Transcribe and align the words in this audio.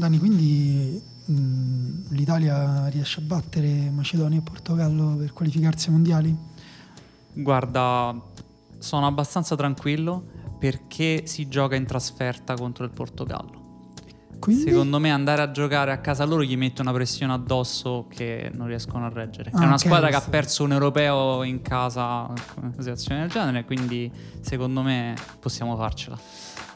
Dani, 0.00 0.18
quindi 0.18 0.98
mh, 1.26 2.14
l'Italia 2.14 2.88
riesce 2.88 3.20
a 3.20 3.22
battere 3.22 3.90
Macedonia 3.90 4.38
e 4.38 4.40
Portogallo 4.40 5.16
per 5.16 5.34
qualificarsi 5.34 5.88
ai 5.88 5.92
mondiali? 5.92 6.34
Guarda, 7.34 8.18
sono 8.78 9.06
abbastanza 9.06 9.56
tranquillo 9.56 10.24
perché 10.58 11.26
si 11.26 11.48
gioca 11.48 11.76
in 11.76 11.84
trasferta 11.84 12.54
contro 12.54 12.84
il 12.84 12.90
Portogallo. 12.92 13.58
Quindi? 14.38 14.62
Secondo 14.62 14.98
me 14.98 15.10
andare 15.10 15.42
a 15.42 15.50
giocare 15.50 15.92
a 15.92 15.98
casa 15.98 16.24
loro 16.24 16.42
gli 16.42 16.56
mette 16.56 16.80
una 16.80 16.92
pressione 16.92 17.34
addosso 17.34 18.06
che 18.08 18.50
non 18.54 18.68
riescono 18.68 19.04
a 19.04 19.10
reggere. 19.10 19.50
Ah, 19.52 19.60
è 19.60 19.64
una 19.64 19.74
ok, 19.74 19.80
squadra 19.80 20.08
che 20.08 20.14
ha 20.14 20.22
perso 20.22 20.64
un 20.64 20.72
europeo 20.72 21.42
in 21.42 21.60
casa 21.60 22.32
una 22.56 22.72
situazione 22.78 23.20
del 23.20 23.28
genere, 23.28 23.66
quindi 23.66 24.10
secondo 24.40 24.80
me 24.80 25.14
possiamo 25.38 25.76
farcela. 25.76 26.18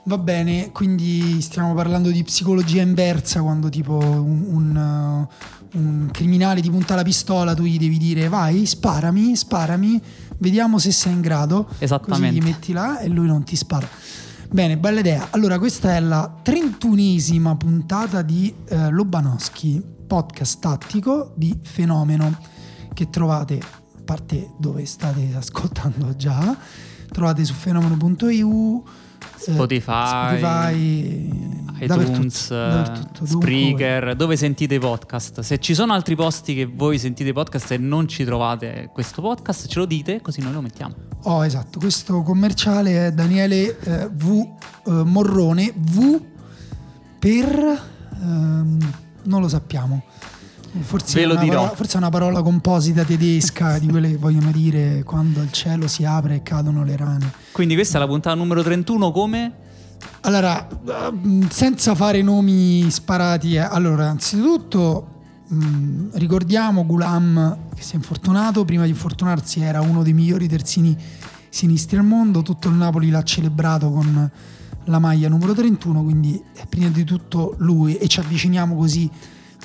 Va 0.07 0.19
bene, 0.19 0.71
quindi 0.71 1.41
stiamo 1.41 1.73
parlando 1.73 2.11
di 2.11 2.23
psicologia 2.23 2.83
inversa 2.83 3.41
quando 3.41 3.71
tipo 3.71 3.97
un, 3.97 4.45
un, 4.51 4.77
uh, 4.77 5.79
un 5.79 6.09
criminale 6.13 6.61
ti 6.61 6.71
punta 6.71 6.95
la 6.95 7.03
pistola, 7.03 7.55
tu 7.55 7.63
gli 7.65 7.79
devi 7.79 7.97
dire 7.97 8.29
vai, 8.29 8.67
sparami, 8.67 9.35
sparami, 9.35 10.03
vediamo 10.39 10.79
se 10.79 10.93
sei 10.93 11.15
in 11.15 11.23
grado. 11.23 11.69
Esattamente. 11.79 12.27
Così 12.27 12.39
gli 12.39 12.45
metti 12.45 12.73
là 12.73 12.99
e 12.99 13.09
lui 13.09 13.27
non 13.27 13.45
ti 13.45 13.57
spara. 13.57 13.89
Bene, 14.51 14.77
bella 14.77 15.01
idea. 15.01 15.29
Allora, 15.31 15.59
questa 15.59 15.97
è 15.97 16.01
la 16.01 16.33
trentunesima 16.43 17.57
puntata 17.57 18.21
di 18.21 18.55
eh, 18.69 18.91
Lobanowski, 18.91 19.83
podcast 20.07 20.61
tattico 20.61 21.33
di 21.35 21.59
Fenomeno, 21.63 22.39
che 22.93 23.09
trovate, 23.09 23.59
a 23.59 24.03
parte 24.05 24.51
dove 24.59 24.85
state 24.85 25.33
ascoltando 25.35 26.15
già, 26.15 26.57
trovate 27.11 27.43
su 27.45 27.55
fenomeno.eu, 27.55 28.85
Spotify, 29.53 30.39
Spotify 30.39 31.53
iTunes, 31.81 32.49
dappertutto, 32.49 33.27
Spreaker, 33.27 34.15
dove 34.17 34.37
sentite 34.37 34.75
i 34.75 34.79
podcast. 34.79 35.41
Se 35.41 35.59
ci 35.59 35.75
sono 35.75 35.93
altri 35.93 36.15
posti 36.15 36.55
che 36.55 36.67
voi 36.67 36.99
sentite 36.99 37.31
i 37.31 37.33
podcast 37.33 37.73
e 37.73 37.79
non 37.79 38.09
ci 38.09 38.25
trovate 38.25 38.91
questo 38.93 39.21
podcast, 39.21 39.67
ce 39.67 39.79
lo 39.79 39.85
dite 39.85 40.21
così 40.21 40.41
noi 40.41 40.53
lo 40.53 40.61
mettiamo. 40.61 40.95
Oh, 41.25 41.45
esatto, 41.45 41.79
questo 41.79 42.23
commerciale 42.23 43.07
è 43.07 43.13
Daniele 43.13 43.79
eh, 43.81 44.09
V 44.11 44.55
eh, 44.87 44.91
Morrone, 44.91 45.73
V 45.75 46.21
per 47.19 47.83
ehm, 48.21 48.93
non 49.25 49.41
lo 49.41 49.49
sappiamo. 49.49 50.05
Forse, 50.81 51.15
Ve 51.15 51.23
è 51.23 51.27
lo 51.27 51.33
una 51.35 51.43
dirò. 51.43 51.55
parola, 51.57 51.77
forse 51.77 51.95
è 51.95 51.97
una 51.99 52.09
parola 52.11 52.43
composita 52.43 53.05
tedesca 53.05 53.79
di 53.79 53.87
quelle 53.89 54.11
che 54.11 54.17
vogliono 54.17 54.51
dire 54.51 55.03
quando 55.05 55.41
il 55.41 55.53
cielo 55.53 55.87
si 55.87 56.05
apre 56.05 56.37
e 56.37 56.43
cadono 56.43 56.83
le 56.85 56.97
rane. 56.97 57.33
Quindi 57.53 57.75
questa 57.75 57.99
è 57.99 58.01
la 58.01 58.07
puntata 58.09 58.35
numero 58.35 58.63
31 58.63 59.13
come? 59.13 59.53
Allora, 60.23 60.67
ehm, 61.13 61.49
senza 61.49 61.95
fare 61.95 62.23
nomi 62.23 62.91
sparati, 62.91 63.55
eh, 63.55 63.59
allora, 63.61 64.09
anzitutto 64.09 65.09
mh, 65.47 66.09
ricordiamo 66.15 66.85
Gulam 66.85 67.57
che 67.75 67.83
si 67.83 67.93
è 67.93 67.97
infortunato, 67.97 68.65
prima 68.65 68.83
di 68.85 68.91
infortunarsi 68.91 69.61
era 69.61 69.81
uno 69.81 70.03
dei 70.03 70.13
migliori 70.13 70.49
terzini 70.49 70.97
sinistri 71.49 71.97
al 71.99 72.05
mondo, 72.05 72.43
tutto 72.43 72.69
il 72.69 72.75
Napoli 72.75 73.11
l'ha 73.11 73.23
celebrato 73.23 73.91
con 73.93 74.31
la 74.87 74.99
maglia 74.99 75.29
numero 75.29 75.55
31, 75.55 76.03
quindi 76.03 76.43
è 76.53 76.67
prima 76.67 76.89
di 76.89 77.05
tutto 77.05 77.55
lui 77.59 77.97
e 77.97 78.09
ci 78.09 78.19
avviciniamo 78.21 78.75
così 78.75 79.09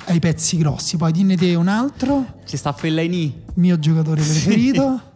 ai 0.06 0.18
pezzi 0.18 0.56
grossi. 0.56 0.96
Poi 0.96 1.12
dinne 1.12 1.36
te 1.36 1.54
un 1.54 1.68
altro, 1.68 2.40
Ci 2.46 2.56
sta 2.56 2.72
Fellaini. 2.72 3.42
mio 3.54 3.78
giocatore 3.78 4.22
preferito. 4.22 5.02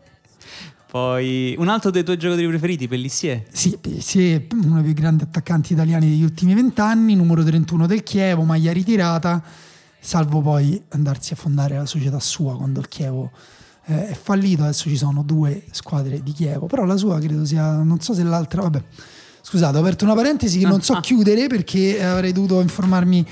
Poi 0.94 1.56
un 1.58 1.66
altro 1.68 1.91
dei 1.91 2.04
tuoi 2.04 2.16
giocatori 2.16 2.46
preferiti, 2.46 2.86
Pellissier. 2.86 3.42
Sì, 3.50 3.76
sì, 3.98 4.30
è 4.30 4.46
uno 4.52 4.76
dei 4.76 4.84
più 4.84 4.92
grandi 4.92 5.24
attaccanti 5.24 5.72
italiani 5.72 6.08
degli 6.08 6.22
ultimi 6.22 6.54
vent'anni, 6.54 7.16
numero 7.16 7.42
31 7.42 7.88
del 7.88 8.04
Chievo, 8.04 8.44
maglia 8.44 8.72
ritirata, 8.72 9.42
salvo 9.98 10.41
poi 10.41 10.80
andarsi 10.91 11.32
a 11.32 11.36
fondare 11.36 11.76
la 11.76 11.86
società 11.86 12.20
sua 12.20 12.56
quando 12.56 12.78
il 12.78 12.86
Chievo 12.86 13.32
eh, 13.86 14.10
è 14.10 14.14
fallito. 14.14 14.62
Adesso 14.62 14.88
ci 14.88 14.97
sono 14.97 15.25
due 15.25 15.64
squadre 15.72 16.22
di 16.22 16.30
Chievo, 16.30 16.66
però 16.66 16.84
la 16.84 16.97
sua 16.97 17.19
credo 17.19 17.44
sia, 17.44 17.82
non 17.82 17.98
so 17.98 18.14
se 18.14 18.22
l'altra, 18.22 18.62
vabbè. 18.62 18.82
Scusate, 19.42 19.76
ho 19.76 19.80
aperto 19.80 20.04
una 20.04 20.14
parentesi 20.14 20.60
che 20.60 20.66
non 20.66 20.80
so 20.80 20.94
chiudere 21.03 21.48
perché 21.48 22.04
avrei 22.04 22.30
dovuto 22.32 22.60
informarmi 22.60 23.26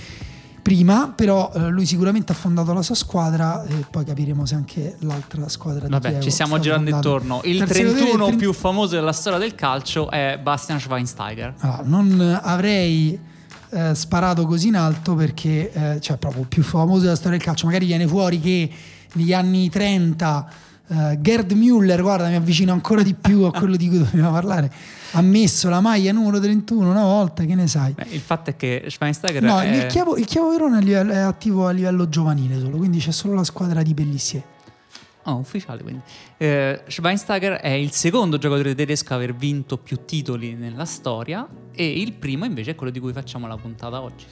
prima, 0.62 1.12
però 1.15 1.50
eh, 1.55 1.69
lui 1.69 1.84
sicuramente 1.84 2.33
ha 2.33 2.34
fondato 2.34 2.73
la 2.73 2.83
sua 2.83 2.95
squadra 2.95 3.65
e 3.65 3.84
poi 3.91 4.05
capiremo 4.05 4.47
se 4.47 4.55
anche 4.55 4.97
l'altra 5.00 5.49
squadra 5.49 5.87
di 5.87 5.91
Vabbè, 5.91 6.21
ci 6.21 6.31
stiamo 6.31 6.59
girando 6.61 6.89
intorno. 6.91 7.41
Il 7.45 7.59
Terzo 7.59 7.75
vedere, 7.75 8.00
31 8.00 8.28
il 8.28 8.37
più 8.37 8.53
famoso 8.53 8.95
della 8.95 9.12
storia 9.12 9.39
del 9.39 9.55
calcio 9.55 10.09
è 10.09 10.39
Bastian 10.41 10.78
Schweinsteiger. 10.78 11.55
Allora, 11.59 11.83
non 11.84 12.41
avrei 12.43 13.19
eh, 13.71 13.95
sparato 13.95 14.47
così 14.47 14.69
in 14.69 14.77
alto 14.77 15.15
perché, 15.15 15.72
eh, 15.72 16.01
cioè, 16.01 16.17
proprio 16.17 16.45
più 16.45 16.62
famoso 16.62 17.01
della 17.01 17.17
storia 17.17 17.37
del 17.37 17.47
calcio. 17.47 17.67
Magari 17.67 17.87
viene 17.87 18.06
fuori 18.06 18.39
che 18.41 18.71
negli 19.15 19.33
anni 19.33 19.69
30 19.69 20.49
eh, 20.88 21.19
Gerd 21.20 21.53
Müller, 21.53 22.00
guarda, 22.00 22.28
mi 22.28 22.34
avvicino 22.34 22.72
ancora 22.72 23.03
di 23.03 23.15
più 23.15 23.43
a 23.43 23.50
quello 23.50 23.76
di 23.76 23.88
cui 23.88 23.98
dobbiamo 23.98 24.32
parlare. 24.32 24.70
Ha 25.12 25.20
messo 25.20 25.69
la 25.69 25.81
maglia 25.81 26.12
numero 26.12 26.41
31 26.41 26.91
una 26.91 27.03
volta, 27.03 27.44
che 27.44 27.54
ne 27.54 27.66
sai? 27.66 27.93
Beh, 27.93 28.06
il 28.10 28.20
fatto 28.20 28.50
è 28.50 28.56
che 28.56 28.87
Schweinsteiger 28.88 29.42
No, 29.42 29.60
è... 29.60 29.66
il 29.66 29.87
Chievo, 29.87 30.16
il 30.16 30.25
Chievo 30.25 30.50
Verona 30.50 30.81
è 30.81 31.19
attivo 31.19 31.66
a 31.66 31.71
livello 31.71 32.09
giovanile 32.09 32.59
solo, 32.59 32.76
quindi 32.76 32.98
c'è 32.98 33.12
solo 33.12 33.34
la 33.34 33.44
squadra 33.44 33.82
di 33.82 33.94
Pellissier. 33.94 34.42
Oh, 35.25 35.37
ufficiale 35.37 35.82
quindi. 35.82 36.03
Eh, 36.37 36.82
Schweinsteiger 36.87 37.53
è 37.60 37.69
il 37.69 37.92
secondo 37.92 38.38
giocatore 38.38 38.75
tedesco 38.75 39.12
a 39.12 39.16
aver 39.16 39.34
vinto 39.34 39.78
più 39.78 40.04
titoli 40.04 40.54
nella 40.54 40.84
storia 40.84 41.47
e 41.72 42.00
il 42.00 42.12
primo 42.12 42.44
invece 42.44 42.72
è 42.72 42.75
quello 42.75 42.91
di 42.91 42.98
cui 42.98 43.12
facciamo 43.12 43.47
la 43.47 43.56
puntata 43.56 44.00
oggi. 44.00 44.25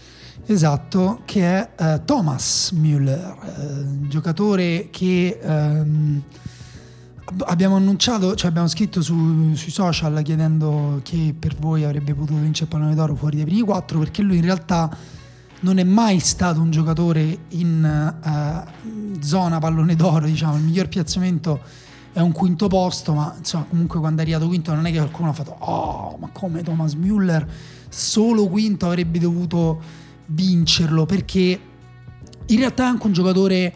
Esatto, 0.46 1.20
che 1.24 1.42
è 1.42 1.70
eh, 1.76 2.00
Thomas 2.04 2.72
Müller, 2.74 3.36
eh, 3.44 4.08
giocatore 4.08 4.88
che 4.90 5.38
ehm, 5.40 6.22
ab- 7.24 7.44
abbiamo 7.46 7.76
annunciato, 7.76 8.34
cioè 8.34 8.50
abbiamo 8.50 8.66
scritto 8.66 9.00
su- 9.00 9.54
sui 9.54 9.70
social 9.70 10.20
chiedendo 10.22 11.00
chi 11.04 11.34
per 11.38 11.54
voi 11.56 11.84
avrebbe 11.84 12.14
potuto 12.14 12.40
vincere 12.40 12.64
il 12.64 12.76
pallone 12.76 12.94
d'oro 12.94 13.14
fuori 13.14 13.36
dai 13.36 13.44
primi 13.44 13.60
quattro, 13.60 14.00
perché 14.00 14.22
lui 14.22 14.36
in 14.36 14.42
realtà 14.42 14.90
non 15.60 15.78
è 15.78 15.84
mai 15.84 16.18
stato 16.18 16.60
un 16.60 16.70
giocatore 16.70 17.38
in 17.50 17.84
eh, 18.24 19.22
zona 19.22 19.58
pallone 19.58 19.94
d'oro, 19.94 20.26
diciamo, 20.26 20.56
il 20.56 20.62
miglior 20.62 20.88
piazzamento 20.88 21.60
è 22.12 22.20
un 22.20 22.32
quinto 22.32 22.66
posto, 22.66 23.12
ma 23.12 23.32
insomma 23.38 23.66
comunque 23.68 24.00
quando 24.00 24.20
è 24.20 24.24
arrivato 24.24 24.48
quinto 24.48 24.74
non 24.74 24.84
è 24.86 24.90
che 24.90 24.96
qualcuno 24.98 25.30
ha 25.30 25.32
fatto 25.32 25.54
oh 25.60 26.16
ma 26.18 26.28
come 26.32 26.62
Thomas 26.62 26.94
Müller 26.94 27.46
solo 27.88 28.48
quinto 28.48 28.86
avrebbe 28.86 29.20
dovuto 29.20 29.80
vincerlo 30.30 31.06
perché 31.06 31.60
in 32.46 32.58
realtà 32.58 32.84
è 32.84 32.86
anche 32.86 33.06
un 33.06 33.12
giocatore 33.12 33.74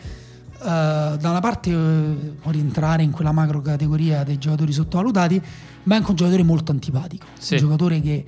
eh, 0.64 1.16
da 1.20 1.30
una 1.30 1.40
parte 1.40 1.70
eh, 1.70 2.32
può 2.40 2.50
rientrare 2.50 3.02
in 3.02 3.10
quella 3.10 3.32
macro 3.32 3.60
categoria 3.60 4.24
dei 4.24 4.38
giocatori 4.38 4.72
sottovalutati 4.72 5.40
ma 5.84 5.94
è 5.94 5.98
anche 5.98 6.10
un 6.10 6.16
giocatore 6.16 6.42
molto 6.42 6.72
antipatico. 6.72 7.26
Sì. 7.38 7.54
un 7.54 7.60
giocatore 7.60 8.00
che 8.00 8.24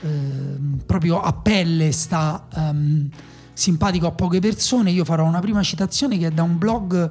ehm, 0.00 0.80
proprio 0.84 1.20
a 1.20 1.32
pelle 1.32 1.92
sta 1.92 2.48
ehm, 2.52 3.08
simpatico 3.52 4.08
a 4.08 4.10
poche 4.10 4.40
persone. 4.40 4.90
Io 4.90 5.04
farò 5.04 5.24
una 5.24 5.38
prima 5.38 5.62
citazione 5.62 6.18
che 6.18 6.26
è 6.26 6.30
da 6.32 6.42
un 6.42 6.58
blog 6.58 7.10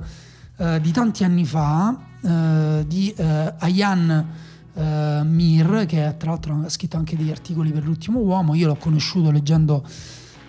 eh, 0.57 0.81
di 0.81 0.91
tanti 0.91 1.23
anni 1.23 1.45
fa 1.45 2.01
di 2.19 3.15
Ayan 3.15 4.25
Mir 4.73 5.85
che 5.85 6.15
tra 6.17 6.31
l'altro 6.31 6.61
ha 6.65 6.67
scritto 6.67 6.97
anche 6.97 7.15
degli 7.15 7.29
articoli 7.29 7.71
per 7.71 7.85
l'ultimo 7.85 8.19
uomo. 8.19 8.53
Io 8.53 8.67
l'ho 8.67 8.75
conosciuto 8.75 9.31
leggendo 9.31 9.85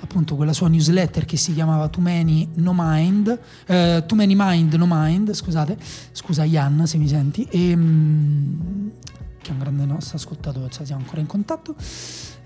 appunto 0.01 0.37
quella 0.37 0.53
sua 0.53 0.69
newsletter 0.69 1.25
che 1.25 1.37
si 1.37 1.55
chiamava 1.55 1.89
Too 1.89 2.03
Many 2.03 2.49
No 2.55 2.73
Mind 2.75 3.39
eh, 3.67 4.05
Too 4.07 4.17
Many 4.17 4.35
Mind 4.37 4.75
No 4.75 4.87
Mind 4.89 5.33
scusate 5.33 5.77
scusa 6.13 6.45
Ian 6.45 6.87
se 6.87 6.99
mi 6.99 7.09
senti 7.09 7.47
e, 7.51 7.75
mm, 7.75 8.89
che 9.41 9.51
è 9.51 9.53
un 9.53 9.59
grande 9.59 9.85
nostro 9.85 10.17
ascoltatore 10.17 10.71
cioè 10.71 10.87
siamo 10.87 11.03
ancora 11.03 11.21
in 11.21 11.27
contatto 11.27 11.75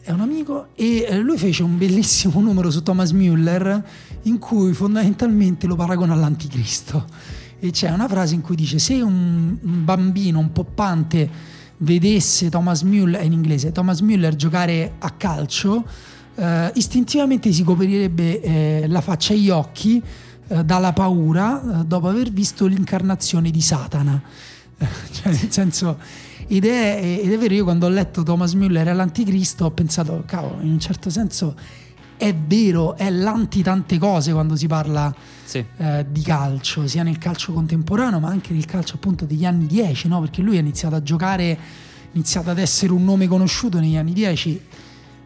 è 0.04 0.10
un 0.10 0.20
amico 0.20 0.68
e 0.74 1.06
eh, 1.08 1.18
lui 1.18 1.38
fece 1.38 1.62
un 1.62 1.78
bellissimo 1.78 2.40
numero 2.42 2.70
su 2.70 2.82
Thomas 2.82 3.12
Müller 3.12 3.82
in 4.22 4.38
cui 4.38 4.72
fondamentalmente 4.72 5.68
lo 5.68 5.76
paragona 5.76 6.12
all'anticristo. 6.12 7.06
E 7.60 7.70
c'è 7.70 7.88
una 7.90 8.08
frase 8.08 8.34
in 8.34 8.40
cui 8.40 8.56
dice 8.56 8.80
se 8.80 9.00
un, 9.00 9.56
un 9.60 9.84
bambino 9.84 10.40
un 10.40 10.50
poppante 10.50 11.30
vedesse 11.78 12.50
Thomas 12.50 12.82
Müller 12.82 13.24
in 13.24 13.32
inglese 13.32 13.70
Thomas 13.70 14.00
Müller 14.00 14.34
giocare 14.34 14.94
a 14.98 15.10
calcio 15.10 15.84
eh, 16.34 16.70
istintivamente 16.74 17.52
si 17.52 17.62
coprirebbe 17.62 18.40
eh, 18.40 18.84
la 18.88 19.00
faccia 19.00 19.34
e 19.34 19.38
gli 19.38 19.50
occhi 19.50 20.02
eh, 20.48 20.64
dalla 20.64 20.92
paura 20.92 21.80
eh, 21.80 21.84
dopo 21.84 22.08
aver 22.08 22.30
visto 22.30 22.66
l'incarnazione 22.66 23.50
di 23.50 23.60
Satana 23.60 24.20
cioè 25.12 25.32
nel 25.32 25.50
senso 25.50 25.98
ed 26.46 26.64
è, 26.64 27.20
ed 27.22 27.32
è 27.32 27.38
vero 27.38 27.54
io 27.54 27.64
quando 27.64 27.86
ho 27.86 27.90
letto 27.90 28.22
Thomas 28.22 28.54
Müller 28.54 28.86
e 28.88 28.92
l'anticristo 28.92 29.66
ho 29.66 29.70
pensato 29.70 30.22
cavolo 30.26 30.60
in 30.62 30.70
un 30.70 30.80
certo 30.80 31.08
senso 31.10 31.54
è 32.16 32.34
vero 32.34 32.96
è 32.96 33.10
l'anti 33.10 33.62
tante 33.62 33.98
cose 33.98 34.32
quando 34.32 34.54
si 34.54 34.68
parla 34.68 35.12
Sì. 35.44 35.64
eh, 35.76 36.06
di 36.08 36.22
calcio, 36.22 36.86
sia 36.86 37.02
nel 37.02 37.18
calcio 37.18 37.52
contemporaneo 37.52 38.20
ma 38.20 38.28
anche 38.28 38.52
nel 38.52 38.64
calcio 38.64 38.94
appunto 38.94 39.24
degli 39.24 39.44
anni 39.44 39.66
10, 39.66 40.06
no? 40.06 40.20
perché 40.20 40.40
lui 40.40 40.56
ha 40.56 40.60
iniziato 40.60 40.94
a 40.94 41.02
giocare, 41.02 41.50
ha 41.50 41.56
iniziato 42.12 42.50
ad 42.50 42.58
essere 42.58 42.92
un 42.92 43.02
nome 43.02 43.26
conosciuto 43.26 43.80
negli 43.80 43.96
anni 43.96 44.12
10 44.12 44.60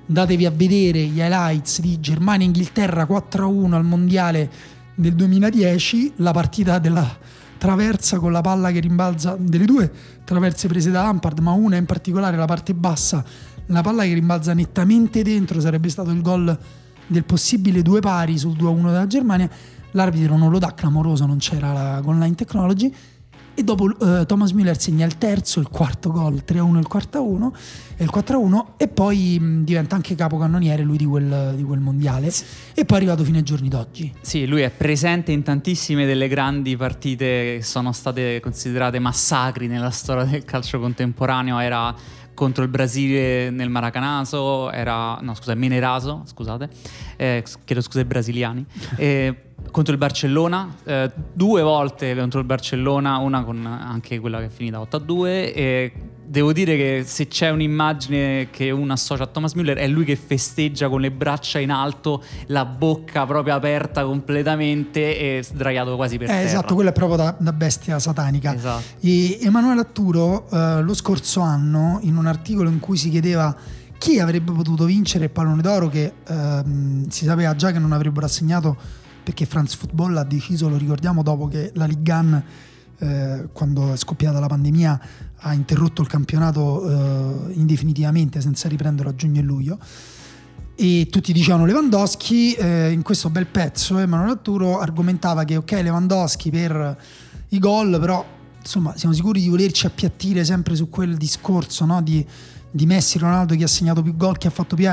Andatevi 0.09 0.47
a 0.47 0.53
vedere 0.53 1.01
gli 1.07 1.19
highlights 1.19 1.81
di 1.81 1.99
Germania-Inghilterra 1.99 3.09
4-1 3.11 3.73
al 3.73 3.85
mondiale 3.85 4.49
del 4.95 5.15
2010, 5.15 6.13
la 6.17 6.31
partita 6.31 6.79
della 6.79 7.05
traversa 7.59 8.21
con 8.21 8.31
la 8.31 8.41
palla 8.41 8.71
che 8.71 8.79
rimbalza 8.79 9.37
delle 9.37 9.65
due 9.65 9.91
traverse 10.23 10.69
prese 10.69 10.93
da 10.93 11.03
Lampard, 11.03 11.41
ma 11.41 11.51
una 11.53 11.77
in 11.77 11.87
particolare 11.87 12.37
la 12.37 12.45
parte 12.45 12.73
bassa, 12.73 13.25
la 13.67 13.83
palla 13.83 14.05
che 14.05 14.15
rimbalza 14.15 14.55
nettamente 14.55 15.25
dentro, 15.25 15.61
sarebbe 15.61 15.89
stato 15.89 16.11
il 16.11 16.23
gol 16.23 16.57
del 17.09 17.25
possibile 17.25 17.83
due 17.83 17.99
pari 17.99 18.39
sul 18.39 18.57
2-1 18.57 18.85
della 18.85 19.07
Germania. 19.09 19.51
L'arbitro 19.91 20.37
non 20.37 20.51
lo 20.51 20.61
dà 20.61 20.73
clamoroso, 20.73 21.27
non 21.27 21.39
c'era 21.39 21.73
la 21.73 22.01
goal 22.01 22.33
technology 22.37 22.95
e 23.59 23.65
dopo 23.65 23.85
uh, 23.85 24.27
Thomas 24.27 24.53
Müller 24.53 24.79
segna 24.79 25.07
il 25.07 25.17
terzo, 25.17 25.61
il 25.61 25.69
quarto 25.71 26.11
gol, 26.13 26.43
3-1 26.47 26.77
il 26.77 26.87
quarto 26.87 27.27
1 27.27 27.55
e 27.97 28.05
il 28.05 28.11
4-1 28.13 28.65
e 28.77 28.87
poi 28.89 29.39
mh, 29.41 29.65
diventa 29.65 29.97
anche 29.97 30.15
capocannoniere 30.15 30.83
lui 30.83 30.99
di 30.99 31.07
quel, 31.07 31.55
di 31.57 31.63
quel 31.63 31.81
mondiale 31.81 32.31
sì. 32.31 32.45
e 32.75 32.85
poi 32.85 32.99
è 32.99 33.01
arrivato 33.01 33.25
fino 33.25 33.39
ai 33.39 33.43
giorni 33.43 33.69
d'oggi. 33.69 34.13
Sì, 34.21 34.47
lui 34.47 34.61
è 34.61 34.69
presente 34.69 35.33
in 35.33 35.43
tantissime 35.43 36.05
delle 36.05 36.29
grandi 36.29 36.77
partite 36.77 37.25
che 37.57 37.61
sono 37.63 37.93
state 37.93 38.41
considerate 38.41 38.99
massacri 38.99 39.69
nella 39.69 39.91
storia 39.91 40.25
del 40.25 40.45
calcio 40.45 40.79
contemporaneo, 40.79 41.59
era 41.59 41.95
contro 42.35 42.63
il 42.63 42.69
Brasile 42.69 43.49
nel 43.49 43.71
Maracanaso, 43.71 44.71
era, 44.71 45.19
no 45.23 45.35
scusa, 45.35 45.55
Meneraso, 45.55 46.23
scusate, 46.27 46.69
eh, 47.17 47.43
chiedo 47.65 47.81
scusa 47.81 48.01
ai 48.01 48.05
brasiliani, 48.05 48.65
eh, 48.97 49.35
contro 49.71 49.93
il 49.93 49.99
Barcellona, 49.99 50.75
eh, 50.85 51.11
due 51.33 51.63
volte 51.63 52.15
contro 52.17 52.41
il 52.41 52.47
Barcellona, 52.47 53.19
una 53.19 53.45
con 53.45 53.65
anche 53.67 54.19
quella 54.19 54.39
che 54.39 54.47
è 54.47 54.49
finita 54.49 54.79
8-2 54.81 55.27
e 55.27 55.93
devo 56.27 56.53
dire 56.53 56.77
che 56.77 57.03
se 57.07 57.29
c'è 57.29 57.51
un'immagine 57.51 58.49
che 58.51 58.71
uno 58.71 58.93
associa 58.93 59.25
a 59.25 59.27
Thomas 59.27 59.55
Müller 59.55 59.77
è 59.77 59.87
lui 59.87 60.05
che 60.05 60.17
festeggia 60.17 60.89
con 60.89 61.01
le 61.01 61.11
braccia 61.11 61.59
in 61.59 61.71
alto, 61.71 62.23
la 62.47 62.65
bocca 62.65 63.25
proprio 63.27 63.55
aperta 63.55 64.05
completamente 64.05 65.39
e 65.39 65.43
sdraiato 65.43 65.97
quasi 65.97 66.19
per 66.19 66.29
eh, 66.29 66.33
terra. 66.33 66.45
Esatto, 66.45 66.75
quello 66.75 66.91
è 66.91 66.93
proprio 66.93 67.17
da, 67.17 67.37
da 67.39 67.53
bestia 67.53 67.99
satanica. 67.99 68.55
Esatto. 68.55 68.83
E 69.01 69.39
Emanuele 69.43 69.81
Atturo 69.81 70.49
eh, 70.51 70.83
lo 70.83 70.95
scorso 70.95 71.41
anno 71.41 71.99
in 72.03 72.17
un 72.17 72.27
articolo 72.27 72.69
in 72.69 72.81
cui 72.81 72.97
si 72.97 73.09
chiedeva 73.09 73.55
chi 73.99 74.19
avrebbe 74.19 74.53
potuto 74.53 74.85
vincere 74.85 75.25
il 75.25 75.31
pallone 75.31 75.63
d'oro 75.63 75.89
che 75.89 76.13
ehm, 76.27 77.09
si 77.09 77.25
sapeva 77.25 77.57
già 77.57 77.73
che 77.73 77.79
non 77.79 77.93
avrebbero 77.93 78.27
assegnato 78.27 78.77
perché 79.27 79.45
France 79.45 79.77
Football 79.77 80.17
ha 80.19 80.23
deciso, 80.23 80.69
lo 80.69 80.77
ricordiamo, 80.77 81.25
dopo 81.25 81.49
che 81.49 81.73
la 81.75 81.85
Ligue 81.85 82.13
1 82.15 82.45
eh, 82.99 83.49
quando 83.53 83.93
è 83.93 83.97
scoppiata 83.97 84.39
la 84.39 84.47
pandemia 84.47 85.01
ha 85.39 85.53
interrotto 85.53 86.01
il 86.01 86.07
campionato 86.07 87.49
eh, 87.49 87.55
indefinitivamente 87.55 88.41
senza 88.41 88.69
riprenderlo 88.69 89.11
a 89.11 89.15
giugno 89.17 89.41
e 89.41 89.43
luglio 89.43 89.79
e 90.77 91.09
tutti 91.11 91.33
dicevano 91.33 91.67
Lewandowski 91.67 92.55
eh, 92.55 92.93
in 92.93 93.03
questo 93.03 93.29
bel 93.29 93.47
pezzo 93.47 93.99
Emanuele 93.99 94.33
Arturo 94.33 94.79
argomentava 94.79 95.43
che 95.43 95.57
ok 95.57 95.73
Lewandowski 95.73 96.51
per 96.51 96.97
i 97.49 97.59
gol 97.59 97.99
però 97.99 98.25
insomma 98.61 98.97
siamo 98.97 99.13
sicuri 99.13 99.41
di 99.41 99.49
volerci 99.49 99.87
appiattire 99.87 100.45
sempre 100.45 100.77
su 100.77 100.89
quel 100.89 101.17
discorso 101.17 101.85
no? 101.85 102.01
di, 102.01 102.25
di, 102.71 102.87
Messi 102.87 103.19
Ronaldo 103.19 103.57
che 103.57 103.65
ha 103.65 103.69
segnato 103.69 104.03
più 104.03 104.17
gol 104.17 104.39
che 104.39 104.47
ha 104.47 104.51
fatto 104.51 104.77
più 104.77 104.89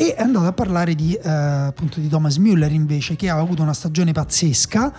e 0.00 0.14
è 0.14 0.22
andato 0.22 0.46
a 0.46 0.52
parlare 0.52 0.94
di, 0.94 1.12
eh, 1.12 1.28
appunto 1.28 1.98
di 1.98 2.06
Thomas 2.06 2.38
Müller 2.38 2.70
invece 2.70 3.16
che 3.16 3.28
ha 3.28 3.36
avuto 3.36 3.62
una 3.62 3.72
stagione 3.72 4.12
pazzesca. 4.12 4.92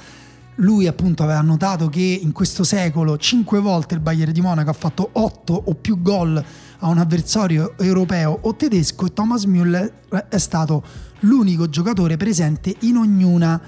Lui 0.56 0.88
appunto 0.88 1.24
aveva 1.24 1.40
notato 1.40 1.88
che 1.88 2.02
in 2.02 2.34
questo 2.34 2.66
secolo 2.66 3.18
cinque 3.18 3.62
volte 3.62 3.94
il 3.94 4.02
Bayern 4.02 4.34
di 4.34 4.42
Monaco 4.42 4.72
ha 4.72 4.74
fatto 4.74 5.10
otto 5.14 5.54
o 5.54 5.74
più 5.76 6.02
gol 6.02 6.44
a 6.80 6.88
un 6.90 6.98
avversario 6.98 7.78
europeo 7.78 8.40
o 8.42 8.56
tedesco 8.58 9.06
e 9.06 9.14
Thomas 9.14 9.46
Müller 9.46 9.90
è 10.28 10.38
stato 10.38 10.84
l'unico 11.22 11.70
giocatore 11.70 12.18
presente 12.18 12.76
in 12.80 12.98
ognuna 12.98 13.62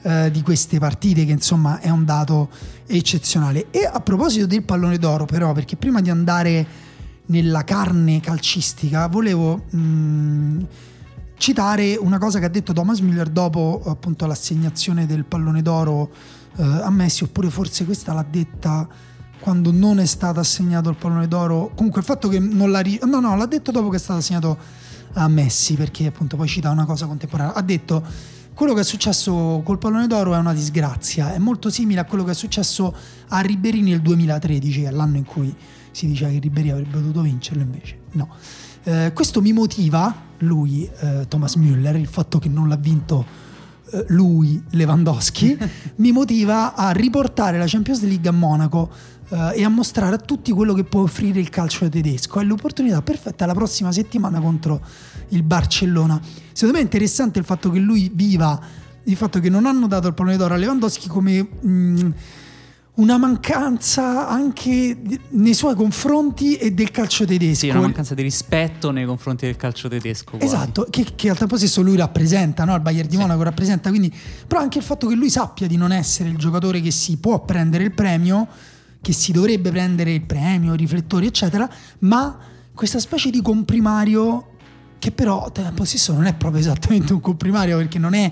eh, 0.00 0.30
di 0.30 0.40
queste 0.40 0.78
partite 0.78 1.26
che 1.26 1.32
insomma 1.32 1.80
è 1.80 1.90
un 1.90 2.06
dato 2.06 2.48
eccezionale. 2.86 3.66
E 3.70 3.84
a 3.84 4.00
proposito 4.00 4.46
del 4.46 4.62
pallone 4.62 4.96
d'oro 4.96 5.26
però 5.26 5.52
perché 5.52 5.76
prima 5.76 6.00
di 6.00 6.08
andare 6.08 6.66
nella 7.28 7.64
carne 7.64 8.20
calcistica 8.20 9.06
volevo 9.06 9.64
mh, 9.70 9.78
mm, 9.78 10.60
citare 11.36 11.96
una 11.96 12.18
cosa 12.18 12.38
che 12.38 12.44
ha 12.44 12.50
detto 12.50 12.72
Thomas 12.72 13.00
Müller 13.00 13.28
dopo 13.28 13.82
appunto 13.86 14.26
l'assegnazione 14.26 15.06
del 15.06 15.24
pallone 15.24 15.62
d'oro 15.62 16.10
eh, 16.56 16.62
a 16.62 16.90
Messi, 16.90 17.24
oppure 17.24 17.48
forse 17.48 17.84
questa 17.84 18.12
l'ha 18.12 18.26
detta 18.28 18.86
quando 19.40 19.70
non 19.70 20.00
è 20.00 20.04
stato 20.04 20.40
assegnato 20.40 20.88
il 20.90 20.96
pallone 20.96 21.28
d'oro. 21.28 21.70
Comunque 21.74 22.00
il 22.00 22.06
fatto 22.06 22.28
che 22.28 22.38
non 22.40 22.70
l'ha... 22.70 22.80
Ri- 22.80 23.00
no, 23.04 23.20
no, 23.20 23.36
l'ha 23.36 23.46
detto 23.46 23.70
dopo 23.70 23.88
che 23.88 23.96
è 23.96 24.00
stato 24.00 24.18
assegnato 24.18 24.58
a 25.14 25.28
Messi, 25.28 25.74
perché 25.74 26.06
appunto 26.06 26.36
poi 26.36 26.48
cita 26.48 26.70
una 26.70 26.84
cosa 26.84 27.06
contemporanea. 27.06 27.54
Ha 27.54 27.62
detto 27.62 28.02
quello 28.52 28.74
che 28.74 28.80
è 28.80 28.84
successo 28.84 29.62
col 29.64 29.78
pallone 29.78 30.08
d'oro 30.08 30.34
è 30.34 30.38
una 30.38 30.52
disgrazia, 30.52 31.32
è 31.32 31.38
molto 31.38 31.70
simile 31.70 32.00
a 32.00 32.04
quello 32.04 32.24
che 32.24 32.32
è 32.32 32.34
successo 32.34 32.92
a 33.28 33.40
Ribéry 33.40 33.80
nel 33.82 34.00
2013, 34.00 34.82
che 34.82 34.88
è 34.88 34.90
l'anno 34.90 35.16
in 35.16 35.24
cui 35.24 35.54
si 35.90 36.06
diceva 36.06 36.30
che 36.30 36.38
Ribéry 36.38 36.70
avrebbe 36.70 36.92
dovuto 36.92 37.22
vincerlo, 37.22 37.62
invece 37.62 37.98
no. 38.12 38.28
Eh, 38.84 39.12
questo 39.14 39.40
mi 39.40 39.52
motiva, 39.52 40.14
lui, 40.38 40.88
eh, 41.00 41.26
Thomas 41.28 41.56
Müller, 41.56 41.96
il 41.96 42.06
fatto 42.06 42.38
che 42.38 42.48
non 42.48 42.68
l'ha 42.68 42.76
vinto 42.76 43.24
eh, 43.90 44.04
lui, 44.08 44.62
Lewandowski, 44.70 45.58
mi 45.96 46.12
motiva 46.12 46.74
a 46.74 46.90
riportare 46.90 47.58
la 47.58 47.66
Champions 47.66 48.02
League 48.02 48.28
a 48.28 48.32
Monaco 48.32 48.90
eh, 49.28 49.52
e 49.56 49.64
a 49.64 49.68
mostrare 49.68 50.14
a 50.14 50.18
tutti 50.18 50.52
quello 50.52 50.74
che 50.74 50.84
può 50.84 51.02
offrire 51.02 51.40
il 51.40 51.50
calcio 51.50 51.88
tedesco. 51.88 52.40
È 52.40 52.44
l'opportunità 52.44 53.02
perfetta 53.02 53.46
la 53.46 53.54
prossima 53.54 53.92
settimana 53.92 54.40
contro 54.40 54.80
il 55.28 55.42
Barcellona. 55.42 56.20
Secondo 56.52 56.74
me 56.74 56.80
è 56.80 56.84
interessante 56.84 57.38
il 57.38 57.44
fatto 57.44 57.70
che 57.70 57.78
lui 57.78 58.10
viva 58.14 58.60
il 59.04 59.16
fatto 59.16 59.40
che 59.40 59.48
non 59.48 59.64
hanno 59.64 59.86
dato 59.86 60.06
il 60.06 60.14
pallone 60.14 60.36
d'oro 60.36 60.54
a 60.54 60.56
Lewandowski 60.56 61.08
come... 61.08 61.48
Mh, 61.60 61.70
mm, 61.70 62.10
una 62.98 63.16
mancanza 63.16 64.28
anche 64.28 64.96
nei 65.30 65.54
suoi 65.54 65.74
confronti 65.76 66.56
e 66.56 66.72
del 66.72 66.90
calcio 66.90 67.24
tedesco. 67.24 67.54
Sì, 67.54 67.68
una 67.68 67.80
mancanza 67.80 68.14
di 68.14 68.22
rispetto 68.22 68.90
nei 68.90 69.04
confronti 69.04 69.46
del 69.46 69.56
calcio 69.56 69.88
tedesco. 69.88 70.36
Quasi. 70.36 70.44
Esatto, 70.44 70.86
che, 70.90 71.06
che, 71.14 71.30
al 71.30 71.38
tempo 71.38 71.56
stesso 71.56 71.80
lui 71.80 71.96
rappresenta, 71.96 72.64
no? 72.64 72.74
il 72.74 72.80
Bayern 72.80 73.08
di 73.08 73.14
sì. 73.14 73.20
Monaco 73.20 73.42
rappresenta, 73.42 73.90
quindi, 73.90 74.12
però 74.46 74.60
anche 74.60 74.78
il 74.78 74.84
fatto 74.84 75.06
che 75.06 75.14
lui 75.14 75.30
sappia 75.30 75.68
di 75.68 75.76
non 75.76 75.92
essere 75.92 76.28
il 76.28 76.36
giocatore 76.36 76.80
che 76.80 76.90
si 76.90 77.18
può 77.18 77.44
prendere 77.44 77.84
il 77.84 77.92
premio, 77.92 78.48
che 79.00 79.12
si 79.12 79.30
dovrebbe 79.30 79.70
prendere 79.70 80.12
il 80.12 80.22
premio, 80.22 80.74
i 80.74 80.76
riflettori, 80.76 81.26
eccetera, 81.26 81.70
ma 82.00 82.36
questa 82.74 82.98
specie 82.98 83.30
di 83.30 83.40
comprimario 83.40 84.56
che 84.98 85.12
però 85.12 85.44
al 85.44 85.52
tempo 85.52 85.84
stesso 85.84 86.12
non 86.12 86.26
è 86.26 86.34
proprio 86.34 86.60
esattamente 86.60 87.12
un 87.12 87.20
comprimario 87.20 87.76
perché 87.76 88.00
non 88.00 88.14
è 88.14 88.30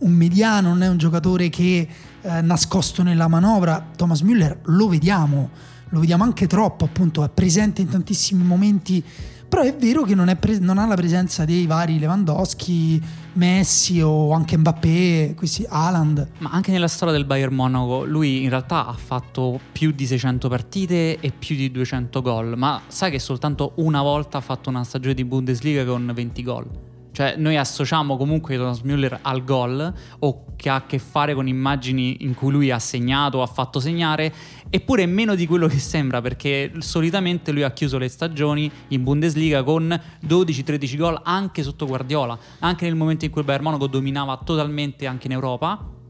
un 0.00 0.12
mediano, 0.12 0.68
non 0.68 0.82
è 0.82 0.88
un 0.88 0.98
giocatore 0.98 1.48
che 1.48 1.88
eh, 2.24 2.40
nascosto 2.40 3.02
nella 3.02 3.28
manovra. 3.28 3.90
Thomas 3.94 4.22
Müller 4.22 4.56
lo 4.64 4.88
vediamo, 4.88 5.50
lo 5.90 6.00
vediamo 6.00 6.24
anche 6.24 6.46
troppo, 6.46 6.86
appunto, 6.86 7.22
è 7.22 7.28
presente 7.28 7.82
in 7.82 7.88
tantissimi 7.88 8.42
momenti, 8.42 9.04
però 9.46 9.62
è 9.62 9.76
vero 9.76 10.02
che 10.04 10.14
non, 10.14 10.34
pre- 10.40 10.58
non 10.58 10.78
ha 10.78 10.86
la 10.86 10.94
presenza 10.94 11.44
dei 11.44 11.66
vari 11.66 11.98
Lewandowski, 11.98 13.00
Messi 13.34 14.00
o 14.00 14.32
anche 14.32 14.56
Mbappé, 14.56 15.34
questi 15.36 15.66
Haaland. 15.68 16.28
Ma 16.38 16.50
anche 16.50 16.72
nella 16.72 16.88
storia 16.88 17.12
del 17.12 17.26
Bayern 17.26 17.54
Monaco, 17.54 18.04
lui 18.04 18.42
in 18.42 18.48
realtà 18.48 18.86
ha 18.86 18.94
fatto 18.94 19.60
più 19.70 19.90
di 19.92 20.06
600 20.06 20.48
partite 20.48 21.20
e 21.20 21.30
più 21.30 21.56
di 21.56 21.70
200 21.70 22.22
gol, 22.22 22.54
ma 22.56 22.80
sai 22.86 23.10
che 23.10 23.18
soltanto 23.18 23.72
una 23.76 24.00
volta 24.00 24.38
ha 24.38 24.40
fatto 24.40 24.70
una 24.70 24.82
stagione 24.82 25.14
di 25.14 25.24
Bundesliga 25.24 25.84
con 25.84 26.10
20 26.12 26.42
gol. 26.42 26.93
Cioè, 27.14 27.36
noi 27.36 27.56
associamo 27.56 28.16
comunque 28.16 28.56
Thomas 28.56 28.80
Müller 28.80 29.16
al 29.22 29.44
gol 29.44 29.94
o 30.18 30.44
che 30.56 30.68
ha 30.68 30.74
a 30.74 30.84
che 30.84 30.98
fare 30.98 31.32
con 31.32 31.46
immagini 31.46 32.24
in 32.24 32.34
cui 32.34 32.50
lui 32.50 32.72
ha 32.72 32.80
segnato 32.80 33.38
o 33.38 33.42
ha 33.42 33.46
fatto 33.46 33.78
segnare, 33.78 34.34
eppure 34.68 35.06
meno 35.06 35.36
di 35.36 35.46
quello 35.46 35.68
che 35.68 35.78
sembra, 35.78 36.20
perché 36.20 36.72
solitamente 36.78 37.52
lui 37.52 37.62
ha 37.62 37.70
chiuso 37.70 37.98
le 37.98 38.08
stagioni 38.08 38.68
in 38.88 39.04
Bundesliga 39.04 39.62
con 39.62 39.96
12-13 40.26 40.96
gol 40.96 41.20
anche 41.22 41.62
sotto 41.62 41.86
Guardiola, 41.86 42.36
anche 42.58 42.84
nel 42.86 42.96
momento 42.96 43.24
in 43.24 43.30
cui 43.30 43.42
il 43.42 43.46
Bayern 43.46 43.62
Monaco 43.62 43.86
dominava 43.86 44.36
totalmente 44.38 45.06
anche 45.06 45.28
in 45.28 45.34
Europa 45.34 46.02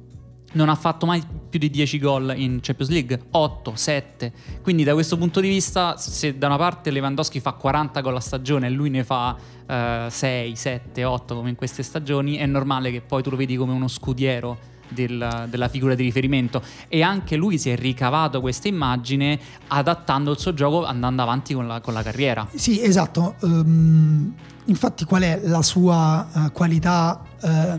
non 0.55 0.69
ha 0.69 0.75
fatto 0.75 1.07
mai 1.07 1.23
più 1.49 1.59
di 1.59 1.71
10 1.71 1.99
gol 1.99 2.35
in 2.37 2.59
Champions 2.61 2.91
League, 2.91 3.21
8, 3.31 3.73
7. 3.77 4.33
Quindi 4.63 4.83
da 4.83 4.93
questo 4.93 5.17
punto 5.17 5.41
di 5.41 5.49
vista, 5.49 5.97
se 5.97 6.37
da 6.37 6.47
una 6.47 6.57
parte 6.57 6.91
Lewandowski 6.91 7.41
fa 7.41 7.53
40 7.53 8.01
gol 8.01 8.17
a 8.17 8.21
stagione 8.21 8.67
e 8.67 8.71
lui 8.71 8.91
ne 8.91 9.05
fa 9.05 9.37
uh, 9.67 10.09
6, 10.09 10.57
7, 10.57 11.05
8 11.05 11.35
come 11.35 11.51
in 11.51 11.55
queste 11.55 11.83
stagioni, 11.83 12.37
è 12.37 12.47
normale 12.47 12.91
che 12.91 13.01
poi 13.01 13.23
tu 13.23 13.31
lo 13.31 13.37
vedi 13.37 13.57
come 13.57 13.73
uno 13.73 13.89
scudiero 13.89 14.73
del, 14.89 15.47
della 15.49 15.69
figura 15.69 15.95
di 15.95 16.03
riferimento 16.03 16.63
e 16.89 17.03
anche 17.03 17.37
lui 17.37 17.59
si 17.59 17.71
è 17.71 17.77
ricavato 17.77 18.41
questa 18.41 18.69
immagine 18.69 19.39
adattando 19.69 20.31
il 20.31 20.39
suo 20.39 20.55
gioco 20.55 20.85
andando 20.85 21.23
avanti 21.23 21.55
con 21.55 21.67
la, 21.67 21.81
con 21.81 21.95
la 21.95 22.03
carriera. 22.03 22.47
Sì, 22.55 22.83
esatto. 22.83 23.37
Um, 23.41 24.35
infatti 24.67 25.05
qual 25.05 25.23
è 25.23 25.41
la 25.45 25.63
sua 25.63 26.29
uh, 26.33 26.53
qualità 26.53 27.23
uh, 27.41 27.79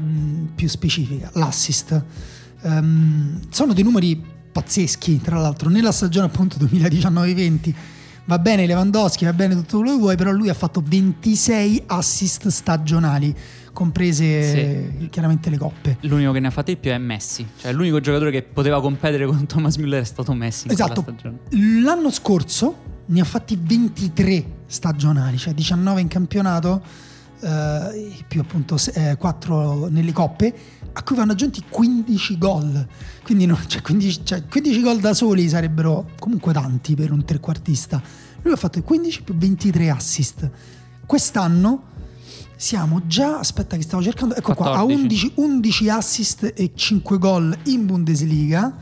più 0.55 0.67
specifica? 0.67 1.29
L'assist 1.33 2.03
Um, 2.65 3.41
sono 3.49 3.73
dei 3.73 3.83
numeri 3.83 4.19
pazzeschi, 4.51 5.21
tra 5.21 5.39
l'altro, 5.39 5.69
nella 5.69 5.91
stagione 5.91 6.25
appunto 6.25 6.57
2019-20 6.57 7.73
va 8.25 8.39
bene 8.39 8.65
Lewandowski, 8.65 9.25
va 9.25 9.33
bene 9.33 9.55
tutto 9.55 9.77
quello 9.77 9.93
che 9.93 9.99
vuoi, 9.99 10.15
però 10.15 10.31
lui 10.31 10.49
ha 10.49 10.53
fatto 10.53 10.81
26 10.83 11.83
assist 11.87 12.47
stagionali, 12.47 13.35
comprese 13.71 14.89
sì. 14.99 15.09
chiaramente 15.09 15.49
le 15.49 15.57
coppe. 15.57 15.97
L'unico 16.01 16.31
che 16.31 16.39
ne 16.39 16.47
ha 16.47 16.51
fatti 16.51 16.73
di 16.73 16.79
più 16.79 16.91
è 16.91 16.97
Messi, 16.97 17.45
cioè 17.57 17.71
l'unico 17.71 17.99
giocatore 17.99 18.31
che 18.31 18.41
poteva 18.43 18.81
competere 18.81 19.25
con 19.25 19.45
Thomas 19.45 19.77
Müller 19.77 20.01
è 20.01 20.03
stato 20.03 20.33
Messi. 20.33 20.69
esatto. 20.69 21.05
L'anno 21.83 22.11
scorso 22.11 22.93
ne 23.07 23.21
ha 23.21 23.25
fatti 23.25 23.59
23 23.61 24.45
stagionali, 24.65 25.37
cioè 25.37 25.53
19 25.53 26.01
in 26.01 26.07
campionato, 26.07 26.81
eh, 27.41 28.13
più 28.27 28.41
appunto 28.41 28.77
eh, 28.93 29.15
4 29.17 29.89
nelle 29.89 30.11
coppe, 30.11 30.53
a 30.97 31.03
cui 31.03 31.15
vanno 31.15 31.33
aggiunti 31.33 31.63
15 31.67 32.37
gol. 32.37 32.87
Quindi, 33.23 33.45
no, 33.45 33.57
cioè 33.67 33.81
15, 33.81 34.21
cioè 34.23 34.45
15 34.45 34.81
gol 34.81 34.99
da 34.99 35.13
soli 35.13 35.47
sarebbero 35.49 36.11
comunque 36.19 36.53
tanti 36.53 36.95
per 36.95 37.11
un 37.11 37.25
trequartista. 37.25 38.01
Lui 38.41 38.53
ha 38.53 38.57
fatto 38.57 38.81
15 38.81 39.23
più 39.23 39.35
23 39.35 39.89
assist. 39.89 40.49
Quest'anno 41.05 41.93
siamo 42.55 43.01
già, 43.07 43.39
aspetta 43.39 43.75
che 43.75 43.83
stavo 43.83 44.01
cercando, 44.01 44.35
ecco 44.35 44.53
14. 44.53 44.73
qua, 44.73 44.79
a 44.79 44.83
11, 44.83 45.31
11 45.35 45.89
assist 45.89 46.53
e 46.55 46.71
5 46.73 47.17
gol 47.17 47.57
in 47.63 47.85
Bundesliga 47.85 48.75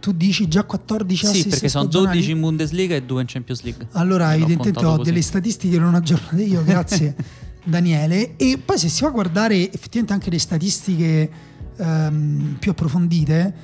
tu 0.00 0.12
dici 0.12 0.46
già 0.46 0.62
14 0.62 1.26
assist 1.26 1.42
Sì, 1.42 1.48
perché 1.48 1.68
sono 1.68 1.86
12 1.86 2.30
in 2.30 2.40
Bundesliga 2.40 2.94
e 2.94 3.02
2 3.02 3.20
in 3.20 3.26
Champions 3.26 3.62
League. 3.62 3.88
Allora, 3.92 4.34
evidentemente 4.34 4.84
ho 4.84 4.96
così. 4.96 5.10
delle 5.10 5.22
statistiche 5.22 5.78
non 5.78 5.94
aggiornate 5.94 6.42
io, 6.42 6.62
grazie 6.62 7.16
Daniele. 7.68 8.36
E 8.36 8.58
poi 8.58 8.78
se 8.78 8.88
si 8.88 9.02
va 9.02 9.08
a 9.08 9.12
guardare 9.12 9.54
effettivamente 9.72 10.12
anche 10.12 10.30
le 10.30 10.38
statistiche 10.38 11.30
um, 11.76 12.56
più 12.58 12.70
approfondite, 12.70 13.54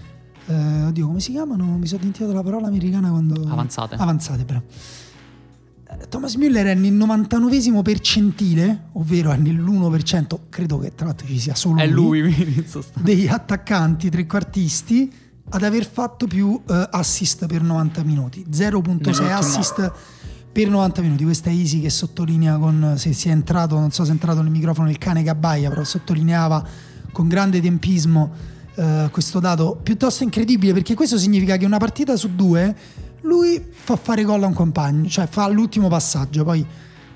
uh, 0.47 0.87
oddio, 0.87 1.07
come 1.07 1.21
si 1.21 1.33
chiamano? 1.33 1.77
Mi 1.79 1.87
sono 1.87 2.01
dimenticato 2.01 2.33
la 2.33 2.43
parola 2.43 2.67
americana 2.67 3.11
quando... 3.11 3.49
Avanzate. 3.49 3.95
Avanzate, 3.97 4.45
però. 4.45 4.61
Eh, 5.87 6.09
Thomas 6.09 6.37
Müller 6.37 6.67
è 6.67 6.75
nel 6.75 6.93
99 6.93 7.83
percentile, 7.83 8.89
ovvero 8.93 9.31
è 9.31 9.37
nell'1%, 9.37 10.39
credo 10.49 10.79
che 10.79 10.95
tra 10.95 11.07
l'altro 11.07 11.27
ci 11.27 11.39
sia 11.39 11.55
solo 11.55 11.81
è 11.81 11.87
lui, 11.87 12.21
lui 12.21 12.67
degli 13.01 13.27
attaccanti 13.27 14.09
trequartisti 14.11 15.13
ad 15.51 15.63
aver 15.63 15.87
fatto 15.87 16.27
più 16.27 16.49
uh, 16.49 16.63
assist 16.67 17.47
per 17.47 17.63
90 17.63 18.03
minuti, 18.03 18.47
0.6 18.51 19.31
assist 19.31 19.93
per 20.55 20.71
90 20.71 21.03
minuti. 21.03 21.25
Questa 21.25 21.51
è 21.51 21.53
Easy 21.53 21.81
che 21.81 21.91
sottolinea 21.91 22.59
con 22.59 22.95
se 22.97 23.13
si 23.13 23.29
è 23.29 23.33
entrato, 23.33 23.77
non 23.77 23.91
so 23.91 24.05
se 24.05 24.11
è 24.11 24.13
entrato 24.13 24.41
nel 24.41 24.53
microfono 24.53 24.89
il 24.89 24.99
cane 24.99 25.25
Gabbaia, 25.25 25.69
però 25.69 25.83
sottolineava 25.83 26.65
con 27.11 27.27
grande 27.27 27.61
tempismo 27.61 28.31
uh, 28.77 29.11
questo 29.11 29.41
dato 29.41 29.81
piuttosto 29.83 30.23
incredibile 30.23 30.73
perché 30.73 30.95
questo 30.95 31.19
significa 31.19 31.57
che 31.57 31.65
una 31.65 31.79
partita 31.79 32.17
su 32.17 32.37
due 32.37 32.75
lui 33.23 33.67
fa 33.69 33.97
fare 33.97 34.23
gol 34.23 34.45
a 34.45 34.47
un 34.47 34.53
compagno, 34.53 35.09
cioè 35.09 35.27
fa 35.27 35.49
l'ultimo 35.49 35.89
passaggio, 35.89 36.45
poi 36.45 36.65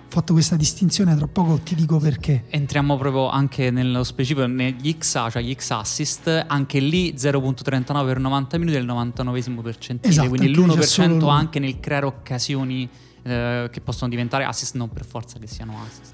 fatto 0.08 0.32
questa 0.32 0.56
distinzione, 0.56 1.14
tra 1.14 1.28
poco 1.28 1.58
ti 1.58 1.76
dico 1.76 1.98
perché. 1.98 2.44
Entriamo 2.48 2.96
proprio 2.96 3.28
anche 3.28 3.70
nello 3.70 4.02
specifico 4.02 4.46
negli 4.46 4.96
XA, 4.96 5.30
cioè 5.30 5.42
gli 5.42 5.54
X 5.54 5.70
assist, 5.70 6.44
anche 6.48 6.80
lì 6.80 7.12
0.39 7.12 8.04
per 8.04 8.18
90 8.18 8.58
minuti 8.58 8.76
del 8.76 8.86
99 8.86 9.42
percentile, 9.62 10.12
esatto, 10.12 10.28
quindi 10.28 10.48
l'1% 10.48 11.28
anche 11.28 11.60
nel 11.60 11.78
creare 11.78 12.06
occasioni 12.06 12.88
eh, 13.28 13.68
che 13.70 13.80
possono 13.80 14.10
diventare 14.10 14.44
assist, 14.44 14.74
non 14.74 14.88
per 14.90 15.04
forza 15.04 15.38
che 15.38 15.46
siano 15.46 15.74
assist. 15.86 16.12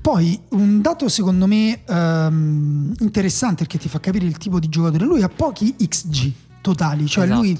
Poi 0.00 0.40
un 0.50 0.80
dato 0.80 1.08
secondo 1.08 1.46
me 1.46 1.82
um, 1.86 2.94
interessante 3.00 3.64
perché 3.64 3.78
ti 3.78 3.88
fa 3.88 4.00
capire 4.00 4.24
il 4.24 4.38
tipo 4.38 4.58
di 4.58 4.68
giocatore, 4.68 5.04
lui 5.04 5.22
ha 5.22 5.28
pochi 5.28 5.74
XG 5.76 6.32
totali, 6.62 7.06
cioè 7.06 7.24
esatto. 7.24 7.40
lui 7.40 7.58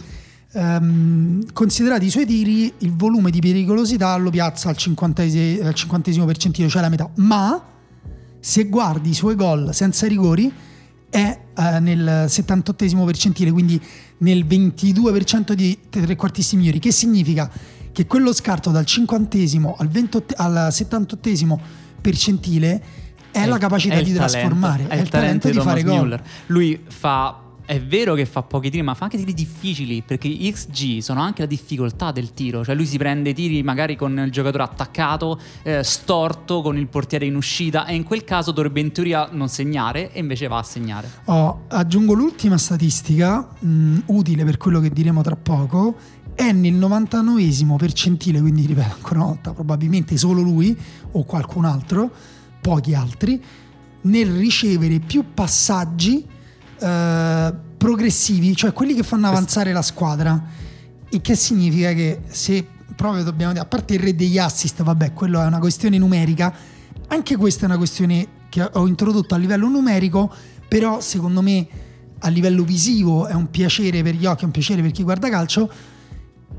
ehm, 0.53 1.53
considerati 1.53 2.07
i 2.07 2.11
suoi 2.11 2.27
tiri, 2.27 2.73
il 2.79 2.95
volume 2.95 3.31
di 3.31 3.41
pericolosità 3.41 4.17
lo 4.17 4.31
piazza 4.31 4.69
al 4.69 4.77
cinquantesimo 4.77 6.25
percentile, 6.25 6.69
cioè 6.69 6.83
la 6.83 6.89
metà. 6.89 7.11
Ma 7.17 7.63
se 8.39 8.65
guardi 8.69 9.11
i 9.11 9.15
suoi 9.15 9.35
gol 9.35 9.75
senza 9.75 10.07
rigori 10.07 10.51
è 11.11 11.39
eh, 11.57 11.81
nel 11.81 12.25
78 12.29 13.05
percentile, 13.05 13.51
quindi 13.51 13.81
nel 14.19 14.47
22% 14.47 15.53
di 15.53 15.79
trequartisti 15.89 16.57
migliori, 16.57 16.79
che 16.79 16.93
significa 16.93 17.51
che 18.01 18.07
quello 18.07 18.33
scarto 18.33 18.71
dal 18.71 18.87
cinquantesimo 18.87 19.77
al, 19.79 19.89
28, 19.89 20.35
al 20.39 20.73
78 20.73 21.61
percentile 22.01 22.83
è, 23.31 23.43
è 23.43 23.47
la 23.47 23.59
capacità 23.59 23.97
è 23.97 24.03
di 24.03 24.15
trasformare, 24.15 24.87
è, 24.89 24.97
il 24.97 25.09
talento, 25.11 25.49
talento 25.49 25.51
di 25.51 25.61
fare 25.61 25.83
gol. 25.83 26.23
Lui 26.47 26.83
fa 26.89 27.41
è 27.71 27.81
vero 27.81 28.15
che 28.15 28.27
fa 28.27 28.43
pochi 28.43 28.69
tiri, 28.69 28.83
ma 28.83 28.95
fa 28.95 29.05
anche 29.05 29.17
tiri 29.17 29.33
difficili, 29.33 30.03
perché 30.03 30.29
gli 30.29 30.51
XG 30.51 30.99
sono 30.99 31.21
anche 31.21 31.43
la 31.43 31.47
difficoltà 31.47 32.11
del 32.11 32.33
tiro, 32.33 32.65
cioè 32.65 32.75
lui 32.75 32.85
si 32.85 32.99
prende 32.99 33.33
tiri 33.33 33.63
magari 33.63 33.95
con 33.95 34.19
il 34.19 34.33
giocatore 34.33 34.65
attaccato, 34.65 35.39
eh, 35.63 35.85
storto, 35.85 36.63
con 36.63 36.77
il 36.77 36.89
portiere 36.89 37.27
in 37.27 37.37
uscita 37.37 37.87
e 37.87 37.95
in 37.95 38.03
quel 38.03 38.25
caso 38.25 38.51
dovrebbe 38.51 38.81
in 38.81 38.91
teoria 38.91 39.29
non 39.31 39.49
segnare 39.49 40.11
e 40.13 40.19
invece 40.19 40.49
va 40.49 40.59
a 40.59 40.63
segnare. 40.65 41.09
Oh, 41.27 41.67
aggiungo 41.69 42.15
l'ultima 42.15 42.59
statistica, 42.59 43.47
mh, 43.61 43.69
mm, 43.69 43.99
utile 44.07 44.45
per 44.45 44.57
quello 44.57 44.81
che 44.81 44.91
diremo 44.91 45.23
tra 45.23 45.37
poco, 45.37 45.95
è 46.41 46.53
nel 46.53 46.73
99 46.73 47.77
percentile, 47.77 48.41
quindi 48.41 48.65
ripeto 48.65 48.95
ancora 48.95 49.19
una 49.19 49.29
volta, 49.29 49.53
probabilmente 49.53 50.17
solo 50.17 50.41
lui 50.41 50.75
o 51.13 51.25
qualcun 51.25 51.67
altro, 51.67 52.11
pochi 52.63 52.95
altri, 52.95 53.43
nel 54.03 54.31
ricevere 54.31 55.01
più 55.01 55.35
passaggi 55.35 56.27
eh, 56.79 57.55
progressivi, 57.77 58.57
cioè 58.57 58.73
quelli 58.73 58.95
che 58.95 59.03
fanno 59.03 59.27
avanzare 59.27 59.75
la 59.75 59.83
squadra. 59.83 60.43
Il 61.11 61.21
che 61.21 61.37
significa 61.37 61.93
che 61.93 62.23
se 62.29 62.67
proprio 62.97 63.23
dobbiamo 63.23 63.53
dire, 63.53 63.63
a 63.63 63.69
parte 63.69 63.95
il 63.95 64.01
re 64.01 64.17
degli 64.17 64.39
assist, 64.39 64.83
vabbè, 64.83 65.13
quello 65.13 65.43
è 65.43 65.45
una 65.45 65.59
questione 65.59 65.99
numerica, 65.99 66.55
anche 67.09 67.37
questa 67.37 67.65
è 67.65 67.65
una 67.67 67.77
questione 67.77 68.27
che 68.49 68.67
ho 68.73 68.87
introdotto 68.87 69.35
a 69.35 69.39
livello 69.39 69.69
numerico, 69.69 70.33
però 70.67 71.01
secondo 71.01 71.43
me 71.43 71.69
a 72.19 72.29
livello 72.29 72.65
visivo 72.65 73.27
è 73.27 73.35
un 73.35 73.51
piacere 73.51 74.03
per 74.03 74.15
gli 74.15 74.25
occhi, 74.25 74.43
è 74.43 74.47
un 74.47 74.53
piacere 74.53 74.81
per 74.81 74.91
chi 74.91 75.03
guarda 75.03 75.29
calcio 75.29 75.71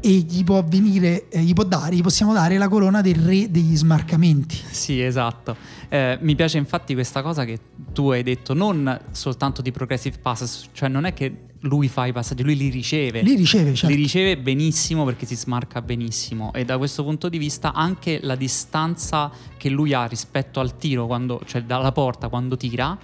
e 0.01 0.10
gli 0.10 0.43
può 0.43 0.63
venire, 0.63 1.29
eh, 1.29 1.41
gli 1.41 1.53
può 1.53 1.63
dare, 1.63 1.96
gli 1.96 2.01
possiamo 2.01 2.34
dare 2.34 2.58
la 2.58 2.67
corona 2.67 3.01
del 3.01 3.15
re 3.15 3.50
degli 3.50 3.75
smarcamenti. 3.75 4.60
Sì, 4.70 5.01
esatto. 5.01 5.55
Eh, 5.89 6.17
mi 6.22 6.36
piace 6.36 6.58
infatti 6.58 6.93
questa 6.93 7.22
cosa 7.22 7.46
che 7.46 7.60
tu 7.93 8.10
hai 8.10 8.24
detto, 8.24 8.53
non 8.53 9.00
soltanto 9.12 9.62
di 9.62 9.72
progressive 9.72 10.17
passes, 10.20 10.70
cioè 10.74 10.89
non 10.89 11.05
è 11.05 11.13
che 11.13 11.50
lui 11.62 11.88
fa 11.88 12.08
i 12.08 12.12
passaggi, 12.12 12.43
lui 12.43 12.55
li 12.55 12.70
riceve. 12.70 13.22
Li 13.22 13.36
riceve, 13.36 13.75
certo. 13.75 13.93
Li 13.93 14.01
riceve 14.01 14.38
benissimo 14.38 15.05
perché 15.05 15.25
si 15.25 15.36
smarca 15.36 15.81
benissimo 15.81 16.51
e 16.53 16.65
da 16.65 16.77
questo 16.77 17.03
punto 17.03 17.29
di 17.29 17.38
vista 17.38 17.74
anche 17.74 18.20
la 18.24 18.36
distanza 18.36 19.31
che 19.58 19.70
lui 19.70 19.93
ha 19.93 20.05
rispetto 20.05 20.60
al 20.60 20.77
tiro, 20.77 21.05
quando, 21.05 21.41
cioè 21.46 21.62
dalla 21.63 21.91
porta 21.91 22.29
quando 22.29 22.58
tira, 22.58 22.98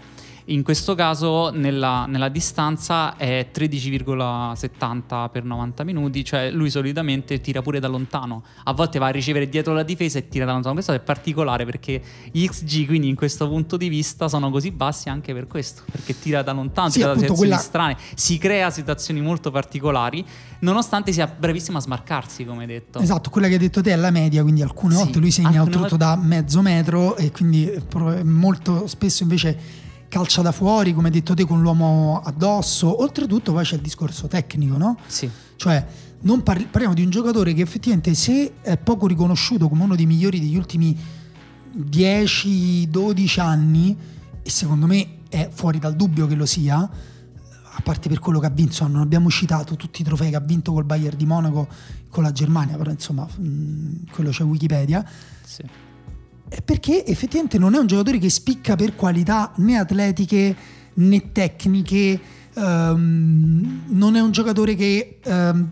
in 0.50 0.64
questo 0.64 0.96
caso 0.96 1.50
nella, 1.50 2.06
nella 2.06 2.30
distanza 2.30 3.18
è 3.18 3.50
13,70 3.54 5.30
per 5.30 5.44
90 5.44 5.84
minuti, 5.84 6.24
cioè 6.24 6.52
lui 6.52 6.70
solitamente 6.70 7.42
tira 7.42 7.62
pure 7.62 7.80
da 7.80 7.88
lontano. 7.88 8.44
A 8.64 8.74
volte 8.74 9.00
va 9.00 9.08
a 9.08 9.10
ricevere 9.10 9.50
dietro 9.50 9.74
la 9.74 9.84
difesa 9.84 10.20
e 10.20 10.28
tira 10.30 10.46
da 10.46 10.54
lontano. 10.54 10.76
Questo 10.76 10.94
è 10.94 11.00
particolare 11.00 11.66
perché 11.66 12.02
gli 12.32 12.48
XG, 12.48 12.86
quindi 12.86 13.10
in 13.10 13.16
questo 13.16 13.48
punto 13.50 13.76
di 13.76 13.90
vista, 13.90 14.30
sono 14.30 14.50
così 14.50 14.72
bassi 14.72 15.10
anche 15.10 15.34
per 15.34 15.48
questo, 15.48 15.84
perché 15.92 16.18
tira 16.18 16.44
da 16.44 16.54
lontano, 16.54 16.90
sì, 16.90 17.00
tira 17.00 17.14
da 17.14 17.20
situazioni 17.20 17.50
quella... 17.50 17.62
strane, 17.62 17.98
si 18.16 18.38
crea 18.38 18.70
situazioni 18.70 19.20
molto 19.20 19.52
particolari, 19.52 20.26
nonostante 20.60 21.12
sia 21.12 21.28
bravissimo 21.28 21.78
a 21.78 21.82
smarcarsi, 21.82 22.46
come 22.46 22.62
hai 22.62 22.68
detto. 22.68 23.00
Esatto, 23.00 23.30
quella 23.30 23.48
che 23.48 23.54
hai 23.54 23.60
detto 23.60 23.82
te 23.82 23.92
è 23.92 23.96
la 23.98 24.12
media, 24.12 24.44
quindi 24.44 24.62
alcune 24.62 24.96
sì, 24.96 25.04
volte 25.04 25.20
lui 25.20 25.32
segna 25.32 25.64
tutto 25.64 25.80
volte... 25.80 25.98
da 25.98 26.16
mezzo 26.16 26.62
metro 26.62 27.18
e 27.18 27.32
quindi 27.32 27.70
molto 28.24 28.88
spesso 28.88 29.24
invece 29.24 29.86
calcia 30.08 30.42
da 30.42 30.52
fuori, 30.52 30.94
come 30.94 31.08
hai 31.08 31.14
detto 31.14 31.34
te, 31.34 31.46
con 31.46 31.62
l'uomo 31.62 32.22
addosso. 32.24 33.02
Oltretutto 33.02 33.52
poi 33.52 33.64
c'è 33.64 33.76
il 33.76 33.82
discorso 33.82 34.28
tecnico, 34.28 34.78
no? 34.78 34.98
Sì. 35.08 35.30
Cioè, 35.56 35.86
non 36.22 36.44
parli- 36.44 36.66
parliamo 36.66 36.94
di 36.94 37.04
un 37.04 37.10
giocatore 37.10 37.54
che 37.54 37.62
effettivamente 37.62 38.14
se 38.14 38.54
è 38.62 38.78
poco 38.78 39.08
riconosciuto 39.08 39.68
come 39.70 39.84
uno 39.84 39.96
dei 39.96 40.06
migliori 40.06 40.40
degli 40.40 40.58
ultimi 40.58 40.98
10-12 41.78 43.40
anni, 43.40 43.98
e 44.42 44.50
secondo 44.50 44.86
me 44.88 45.20
è 45.30 45.50
fuori 45.54 45.80
dal 45.80 45.96
dubbio 45.96 46.26
che 46.28 46.36
lo 46.36 46.46
sia, 46.46 46.78
a 46.80 47.82
parte 47.84 48.10
per 48.10 48.20
quello 48.20 48.40
che 48.40 48.48
ha 48.48 48.52
vinto, 48.52 48.88
non 48.88 49.02
abbiamo 49.02 49.30
citato 49.30 49.76
tutti 49.76 50.02
i 50.02 50.04
trofei 50.04 50.32
che 50.32 50.36
ha 50.36 50.42
vinto 50.42 50.74
col 50.74 50.86
Bayern 50.86 51.18
di 51.18 51.26
Monaco, 51.26 51.68
con 52.10 52.24
la 52.24 52.32
Germania, 52.32 52.78
però 52.78 52.90
insomma, 52.90 53.28
quello 54.12 54.32
c'è 54.32 54.44
Wikipedia. 54.44 55.08
Sì 55.44 55.86
perché 56.64 57.06
effettivamente 57.06 57.58
non 57.58 57.76
è 57.76 57.78
un 57.78 57.88
giocatore 57.88 58.20
che 58.20 58.30
spicca 58.30 58.76
per 58.76 58.96
qualità 58.96 59.52
né 59.58 59.78
atletiche 59.78 60.56
né 60.94 61.32
tecniche, 61.32 62.20
um, 62.56 63.84
non 63.88 64.16
è 64.16 64.20
un 64.22 64.32
giocatore 64.32 64.76
che 64.76 65.20
um, 65.26 65.70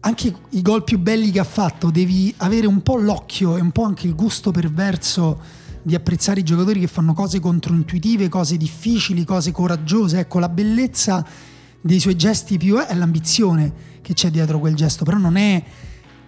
anche 0.00 0.34
i 0.50 0.62
gol 0.62 0.84
più 0.84 0.98
belli 0.98 1.30
che 1.30 1.40
ha 1.40 1.44
fatto 1.44 1.90
devi 1.90 2.32
avere 2.38 2.66
un 2.66 2.80
po' 2.82 2.96
l'occhio 2.96 3.56
e 3.56 3.60
un 3.60 3.72
po' 3.72 3.82
anche 3.82 4.06
il 4.06 4.14
gusto 4.14 4.50
perverso 4.50 5.40
di 5.82 5.94
apprezzare 5.94 6.40
i 6.40 6.42
giocatori 6.42 6.80
che 6.80 6.88
fanno 6.88 7.12
cose 7.12 7.38
controintuitive, 7.38 8.28
cose 8.28 8.56
difficili, 8.56 9.24
cose 9.24 9.52
coraggiose. 9.52 10.18
Ecco, 10.18 10.40
la 10.40 10.48
bellezza 10.48 11.24
dei 11.80 12.00
suoi 12.00 12.16
gesti 12.16 12.56
più 12.56 12.76
è 12.76 12.92
l'ambizione 12.94 13.72
che 14.02 14.12
c'è 14.12 14.30
dietro 14.30 14.58
quel 14.58 14.74
gesto, 14.74 15.04
però 15.04 15.18
non 15.18 15.36
è 15.36 15.62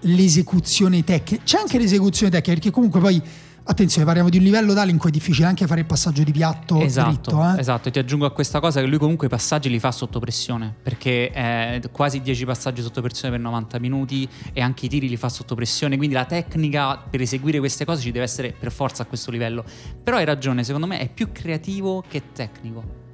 l'esecuzione 0.01 1.05
tecnica, 1.05 1.43
c'è 1.45 1.59
anche 1.59 1.79
l'esecuzione 1.79 2.31
tecnica 2.31 2.53
perché 2.55 2.71
comunque 2.71 3.01
poi 3.01 3.23
Attenzione, 3.71 4.07
parliamo 4.07 4.31
di 4.31 4.39
un 4.39 4.45
livello 4.45 4.73
tale 4.73 4.91
in 4.91 4.97
cui 4.97 5.11
è 5.11 5.13
difficile 5.13 5.47
anche 5.47 5.67
fare 5.67 5.81
il 5.81 5.87
passaggio 5.87 6.23
di 6.23 6.33
piatto 6.33 6.81
esatto, 6.81 7.11
dritto. 7.11 7.45
Eh? 7.45 7.61
Esatto, 7.61 7.89
e 7.89 7.91
ti 7.91 7.99
aggiungo 7.99 8.25
a 8.25 8.31
questa 8.31 8.61
cosa 8.61 8.81
che 8.81 8.87
lui 8.87 8.97
comunque 8.97 9.27
i 9.27 9.29
passaggi 9.29 9.69
li 9.69 9.79
fa 9.79 9.93
sotto 9.93 10.19
pressione, 10.21 10.75
perché 10.83 11.31
è 11.31 11.79
quasi 11.93 12.23
10 12.23 12.47
passaggi 12.47 12.81
sotto 12.81 13.03
pressione 13.03 13.35
per 13.35 13.41
90 13.43 13.79
minuti 13.79 14.27
e 14.55 14.63
anche 14.63 14.87
i 14.87 14.89
tiri 14.89 15.07
li 15.07 15.19
fa 15.19 15.29
sotto 15.29 15.55
pressione, 15.55 15.99
quindi 15.99 16.15
la 16.15 16.25
tecnica 16.25 16.97
per 16.97 17.21
eseguire 17.21 17.59
queste 17.59 17.85
cose 17.85 18.01
ci 18.01 18.11
deve 18.11 18.25
essere 18.25 18.55
per 18.59 18.73
forza 18.73 19.03
a 19.03 19.07
questo 19.07 19.31
livello. 19.31 19.63
Però 20.03 20.17
hai 20.17 20.25
ragione, 20.25 20.65
secondo 20.65 20.87
me 20.87 21.01
è 21.01 21.11
più 21.11 21.31
creativo 21.31 22.03
che 22.09 22.33
tecnico. 22.33 23.05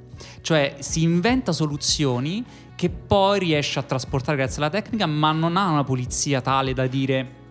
Cioè 0.41 0.77
si 0.79 1.03
inventa 1.03 1.51
soluzioni 1.51 2.45
che 2.75 2.91
poi 2.91 3.39
riesce 3.39 3.79
a 3.79 3.83
trasportare 3.83 4.37
grazie 4.37 4.59
alla 4.63 4.71
tecnica, 4.71 5.07
ma 5.07 5.33
non 5.33 5.57
ha 5.57 5.69
una 5.69 5.85
pulizia 5.85 6.41
tale 6.41 6.73
da 6.73 6.87
dire 6.87 7.43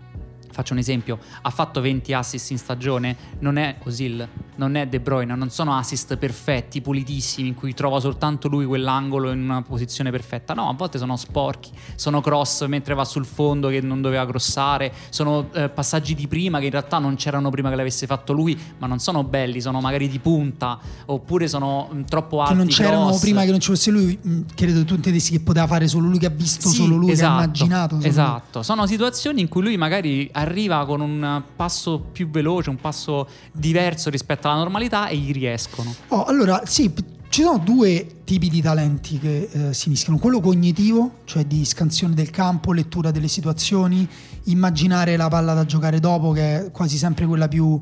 Faccio 0.54 0.74
un 0.74 0.80
esempio, 0.80 1.18
ha 1.42 1.50
fatto 1.50 1.82
20 1.82 2.14
assist 2.14 2.52
in 2.52 2.60
stagione, 2.60 3.16
non 3.40 3.58
è 3.58 3.78
Osil, 3.86 4.28
non 4.56 4.76
è 4.76 4.88
De 4.88 5.00
Bruyne, 5.00 5.36
non 5.36 5.50
sono 5.50 5.76
assist 5.76 6.16
perfetti, 6.18 6.80
pulitissimi, 6.80 7.48
in 7.48 7.56
cui 7.56 7.74
trova 7.74 8.00
soltanto 8.00 8.48
lui 8.48 8.66
quell'angolo 8.66 9.32
in 9.32 9.42
una 9.42 9.64
posizione 9.64 10.12
perfetta. 10.12 10.54
No, 10.54 10.70
a 10.70 10.74
volte 10.74 10.98
sono 10.98 11.18
sporchi, 11.18 11.72
sono 11.96 12.22
cross 12.22 12.66
mentre 12.68 12.94
va 12.94 13.04
sul 13.04 13.26
fondo 13.26 13.70
che 13.70 13.82
non 13.82 14.02
doveva 14.02 14.26
crossare, 14.28 14.94
sono 15.10 15.50
eh, 15.54 15.70
passaggi 15.70 16.14
di 16.14 16.28
prima 16.28 16.60
che 16.60 16.66
in 16.66 16.72
realtà 16.72 17.00
non 17.00 17.16
c'erano 17.16 17.50
prima 17.50 17.70
che 17.70 17.76
l'avesse 17.76 18.06
fatto 18.06 18.34
lui, 18.34 18.60
ma 18.78 18.88
non 18.88 19.00
sono 19.00 19.24
belli, 19.24 19.60
sono 19.60 19.82
magari 19.82 20.08
di 20.08 20.20
punta, 20.20 20.80
oppure 21.06 21.48
sono 21.48 21.90
mh, 21.92 21.98
mm, 21.98 22.02
troppo 22.04 22.42
alti. 22.42 22.54
Che 22.54 22.58
non 22.60 22.68
c'erano 22.68 23.06
cross. 23.08 23.22
prima 23.22 23.44
che 23.44 23.52
non 23.52 23.60
ci 23.60 23.70
fosse 23.70 23.92
lui, 23.92 24.18
mh, 24.22 24.30
mm, 24.30 24.42
credo 24.54 24.86
tu 24.86 24.94
intendessi 24.94 25.32
che 25.32 25.40
poteva 25.40 25.66
fare 25.68 25.88
solo 25.88 26.08
lui 26.08 26.20
che 26.20 26.28
ha 26.28 26.30
visto, 26.30 26.70
sì, 26.70 26.76
solo 26.76 26.96
lui 26.96 27.12
esatto, 27.12 27.32
che 27.32 27.34
ha 27.34 27.44
esatto, 27.44 27.64
immaginato. 27.64 28.08
Esatto, 28.08 28.58
lui. 28.60 28.64
sono 28.64 28.86
situazioni 28.86 29.42
in 29.42 29.48
cui 29.48 29.64
lui 29.64 29.78
magari 29.78 30.30
arriva 30.44 30.86
con 30.86 31.02
un 31.02 31.44
passo 31.56 32.00
più 32.00 32.30
veloce, 32.30 32.70
un 32.70 32.78
passo 32.78 33.28
diverso 33.52 34.10
rispetto 34.10 34.48
alla 34.48 34.58
normalità 34.58 35.08
e 35.08 35.18
gli 35.18 35.32
riescono. 35.32 35.94
Oh, 36.10 36.26
allora, 36.26 36.62
sì, 36.66 36.94
ci 37.30 37.42
sono 37.42 37.58
due 37.58 38.22
tipi 38.26 38.48
di 38.48 38.62
talenti 38.62 39.18
che 39.18 39.50
eh, 39.52 39.74
si 39.74 39.90
mischiano, 39.90 40.20
quello 40.20 40.40
cognitivo, 40.40 41.22
cioè 41.26 41.46
di 41.46 41.66
scansione 41.66 42.14
del 42.14 42.30
campo, 42.30 42.72
lettura 42.74 43.10
delle 43.10 43.28
situazioni, 43.28 44.08
immaginare 44.44 45.18
la 45.18 45.30
palla 45.30 45.54
da 45.54 45.66
giocare 45.66 46.00
dopo, 46.00 46.32
che 46.32 46.58
è 46.58 46.72
quasi 46.72 46.98
sempre 46.98 47.26
quella 47.26 47.48
più 47.48 47.80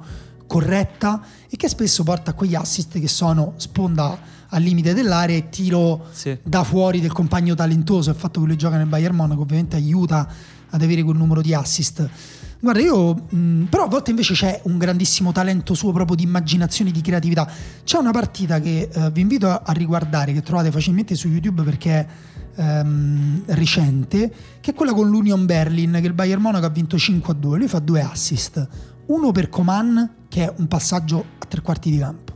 corretta 0.47 1.21
e 1.49 1.57
che 1.57 1.67
spesso 1.67 2.03
porta 2.03 2.31
a 2.31 2.33
quegli 2.33 2.55
assist 2.55 2.99
che 2.99 3.07
sono 3.07 3.53
sponda 3.57 4.17
al 4.47 4.61
limite 4.61 4.93
dell'area 4.93 5.37
e 5.37 5.49
tiro 5.49 6.05
sì. 6.11 6.37
da 6.43 6.63
fuori 6.63 7.01
del 7.01 7.11
compagno 7.11 7.53
talentoso. 7.53 8.09
Il 8.09 8.15
fatto 8.15 8.39
che 8.39 8.47
lui 8.47 8.55
gioca 8.57 8.77
nel 8.77 8.87
Bayern 8.87 9.15
Monaco 9.15 9.41
ovviamente 9.41 9.75
aiuta 9.75 10.27
ad 10.69 10.81
avere 10.81 11.03
quel 11.03 11.17
numero 11.17 11.41
di 11.41 11.53
assist. 11.53 12.09
Guarda, 12.63 12.79
io 12.79 13.15
mh, 13.15 13.63
però 13.71 13.85
a 13.85 13.87
volte 13.87 14.11
invece 14.11 14.35
c'è 14.35 14.61
un 14.65 14.77
grandissimo 14.77 15.31
talento 15.31 15.73
suo 15.73 15.91
proprio 15.91 16.15
di 16.15 16.21
immaginazione, 16.21 16.91
di 16.91 17.01
creatività. 17.01 17.49
C'è 17.83 17.97
una 17.97 18.11
partita 18.11 18.59
che 18.59 18.87
eh, 18.93 19.09
vi 19.09 19.21
invito 19.21 19.49
a, 19.49 19.63
a, 19.65 19.71
riguardare, 19.71 20.31
che 20.31 20.43
trovate 20.43 20.69
facilmente 20.69 21.15
su 21.15 21.27
YouTube 21.27 21.63
perché 21.63 21.91
è 22.53 22.61
ehm, 22.61 23.45
recente, 23.47 24.31
che 24.61 24.71
è 24.71 24.73
quella 24.75 24.93
con 24.93 25.09
l'Union 25.09 25.43
Berlin, 25.47 25.97
che 25.99 26.05
il 26.05 26.13
Bayern 26.13 26.39
Monaco 26.39 26.67
ha 26.67 26.69
vinto 26.69 26.97
5-2. 26.97 27.57
Lui 27.57 27.67
fa 27.67 27.79
due 27.79 28.01
assist, 28.01 28.67
uno 29.07 29.31
per 29.31 29.49
Coman, 29.49 30.17
che 30.29 30.43
è 30.43 30.53
un 30.57 30.67
passaggio 30.67 31.25
a 31.39 31.45
tre 31.47 31.61
quarti 31.61 31.89
di 31.89 31.97
campo. 31.97 32.33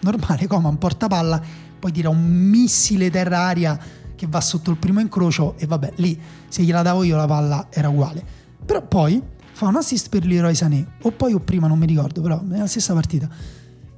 Normale, 0.00 0.46
Coman 0.46 0.78
porta 0.78 1.06
palla, 1.06 1.38
poi 1.78 1.92
tira 1.92 2.08
un 2.08 2.24
missile 2.24 3.10
terra-aria 3.10 3.78
che 4.14 4.26
va 4.26 4.40
sotto 4.40 4.70
il 4.70 4.78
primo 4.78 5.00
incrocio 5.00 5.54
e 5.58 5.66
vabbè, 5.66 5.92
lì 5.96 6.18
se 6.48 6.62
gliela 6.62 6.80
davo 6.80 7.02
io 7.02 7.16
la 7.16 7.26
palla 7.26 7.66
era 7.68 7.90
uguale. 7.90 8.24
Però 8.64 8.80
poi 8.80 9.22
fa 9.56 9.68
un 9.68 9.76
assist 9.76 10.10
per 10.10 10.26
Leroy 10.26 10.54
Sané, 10.54 10.86
o 11.00 11.12
poi 11.12 11.32
o 11.32 11.40
prima, 11.40 11.66
non 11.66 11.78
mi 11.78 11.86
ricordo, 11.86 12.20
però 12.20 12.42
è 12.46 12.58
la 12.58 12.66
stessa 12.66 12.92
partita, 12.92 13.26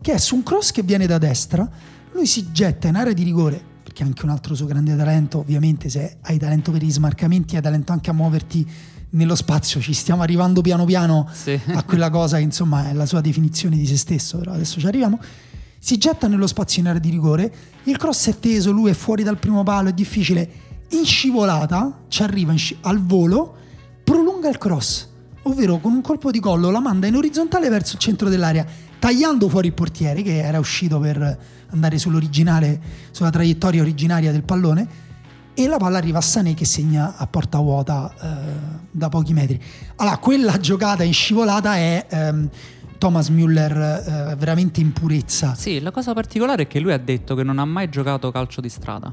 che 0.01 0.13
è 0.13 0.17
su 0.17 0.37
un 0.37 0.45
cross 0.45 0.71
che 0.71 0.85
viene 0.85 1.05
da 1.05 1.19
destra, 1.19 1.69
lui 2.13 2.27
si 2.27 2.53
getta 2.53 2.87
in 2.87 2.95
area 2.95 3.13
di 3.13 3.25
rigore, 3.25 3.61
perché 3.83 4.05
anche 4.05 4.25
un 4.25 4.31
altro 4.31 4.55
suo 4.55 4.67
grande 4.67 4.95
talento, 4.95 5.39
ovviamente 5.39 5.89
se 5.89 6.19
hai 6.21 6.39
talento 6.39 6.71
per 6.71 6.85
gli 6.85 6.93
smarcamenti, 6.93 7.57
hai 7.57 7.63
talento 7.63 7.91
anche 7.91 8.09
a 8.09 8.13
muoverti 8.13 8.71
nello 9.11 9.35
spazio, 9.35 9.81
ci 9.81 9.95
stiamo 9.95 10.23
arrivando 10.23 10.61
piano 10.61 10.85
piano 10.85 11.29
sì. 11.33 11.61
a 11.73 11.83
quella 11.83 12.09
cosa 12.09 12.37
che 12.37 12.45
insomma 12.45 12.91
è 12.91 12.93
la 12.93 13.07
sua 13.07 13.21
definizione 13.21 13.77
di 13.77 13.85
se 13.85 13.97
stesso, 13.97 14.39
però 14.39 14.53
adesso 14.53 14.79
ci 14.79 14.87
arriviamo. 14.87 15.19
Si 15.81 15.99
getta 15.99 16.29
nello 16.29 16.47
spazio 16.47 16.83
in 16.83 16.87
area 16.87 17.01
di 17.01 17.11
rigore, 17.11 17.53
il 17.83 17.97
cross 17.97 18.29
è 18.29 18.39
teso, 18.39 18.71
lui 18.71 18.91
è 18.91 18.95
fuori 18.95 19.25
dal 19.25 19.41
primo 19.41 19.65
palo, 19.65 19.89
è 19.89 19.93
difficile, 19.93 20.49
in 20.91 21.05
scivolata, 21.05 22.05
ci 22.07 22.23
arriva 22.23 22.55
sci- 22.55 22.77
al 22.83 23.03
volo, 23.05 23.57
prolunga 24.05 24.49
il 24.49 24.57
cross 24.57 25.17
ovvero 25.43 25.79
con 25.79 25.93
un 25.93 26.01
colpo 26.01 26.31
di 26.31 26.41
collo 26.41 26.71
la 26.71 26.81
manda 26.81 27.07
in 27.07 27.17
orizzontale 27.17 27.69
verso 27.69 27.95
il 27.95 28.01
centro 28.01 28.29
dell'area, 28.29 28.67
tagliando 28.99 29.49
fuori 29.49 29.69
il 29.69 29.75
portiere 29.75 30.23
che 30.23 30.39
era 30.39 30.59
uscito 30.59 30.99
per 30.99 31.39
andare 31.71 31.99
sull'originale, 31.99 32.81
sulla 33.11 33.31
traiettoria 33.31 33.83
originaria 33.83 34.33
del 34.33 34.43
pallone 34.43 35.07
e 35.55 35.67
la 35.67 35.77
palla 35.77 35.99
arriva 35.99 36.19
a 36.19 36.21
Sané 36.21 36.55
che 36.55 36.65
segna 36.65 37.17
a 37.17 37.27
porta 37.27 37.59
vuota 37.59 38.15
eh, 38.15 38.27
da 38.93 39.09
pochi 39.09 39.33
metri. 39.33 39.61
Allora, 39.97 40.19
quella 40.19 40.57
giocata 40.59 41.03
in 41.03 41.13
scivolata 41.13 41.75
è 41.75 42.07
ehm, 42.09 42.49
Thomas 42.97 43.29
Müller 43.31 44.31
eh, 44.31 44.37
veramente 44.37 44.81
in 44.81 44.93
purezza. 44.93 45.55
Sì, 45.57 45.81
la 45.81 45.91
cosa 45.91 46.13
particolare 46.13 46.63
è 46.63 46.67
che 46.69 46.79
lui 46.79 46.93
ha 46.93 46.99
detto 46.99 47.35
che 47.35 47.43
non 47.43 47.59
ha 47.59 47.65
mai 47.65 47.89
giocato 47.89 48.31
calcio 48.31 48.61
di 48.61 48.69
strada. 48.69 49.13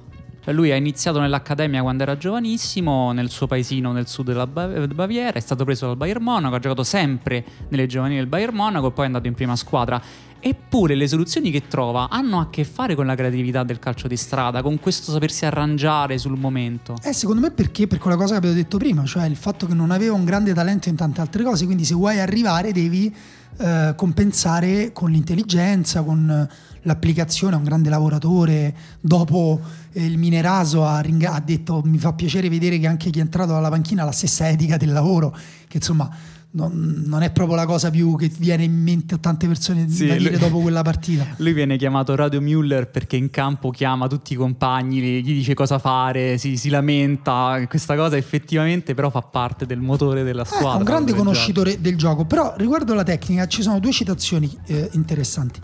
Lui 0.51 0.71
ha 0.71 0.75
iniziato 0.75 1.19
nell'accademia 1.19 1.81
quando 1.81 2.03
era 2.03 2.17
giovanissimo, 2.17 3.11
nel 3.11 3.29
suo 3.29 3.47
paesino 3.47 3.91
nel 3.91 4.07
sud 4.07 4.27
della 4.27 4.45
Baviera, 4.45 5.37
è 5.37 5.39
stato 5.39 5.63
preso 5.65 5.87
dal 5.87 5.97
Bayern 5.97 6.23
Monaco, 6.23 6.55
ha 6.55 6.59
giocato 6.59 6.83
sempre 6.83 7.43
nelle 7.69 7.87
giovanili 7.87 8.19
del 8.19 8.27
Bayern 8.27 8.55
Monaco 8.55 8.87
e 8.87 8.91
poi 8.91 9.03
è 9.03 9.07
andato 9.07 9.27
in 9.27 9.33
prima 9.33 9.55
squadra. 9.55 10.01
Eppure 10.47 10.93
le 10.93 11.07
soluzioni 11.07 11.49
che 11.49 11.67
trova 11.67 12.07
hanno 12.07 12.39
a 12.39 12.51
che 12.51 12.65
fare 12.65 12.93
con 12.93 13.07
la 13.07 13.15
creatività 13.15 13.63
del 13.63 13.79
calcio 13.79 14.07
di 14.07 14.15
strada, 14.15 14.61
con 14.61 14.79
questo 14.79 15.11
sapersi 15.11 15.43
arrangiare 15.43 16.19
sul 16.19 16.37
momento. 16.37 16.95
Eh, 17.01 17.13
secondo 17.13 17.41
me 17.41 17.49
perché? 17.49 17.87
Per 17.87 17.97
quella 17.97 18.15
cosa 18.15 18.33
che 18.33 18.37
avevo 18.37 18.53
detto 18.53 18.77
prima, 18.77 19.03
cioè 19.05 19.25
il 19.25 19.37
fatto 19.37 19.65
che 19.65 19.73
non 19.73 19.89
aveva 19.89 20.13
un 20.13 20.23
grande 20.23 20.53
talento 20.53 20.87
in 20.87 20.95
tante 20.95 21.19
altre 21.19 21.41
cose, 21.41 21.65
quindi 21.65 21.83
se 21.83 21.95
vuoi 21.95 22.19
arrivare 22.19 22.71
devi 22.71 23.11
eh, 23.57 23.93
compensare 23.95 24.91
con 24.91 25.09
l'intelligenza, 25.09 26.03
con 26.03 26.47
l'applicazione, 26.85 27.55
è 27.55 27.57
un 27.57 27.63
grande 27.63 27.89
lavoratore. 27.89 28.73
Dopo 28.99 29.59
eh, 29.91 30.05
il 30.05 30.17
Mineraso 30.17 30.85
ha, 30.85 30.99
ringa- 30.99 31.33
ha, 31.33 31.39
detto 31.39 31.81
mi 31.83 31.97
fa 31.97 32.13
piacere 32.13 32.49
vedere 32.49 32.79
che 32.79 32.87
anche 32.87 33.09
chi 33.09 33.19
è 33.19 33.21
entrato 33.21 33.51
dalla 33.51 33.69
panchina 33.69 34.01
ha 34.01 34.05
la 34.05 34.11
stessa 34.11 34.49
etica 34.49 34.77
del 34.77 34.91
lavoro, 34.91 35.35
che 35.67 35.77
insomma 35.77 36.09
non, 36.55 37.03
non, 37.05 37.21
è 37.21 37.31
proprio 37.31 37.57
la 37.57 37.65
cosa 37.65 37.89
più 37.89 38.15
che 38.15 38.31
viene 38.37 38.63
in 38.63 38.73
mente 38.73 39.15
a 39.15 39.17
tante 39.17 39.45
persone 39.45 39.89
sì, 39.89 40.07
da 40.07 40.15
dire 40.15 40.31
lui, 40.31 40.39
dopo 40.39 40.59
quella 40.59 40.81
partita. 40.81 41.27
Lui 41.37 41.53
viene 41.53 41.77
chiamato 41.77 42.15
Radio 42.15 42.39
Müller 42.39 42.89
perché 42.89 43.17
in 43.17 43.29
campo 43.29 43.69
chiama 43.71 44.07
tutti 44.07 44.33
i 44.33 44.35
compagni, 44.35 45.21
gli 45.21 45.33
dice 45.33 45.53
cosa 45.53 45.79
fare, 45.79 46.37
si, 46.37 46.55
si 46.55 46.69
lamenta, 46.69 47.61
questa 47.67 47.95
cosa 47.95 48.15
effettivamente 48.15 48.93
però 48.93 49.09
fa 49.09 49.21
parte 49.21 49.65
del 49.65 49.79
motore 49.79 50.23
della 50.23 50.43
eh, 50.43 50.45
squadra. 50.45 50.73
È 50.73 50.77
un 50.77 50.83
grande 50.83 51.13
conoscitore 51.13 51.71
gioco. 51.71 51.81
del 51.81 51.97
gioco, 51.97 52.25
però 52.25 52.53
riguardo 52.55 52.93
la 52.93 53.03
tecnica 53.03 53.47
ci 53.47 53.61
sono 53.61 53.79
due 53.79 53.91
citazioni 53.91 54.49
eh, 54.67 54.89
interessanti. 54.93 55.59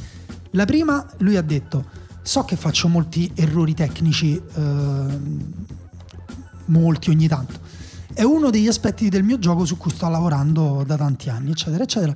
La 0.52 0.66
prima, 0.66 1.06
lui 1.20 1.38
ha 1.38 1.42
detto, 1.42 1.86
so 2.22 2.44
che 2.44 2.56
faccio 2.56 2.88
molti 2.88 3.32
errori 3.36 3.74
tecnici, 3.74 4.36
eh, 4.36 5.20
molti 6.66 7.10
ogni 7.10 7.28
tanto. 7.28 7.60
È 8.14 8.24
uno 8.24 8.50
degli 8.50 8.68
aspetti 8.68 9.08
del 9.10 9.24
mio 9.24 9.40
gioco 9.40 9.64
su 9.64 9.78
cui 9.78 9.92
sto 9.92 10.10
lavorando 10.10 10.84
da 10.86 10.98
tanti 10.98 11.30
anni, 11.30 11.52
eccetera, 11.52 11.84
eccetera. 11.84 12.16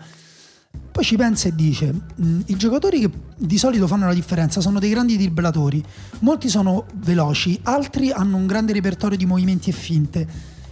Poi 0.91 1.03
ci 1.03 1.15
pensa 1.15 1.47
e 1.47 1.55
dice, 1.55 1.93
mm, 2.21 2.41
i 2.47 2.55
giocatori 2.57 2.99
che 2.99 3.09
di 3.37 3.57
solito 3.57 3.87
fanno 3.87 4.05
la 4.05 4.13
differenza 4.13 4.59
sono 4.59 4.79
dei 4.79 4.89
grandi 4.89 5.15
dribblatori, 5.17 5.83
molti 6.19 6.49
sono 6.49 6.85
veloci, 6.95 7.59
altri 7.63 8.11
hanno 8.11 8.35
un 8.35 8.45
grande 8.45 8.73
repertorio 8.73 9.17
di 9.17 9.25
movimenti 9.25 9.69
e 9.69 9.73
finte. 9.73 10.27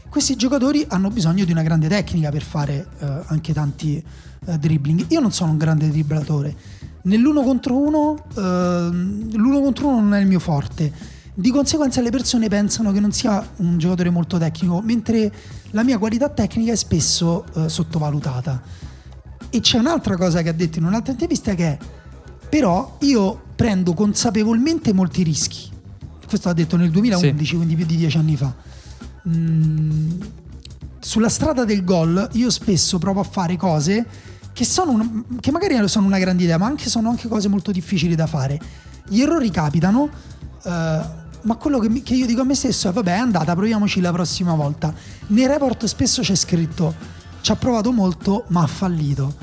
Questi 0.09 0.35
giocatori 0.35 0.85
hanno 0.89 1.09
bisogno 1.09 1.45
di 1.45 1.51
una 1.51 1.63
grande 1.63 1.87
tecnica 1.87 2.29
per 2.29 2.43
fare 2.43 2.87
eh, 2.99 3.21
anche 3.27 3.53
tanti 3.53 4.03
eh, 4.45 4.57
dribbling. 4.57 5.05
Io 5.09 5.19
non 5.19 5.31
sono 5.31 5.51
un 5.51 5.57
grande 5.57 5.89
dribblatore, 5.89 6.55
Nell'uno 7.03 7.41
contro 7.41 7.77
uno, 7.77 8.25
eh, 8.35 8.89
l'uno 8.91 9.61
contro 9.61 9.87
uno 9.87 10.01
non 10.01 10.13
è 10.13 10.19
il 10.19 10.27
mio 10.27 10.39
forte. 10.39 10.91
Di 11.33 11.51
conseguenza 11.51 11.99
le 12.01 12.11
persone 12.11 12.47
pensano 12.47 12.91
che 12.91 12.99
non 12.99 13.11
sia 13.11 13.45
un 13.57 13.77
giocatore 13.77 14.09
molto 14.09 14.37
tecnico, 14.37 14.81
mentre 14.81 15.31
la 15.71 15.83
mia 15.83 15.97
qualità 15.97 16.29
tecnica 16.29 16.71
è 16.71 16.75
spesso 16.75 17.45
eh, 17.55 17.69
sottovalutata. 17.69 18.61
E 19.49 19.59
c'è 19.59 19.79
un'altra 19.79 20.15
cosa 20.15 20.41
che 20.41 20.49
ha 20.49 20.53
detto 20.53 20.79
in 20.79 20.85
un'altra 20.85 21.11
intervista 21.11 21.53
che 21.55 21.65
è, 21.65 21.77
però 22.49 22.97
io 23.01 23.41
prendo 23.55 23.93
consapevolmente 23.93 24.93
molti 24.93 25.23
rischi. 25.23 25.69
Questo 26.25 26.47
l'ha 26.47 26.53
detto 26.53 26.77
nel 26.77 26.89
2011, 26.89 27.45
sì. 27.45 27.55
quindi 27.55 27.75
più 27.75 27.85
di 27.85 27.95
dieci 27.97 28.17
anni 28.17 28.37
fa. 28.37 28.53
Mm, 29.27 30.11
sulla 30.99 31.29
strada 31.29 31.65
del 31.65 31.83
gol 31.83 32.29
io 32.33 32.49
spesso 32.49 32.97
provo 32.97 33.19
a 33.19 33.23
fare 33.23 33.57
cose 33.57 34.05
che, 34.53 34.67
una, 34.85 35.23
che 35.39 35.51
magari 35.51 35.87
sono 35.89 36.05
una 36.05 36.19
grande 36.19 36.43
idea, 36.43 36.57
ma 36.57 36.67
anche 36.67 36.89
sono 36.89 37.09
anche 37.09 37.27
cose 37.27 37.47
molto 37.47 37.71
difficili 37.71 38.15
da 38.15 38.27
fare. 38.27 38.59
Gli 39.07 39.21
errori 39.21 39.49
capitano, 39.49 40.09
eh, 40.63 41.01
ma 41.41 41.55
quello 41.57 41.79
che, 41.79 42.03
che 42.03 42.13
io 42.13 42.25
dico 42.25 42.41
a 42.41 42.45
me 42.45 42.55
stesso 42.55 42.89
è 42.89 42.91
vabbè 42.93 43.15
è 43.15 43.17
andata, 43.17 43.53
proviamoci 43.53 43.99
la 43.99 44.11
prossima 44.11 44.53
volta. 44.53 44.93
Nei 45.27 45.47
report 45.47 45.85
spesso 45.85 46.21
c'è 46.21 46.35
scritto 46.35 47.21
ci 47.43 47.51
ha 47.51 47.57
provato 47.57 47.91
molto 47.91 48.45
ma 48.47 48.63
ha 48.63 48.67
fallito. 48.67 49.35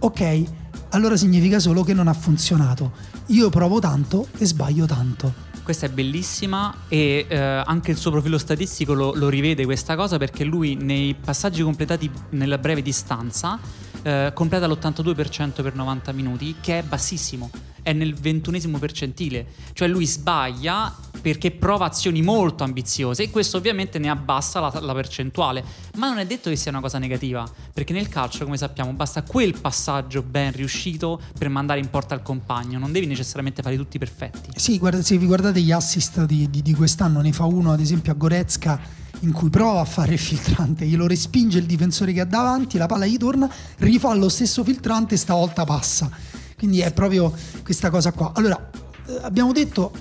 Ok, 0.00 0.44
allora 0.90 1.16
significa 1.16 1.58
solo 1.58 1.82
che 1.82 1.94
non 1.94 2.06
ha 2.06 2.12
funzionato. 2.12 2.92
Io 3.28 3.48
provo 3.48 3.78
tanto 3.78 4.28
e 4.36 4.44
sbaglio 4.44 4.84
tanto. 4.84 5.32
Questa 5.62 5.86
è 5.86 5.88
bellissima 5.88 6.72
e 6.86 7.24
eh, 7.26 7.36
anche 7.36 7.90
il 7.90 7.96
suo 7.96 8.10
profilo 8.10 8.36
statistico 8.36 8.92
lo, 8.92 9.14
lo 9.14 9.28
rivede 9.30 9.64
questa 9.64 9.96
cosa 9.96 10.18
perché 10.18 10.44
lui 10.44 10.74
nei 10.74 11.14
passaggi 11.14 11.62
completati 11.62 12.08
nella 12.30 12.58
breve 12.58 12.82
distanza 12.82 13.58
eh, 14.06 14.30
completa 14.32 14.68
l'82% 14.68 15.62
per 15.62 15.74
90 15.74 16.12
minuti, 16.12 16.54
che 16.60 16.78
è 16.78 16.82
bassissimo, 16.84 17.50
è 17.82 17.92
nel 17.92 18.14
ventunesimo 18.14 18.78
percentile, 18.78 19.46
cioè 19.72 19.88
lui 19.88 20.06
sbaglia 20.06 20.94
perché 21.20 21.50
prova 21.50 21.86
azioni 21.86 22.22
molto 22.22 22.62
ambiziose 22.62 23.24
e 23.24 23.30
questo 23.30 23.56
ovviamente 23.56 23.98
ne 23.98 24.08
abbassa 24.08 24.60
la, 24.60 24.72
la 24.80 24.94
percentuale, 24.94 25.64
ma 25.96 26.06
non 26.06 26.18
è 26.18 26.26
detto 26.26 26.48
che 26.50 26.54
sia 26.54 26.70
una 26.70 26.80
cosa 26.80 26.98
negativa, 26.98 27.50
perché 27.72 27.92
nel 27.92 28.08
calcio, 28.08 28.44
come 28.44 28.56
sappiamo, 28.56 28.92
basta 28.92 29.24
quel 29.24 29.58
passaggio 29.60 30.22
ben 30.22 30.52
riuscito 30.52 31.20
per 31.36 31.48
mandare 31.48 31.80
in 31.80 31.90
porta 31.90 32.14
il 32.14 32.22
compagno, 32.22 32.78
non 32.78 32.92
devi 32.92 33.06
necessariamente 33.06 33.60
fare 33.60 33.74
tutti 33.74 33.98
perfetti. 33.98 34.50
Sì, 34.54 34.78
guarda, 34.78 35.02
se 35.02 35.18
vi 35.18 35.26
guardate 35.26 35.60
gli 35.60 35.72
assist 35.72 36.26
di, 36.26 36.48
di, 36.48 36.62
di 36.62 36.74
quest'anno, 36.74 37.20
ne 37.20 37.32
fa 37.32 37.44
uno 37.44 37.72
ad 37.72 37.80
esempio 37.80 38.12
a 38.12 38.14
Goretzka 38.14 39.04
in 39.20 39.32
cui 39.32 39.48
prova 39.48 39.80
a 39.80 39.84
fare 39.84 40.14
il 40.14 40.18
filtrante, 40.18 40.86
glielo 40.86 41.06
respinge 41.06 41.58
il 41.58 41.66
difensore 41.66 42.12
che 42.12 42.20
ha 42.20 42.24
davanti, 42.24 42.78
la 42.78 42.86
palla 42.86 43.06
gli 43.06 43.16
torna, 43.16 43.50
rifà 43.78 44.14
lo 44.14 44.28
stesso 44.28 44.62
filtrante 44.64 45.16
stavolta 45.16 45.64
passa. 45.64 46.10
Quindi 46.56 46.80
è 46.80 46.92
proprio 46.92 47.32
questa 47.62 47.90
cosa 47.90 48.12
qua. 48.12 48.32
Allora, 48.34 48.70
eh, 49.06 49.18
abbiamo 49.22 49.52
detto 49.52 49.92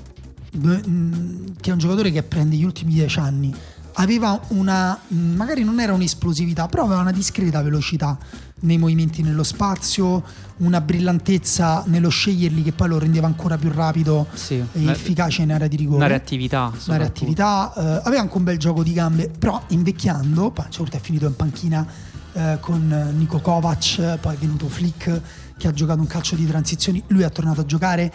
mm, 0.58 1.48
che 1.60 1.70
è 1.70 1.74
un 1.74 1.80
giocatore 1.80 2.12
che 2.12 2.24
prende 2.24 2.56
gli 2.56 2.64
ultimi 2.64 2.94
dieci 2.94 3.20
anni 3.20 3.54
aveva 3.96 4.40
una 4.50 5.00
mm, 5.14 5.36
magari 5.36 5.64
non 5.64 5.80
era 5.80 5.94
un'esplosività 5.94 6.68
però 6.68 6.84
aveva 6.84 7.02
una 7.02 7.12
discreta 7.12 7.62
velocità 7.62 8.18
nei 8.62 8.78
movimenti 8.78 9.22
nello 9.22 9.44
spazio 9.44 10.24
una 10.58 10.80
brillantezza 10.80 11.84
nello 11.88 12.10
sceglierli 12.10 12.64
che 12.64 12.72
poi 12.72 12.88
lo 12.88 12.98
rendeva 12.98 13.28
ancora 13.28 13.58
più 13.58 13.70
rapido 13.72 14.28
Sì, 14.34 14.64
e 14.72 14.88
efficace 14.90 15.42
in 15.42 15.52
area 15.52 15.68
di 15.68 15.76
rigore 15.76 15.98
Una 15.98 16.08
reattività. 16.08 16.72
una 16.88 16.98
reattività, 16.98 17.74
eh, 17.76 18.02
aveva 18.06 18.22
anche 18.22 18.38
un 18.38 18.44
bel 18.44 18.58
gioco 18.58 18.82
di 18.82 18.94
gambe, 18.94 19.30
però 19.30 19.62
invecchiando, 19.68 20.52
poi 20.52 20.66
certo 20.70 20.96
è 20.96 21.00
finito 21.00 21.26
in 21.28 21.36
panchina 21.36 21.86
eh, 22.34 22.58
con 22.62 23.14
Nico 23.18 23.40
Kovac, 23.40 24.18
poi 24.20 24.36
è 24.36 24.38
venuto 24.38 24.68
Flick 24.70 25.22
che 25.58 25.68
ha 25.68 25.72
giocato 25.74 26.00
un 26.00 26.08
calcio 26.08 26.36
di 26.36 26.46
transizioni, 26.48 27.04
lui 27.08 27.24
è 27.24 27.32
tornato 27.32 27.62
a 27.62 27.66
giocare, 27.66 28.12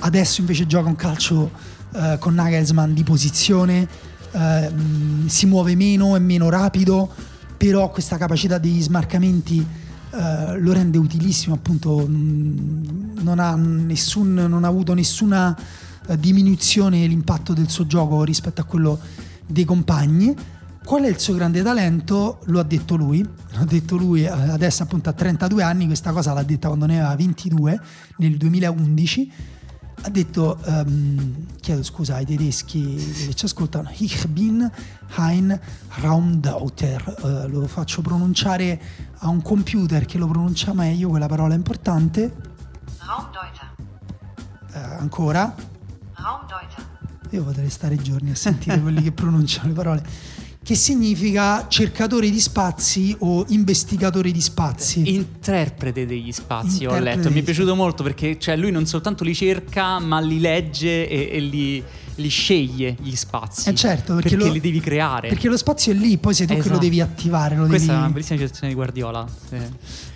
adesso 0.00 0.40
invece 0.40 0.66
gioca 0.66 0.88
un 0.88 0.96
calcio 0.96 1.50
eh, 1.94 2.16
con 2.18 2.34
Nagelsmann 2.34 2.92
di 2.92 3.02
posizione, 3.02 3.88
eh, 4.32 4.70
si 5.26 5.46
muove 5.46 5.74
meno, 5.74 6.16
è 6.16 6.18
meno 6.18 6.48
rapido, 6.50 7.10
però 7.60 7.90
questa 7.90 8.16
capacità 8.16 8.56
degli 8.56 8.80
smarcamenti 8.80 9.58
eh, 9.58 10.58
lo 10.58 10.72
rende 10.72 10.96
utilissimo, 10.96 11.54
appunto 11.54 11.98
mh, 11.98 13.20
non 13.20 13.38
ha, 13.38 13.54
nessun, 13.54 14.32
non 14.32 14.64
ha 14.64 14.66
avuto 14.66 14.94
nessuna 14.94 15.54
eh, 16.06 16.18
diminuzione 16.18 17.06
l'impatto 17.06 17.52
del 17.52 17.68
suo 17.68 17.86
gioco 17.86 18.24
rispetto 18.24 18.62
a 18.62 18.64
quello 18.64 18.98
dei 19.46 19.66
compagni. 19.66 20.34
Qual 20.82 21.02
è 21.02 21.08
il 21.08 21.18
suo 21.18 21.34
grande 21.34 21.62
talento? 21.62 22.38
Lo 22.46 22.60
ha 22.60 22.62
detto 22.62 22.96
lui, 22.96 23.20
l'ha 23.52 23.64
detto 23.66 23.96
lui 23.96 24.22
eh, 24.22 24.28
adesso 24.28 24.82
appunto 24.82 25.10
a 25.10 25.12
32 25.12 25.62
anni, 25.62 25.84
questa 25.84 26.12
cosa 26.12 26.32
l'ha 26.32 26.42
detta 26.42 26.68
quando 26.68 26.86
ne 26.86 26.98
aveva 26.98 27.14
22 27.14 27.80
nel 28.16 28.38
2011. 28.38 29.32
Ha 30.02 30.08
detto, 30.08 30.58
ehm, 30.64 31.46
chiedo 31.60 31.82
scusa 31.82 32.14
ai 32.16 32.24
tedeschi 32.24 32.94
che 33.26 33.34
ci 33.34 33.44
ascoltano, 33.44 33.90
Ich 33.98 34.26
bin 34.28 34.68
ein 35.16 35.60
Raumdeuter, 36.00 37.16
Eh, 37.22 37.46
lo 37.48 37.66
faccio 37.66 38.00
pronunciare 38.00 38.80
a 39.18 39.28
un 39.28 39.42
computer 39.42 40.06
che 40.06 40.16
lo 40.16 40.26
pronuncia 40.26 40.72
meglio, 40.72 41.10
quella 41.10 41.26
parola 41.28 41.52
importante. 41.54 42.34
Raumdeuter. 42.98 43.74
Eh, 44.72 44.78
ancora, 44.78 45.54
Raumdeuter. 46.14 46.86
io 47.30 47.44
potrei 47.44 47.68
stare 47.68 47.96
giorni 47.96 48.30
a 48.30 48.34
sentire 48.36 48.80
quelli 48.80 49.02
che 49.02 49.12
pronunciano 49.12 49.68
le 49.68 49.74
parole. 49.74 50.02
Che 50.62 50.74
significa 50.74 51.66
cercatore 51.68 52.30
di 52.30 52.38
spazi 52.38 53.16
o 53.20 53.44
investigatore 53.48 54.30
di 54.30 54.40
spazi. 54.42 55.14
Interprete 55.14 56.06
degli 56.06 56.30
spazi, 56.32 56.84
ho 56.84 56.90
Interprete 56.90 57.16
letto. 57.16 57.30
Mi 57.30 57.40
è 57.40 57.42
piaciuto 57.42 57.74
molto 57.74 58.02
perché 58.02 58.38
cioè, 58.38 58.56
lui 58.56 58.70
non 58.70 58.86
soltanto 58.86 59.24
li 59.24 59.34
cerca, 59.34 59.98
ma 59.98 60.20
li 60.20 60.38
legge 60.38 61.08
e, 61.08 61.30
e 61.32 61.40
li, 61.40 61.82
li 62.16 62.28
sceglie 62.28 62.94
gli 63.00 63.16
spazi. 63.16 63.70
Eh 63.70 63.74
certo, 63.74 64.14
perché, 64.16 64.36
lo, 64.36 64.52
li 64.52 64.60
devi 64.60 64.80
creare. 64.80 65.28
perché 65.28 65.48
lo 65.48 65.56
spazio 65.56 65.92
è 65.92 65.96
lì, 65.96 66.18
poi 66.18 66.34
sei 66.34 66.46
tu 66.46 66.52
che 66.52 66.58
lo 66.58 66.64
Esatto. 66.66 66.80
devi 66.80 67.00
attivare. 67.00 67.56
Lo 67.56 67.66
Questa 67.66 67.86
devi... 67.86 67.98
è 67.98 68.02
una 68.04 68.12
bellissima 68.12 68.38
citazione 68.38 68.68
di 68.68 68.74
Guardiola. 68.74 69.26
sì. 69.48 69.56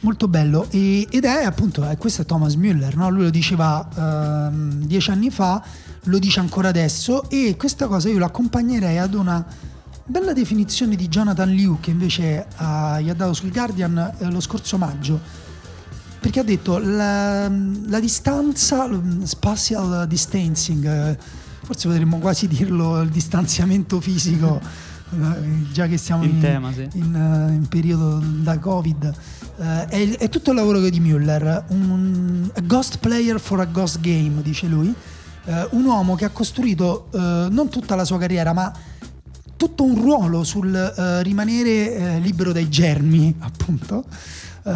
Molto 0.01 0.29
bello. 0.29 0.67
E- 0.71 1.09
ed 1.11 1.25
è 1.25 1.43
appunto, 1.45 1.89
eh, 1.89 1.97
questo 1.97 2.23
è 2.23 2.27
Thomas 2.27 2.55
Müller, 2.57 2.95
no? 2.97 3.09
lui 3.09 3.23
lo 3.25 3.31
diceva 3.31 3.89
ehm, 3.97 4.85
dieci 4.85 5.11
anni 5.11 5.31
fa, 5.31 5.65
lo 6.05 6.19
dice 6.19 6.39
ancora 6.39 6.69
adesso 6.69 7.29
e 7.31 7.57
questa 7.57 7.87
cosa 7.89 8.11
io 8.11 8.19
lo 8.19 8.27
accompagnerei 8.27 8.99
ad 8.99 9.15
una 9.15 9.73
bella 10.07 10.35
definizione 10.35 10.97
di 10.97 11.09
Jonathan 11.09 11.49
Liu 11.49 11.79
che 11.81 11.91
invece 11.91 12.47
ha- 12.57 13.01
gli 13.01 13.09
ha 13.09 13.15
dato 13.15 13.33
sul 13.33 13.51
Guardian 13.51 14.15
eh, 14.19 14.31
lo 14.31 14.41
scorso 14.41 14.77
maggio. 14.77 15.43
Perché 16.21 16.41
ha 16.41 16.45
detto 16.45 16.79
la, 16.79 17.49
la 17.49 18.01
distanza, 18.01 18.87
lo 18.87 19.03
spatial 19.25 20.07
distancing, 20.07 20.87
eh, 20.87 21.19
forse 21.63 21.87
potremmo 21.89 22.19
quasi 22.19 22.49
dirlo 22.49 23.01
il 23.03 23.11
distanziamento 23.11 24.01
fisico, 24.01 24.59
eh, 25.13 25.73
già 25.73 25.87
che 25.87 25.99
siamo 25.99 26.25
In 26.25 26.41
tema, 26.41 26.73
sì. 26.73 26.89
in, 26.95 27.51
in 27.51 27.67
periodo 27.69 28.23
da 28.25 28.59
Covid. 28.59 29.15
È, 29.57 30.17
è 30.19 30.29
tutto 30.31 30.51
il 30.51 30.57
lavoro 30.57 30.81
di 30.81 31.01
Müller, 31.01 31.65
un 31.69 32.51
a 32.55 32.61
ghost 32.63 32.99
player 32.99 33.39
for 33.39 33.61
a 33.61 33.67
ghost 33.67 34.01
game, 34.01 34.43
dice 34.43 34.67
lui. 34.67 34.93
Un 35.71 35.85
uomo 35.85 36.15
che 36.15 36.25
ha 36.25 36.31
costruito 36.31 37.09
non 37.13 37.69
tutta 37.69 37.95
la 37.95 38.07
sua 38.07 38.19
carriera, 38.19 38.55
ma 38.55 38.73
tutto 39.65 39.85
un 39.85 39.99
ruolo 39.99 40.45
sul 40.45 40.75
eh, 40.75 41.23
rimanere 41.23 41.95
eh, 41.95 42.21
libero 42.21 42.53
dai 42.53 42.69
germi, 42.69 43.35
appunto, 43.41 44.05
eh, 44.63 44.71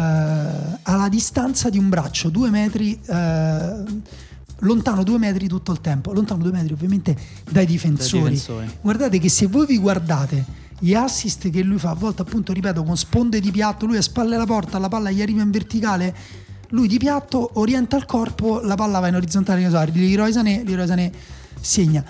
alla 0.81 1.07
distanza 1.09 1.69
di 1.69 1.77
un 1.77 1.89
braccio, 1.89 2.29
due 2.29 2.49
metri, 2.49 2.99
lontano 4.61 5.03
due 5.03 5.19
metri 5.19 5.47
tutto 5.47 5.71
il 5.71 5.79
tempo, 5.79 6.11
lontano 6.11 6.41
due 6.41 6.51
metri 6.51 6.73
ovviamente 6.73 7.15
dai 7.49 7.67
difensori. 7.67 8.31
difensori. 8.31 8.67
Guardate 8.81 9.19
che 9.19 9.29
se 9.29 9.45
voi 9.45 9.67
vi 9.67 9.77
guardate 9.77 10.43
gli 10.79 10.95
assist 10.95 11.49
che 11.49 11.61
lui 11.61 11.77
fa, 11.77 11.91
a 11.91 11.95
volte 11.95 12.23
appunto, 12.23 12.51
ripeto, 12.51 12.83
con 12.83 12.97
sponde 12.97 13.39
di 13.39 13.51
piatto, 13.51 13.85
lui 13.85 13.97
a 13.97 14.01
spalle 14.01 14.35
alla 14.35 14.45
porta, 14.45 14.79
la 14.79 14.87
palla 14.87 15.11
gli 15.11 15.21
arriva 15.21 15.43
in 15.43 15.51
verticale, 15.51 16.15
lui 16.69 16.87
di 16.87 16.97
piatto 16.97 17.51
orienta 17.53 17.95
il 17.95 18.05
corpo, 18.05 18.59
la 18.61 18.75
palla 18.75 18.99
va 18.99 19.07
in 19.07 19.15
orizzontale, 19.15 19.69
Leroy 19.69 20.31
Sané, 20.31 20.63
Leroy 20.65 20.87
Sané 20.87 21.11
segna. 21.61 22.03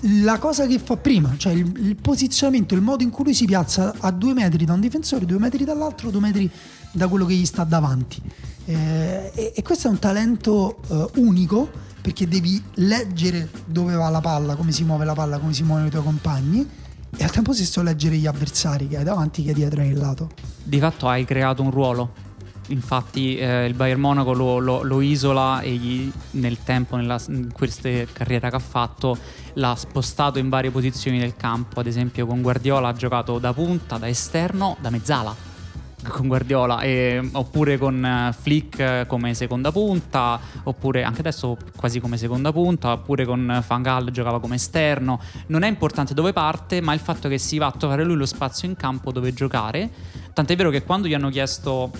La 0.00 0.38
cosa 0.38 0.66
che 0.66 0.78
fa 0.78 0.96
prima, 0.96 1.34
cioè 1.38 1.52
il, 1.52 1.72
il 1.78 1.96
posizionamento, 1.96 2.74
il 2.74 2.82
modo 2.82 3.02
in 3.02 3.10
cui 3.10 3.24
lui 3.24 3.34
si 3.34 3.46
piazza 3.46 3.94
a 3.98 4.10
due 4.10 4.34
metri 4.34 4.64
da 4.64 4.74
un 4.74 4.80
difensore, 4.80 5.24
due 5.24 5.38
metri 5.38 5.64
dall'altro, 5.64 6.10
due 6.10 6.20
metri 6.20 6.50
da 6.92 7.08
quello 7.08 7.24
che 7.24 7.34
gli 7.34 7.46
sta 7.46 7.64
davanti. 7.64 8.20
Eh, 8.66 9.32
e, 9.34 9.52
e 9.54 9.62
questo 9.62 9.88
è 9.88 9.90
un 9.90 9.98
talento 9.98 10.78
eh, 10.88 11.20
unico 11.20 11.70
perché 12.02 12.28
devi 12.28 12.62
leggere 12.74 13.48
dove 13.64 13.94
va 13.94 14.08
la 14.10 14.20
palla, 14.20 14.54
come 14.54 14.70
si 14.70 14.84
muove 14.84 15.04
la 15.04 15.14
palla, 15.14 15.38
come 15.38 15.54
si 15.54 15.62
muovono 15.62 15.86
i 15.86 15.90
tuoi 15.90 16.02
compagni 16.02 16.68
e 17.16 17.24
al 17.24 17.30
tempo 17.30 17.52
stesso 17.52 17.82
leggere 17.82 18.16
gli 18.16 18.26
avversari 18.26 18.88
che 18.88 18.98
hai 18.98 19.04
davanti, 19.04 19.42
che 19.42 19.48
hai 19.48 19.54
dietro 19.54 19.80
e 19.80 19.84
hai 19.84 19.94
lato. 19.94 20.30
Di 20.62 20.78
fatto 20.78 21.08
hai 21.08 21.24
creato 21.24 21.62
un 21.62 21.70
ruolo. 21.70 22.24
Infatti 22.68 23.36
eh, 23.36 23.66
il 23.66 23.74
Bayern 23.74 24.00
Monaco 24.00 24.32
lo, 24.32 24.58
lo- 24.58 24.82
lo 24.82 25.00
isola 25.00 25.60
e 25.60 25.70
gli- 25.72 26.10
nel 26.32 26.62
tempo, 26.64 26.96
nella, 26.96 27.20
in 27.28 27.52
questa 27.52 27.88
carriera 28.12 28.50
che 28.50 28.56
ha 28.56 28.60
fatto, 28.60 29.16
l'ha 29.54 29.74
spostato 29.76 30.38
in 30.38 30.48
varie 30.48 30.70
posizioni 30.70 31.18
del 31.18 31.36
campo. 31.36 31.80
Ad 31.80 31.86
esempio 31.86 32.26
con 32.26 32.42
Guardiola 32.42 32.88
ha 32.88 32.92
giocato 32.92 33.38
da 33.38 33.52
punta, 33.52 33.98
da 33.98 34.08
esterno, 34.08 34.76
da 34.80 34.90
mezzala. 34.90 35.54
Con 36.08 36.28
Guardiola, 36.28 36.80
e- 36.82 37.30
oppure 37.32 37.78
con 37.78 38.04
eh, 38.04 38.32
Flick 38.38 38.78
eh, 38.78 39.04
come 39.08 39.34
seconda 39.34 39.72
punta, 39.72 40.38
oppure 40.64 41.02
anche 41.02 41.20
adesso 41.20 41.56
quasi 41.76 41.98
come 41.98 42.16
seconda 42.16 42.52
punta, 42.52 42.92
oppure 42.92 43.24
con 43.24 43.50
eh, 43.50 43.64
Van 43.66 43.82
Gaal 43.82 44.10
giocava 44.10 44.38
come 44.38 44.56
esterno. 44.56 45.20
Non 45.48 45.62
è 45.62 45.68
importante 45.68 46.14
dove 46.14 46.32
parte, 46.32 46.80
ma 46.80 46.92
il 46.94 47.00
fatto 47.00 47.28
che 47.28 47.38
si 47.38 47.58
va 47.58 47.66
a 47.66 47.72
trovare 47.72 48.04
lui 48.04 48.16
lo 48.16 48.26
spazio 48.26 48.68
in 48.68 48.76
campo 48.76 49.10
dove 49.10 49.32
giocare. 49.32 49.90
Tant'è 50.32 50.54
vero 50.54 50.70
che 50.70 50.84
quando 50.84 51.08
gli 51.08 51.14
hanno 51.14 51.30
chiesto 51.30 51.90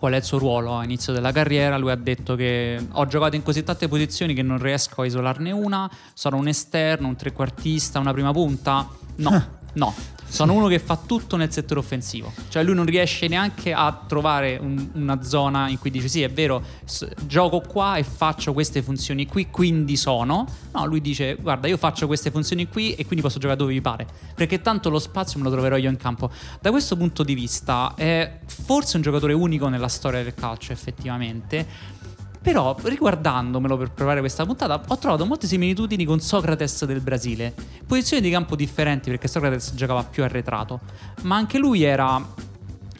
qual 0.00 0.14
è 0.14 0.16
il 0.16 0.24
suo 0.24 0.38
ruolo 0.38 0.78
a 0.78 0.82
inizio 0.82 1.12
della 1.12 1.30
carriera, 1.30 1.76
lui 1.76 1.90
ha 1.90 1.94
detto 1.94 2.34
che 2.34 2.82
ho 2.90 3.06
giocato 3.06 3.36
in 3.36 3.42
così 3.42 3.62
tante 3.62 3.86
posizioni 3.86 4.32
che 4.32 4.40
non 4.40 4.56
riesco 4.56 5.02
a 5.02 5.04
isolarne 5.04 5.50
una, 5.50 5.90
sono 6.14 6.38
un 6.38 6.48
esterno, 6.48 7.06
un 7.06 7.16
trequartista, 7.16 7.98
una 7.98 8.14
prima 8.14 8.32
punta. 8.32 8.88
No, 9.16 9.44
no. 9.74 9.94
Sono 10.30 10.54
uno 10.54 10.68
che 10.68 10.78
fa 10.78 10.96
tutto 10.96 11.36
nel 11.36 11.52
settore 11.52 11.80
offensivo. 11.80 12.32
Cioè 12.48 12.62
lui 12.62 12.74
non 12.74 12.86
riesce 12.86 13.26
neanche 13.26 13.72
a 13.72 14.04
trovare 14.06 14.58
un- 14.60 14.90
una 14.94 15.22
zona 15.22 15.68
in 15.68 15.78
cui 15.78 15.90
dice 15.90 16.06
sì, 16.08 16.22
è 16.22 16.30
vero, 16.30 16.62
s- 16.84 17.08
gioco 17.26 17.60
qua 17.60 17.96
e 17.96 18.04
faccio 18.04 18.52
queste 18.52 18.80
funzioni 18.80 19.26
qui, 19.26 19.48
quindi 19.50 19.96
sono. 19.96 20.46
No, 20.72 20.86
lui 20.86 21.00
dice 21.00 21.34
guarda, 21.34 21.66
io 21.66 21.76
faccio 21.76 22.06
queste 22.06 22.30
funzioni 22.30 22.68
qui 22.68 22.94
e 22.94 23.04
quindi 23.04 23.22
posso 23.22 23.38
giocare 23.40 23.58
dove 23.58 23.72
mi 23.72 23.80
pare. 23.80 24.06
Perché 24.34 24.60
tanto 24.60 24.88
lo 24.88 25.00
spazio 25.00 25.38
me 25.38 25.44
lo 25.46 25.50
troverò 25.50 25.76
io 25.76 25.90
in 25.90 25.96
campo. 25.96 26.30
Da 26.60 26.70
questo 26.70 26.96
punto 26.96 27.22
di 27.24 27.34
vista 27.34 27.94
è 27.96 28.38
forse 28.46 28.96
un 28.96 29.02
giocatore 29.02 29.32
unico 29.32 29.68
nella 29.68 29.88
storia 29.88 30.22
del 30.22 30.34
calcio, 30.34 30.72
effettivamente. 30.72 31.98
Però, 32.42 32.74
riguardandomelo 32.82 33.76
per 33.76 33.90
provare 33.90 34.20
questa 34.20 34.46
puntata, 34.46 34.80
ho 34.86 34.98
trovato 34.98 35.26
molte 35.26 35.46
similitudini 35.46 36.04
con 36.06 36.20
Socrates 36.20 36.86
del 36.86 37.00
Brasile. 37.00 37.54
Posizioni 37.86 38.22
di 38.22 38.30
campo 38.30 38.56
differenti 38.56 39.10
perché 39.10 39.28
Socrates 39.28 39.74
giocava 39.74 40.04
più 40.04 40.24
arretrato, 40.24 40.80
ma 41.22 41.36
anche 41.36 41.58
lui 41.58 41.82
era 41.82 42.48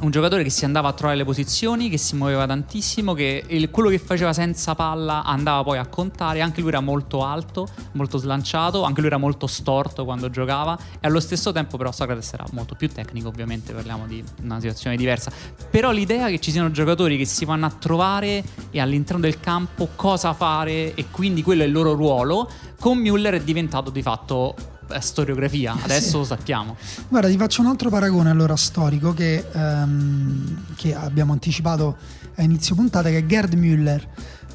un 0.00 0.10
giocatore 0.10 0.42
che 0.42 0.50
si 0.50 0.64
andava 0.64 0.88
a 0.88 0.92
trovare 0.92 1.18
le 1.18 1.24
posizioni, 1.24 1.88
che 1.88 1.98
si 1.98 2.16
muoveva 2.16 2.46
tantissimo, 2.46 3.12
che 3.14 3.44
il- 3.46 3.70
quello 3.70 3.88
che 3.88 3.98
faceva 3.98 4.32
senza 4.32 4.74
palla 4.74 5.24
andava 5.24 5.62
poi 5.62 5.78
a 5.78 5.86
contare. 5.86 6.40
Anche 6.40 6.60
lui 6.60 6.70
era 6.70 6.80
molto 6.80 7.24
alto, 7.24 7.68
molto 7.92 8.18
slanciato, 8.18 8.82
anche 8.82 9.00
lui 9.00 9.08
era 9.08 9.18
molto 9.18 9.46
storto 9.46 10.04
quando 10.04 10.30
giocava. 10.30 10.78
E 11.00 11.06
allo 11.06 11.20
stesso 11.20 11.52
tempo, 11.52 11.76
però, 11.76 11.92
Socrates 11.92 12.32
era 12.32 12.44
molto 12.52 12.74
più 12.74 12.88
tecnico. 12.88 13.28
Ovviamente 13.28 13.72
parliamo 13.72 14.06
di 14.06 14.22
una 14.42 14.58
situazione 14.58 14.96
diversa. 14.96 15.30
Però 15.70 15.90
l'idea 15.90 16.28
che 16.28 16.40
ci 16.40 16.50
siano 16.50 16.70
giocatori 16.70 17.16
che 17.16 17.24
si 17.24 17.44
vanno 17.44 17.66
a 17.66 17.70
trovare 17.70 18.42
e 18.70 18.80
all'interno 18.80 19.20
del 19.20 19.38
campo 19.40 19.88
cosa 19.96 20.32
fare, 20.32 20.94
e 20.94 21.06
quindi 21.10 21.42
quello 21.42 21.62
è 21.62 21.66
il 21.66 21.72
loro 21.72 21.92
ruolo, 21.92 22.48
con 22.78 22.98
Müller 22.98 23.34
è 23.34 23.42
diventato 23.42 23.90
di 23.90 24.02
fatto 24.02 24.54
storiografia. 25.00 25.76
Adesso 25.82 26.08
Sì. 26.08 26.16
lo 26.16 26.24
sappiamo. 26.24 26.76
Guarda, 27.08 27.28
ti 27.28 27.36
faccio 27.36 27.60
un 27.60 27.68
altro 27.68 27.88
paragone 27.90 28.30
allora 28.30 28.56
storico 28.56 29.12
che, 29.14 29.44
ehm, 29.52 30.74
che 30.76 30.94
abbiamo 30.94 31.32
anticipato 31.32 31.96
a 32.36 32.42
inizio 32.42 32.74
puntata, 32.74 33.08
che 33.08 33.18
è 33.18 33.26
Gerd 33.26 33.54
Müller. 33.54 34.02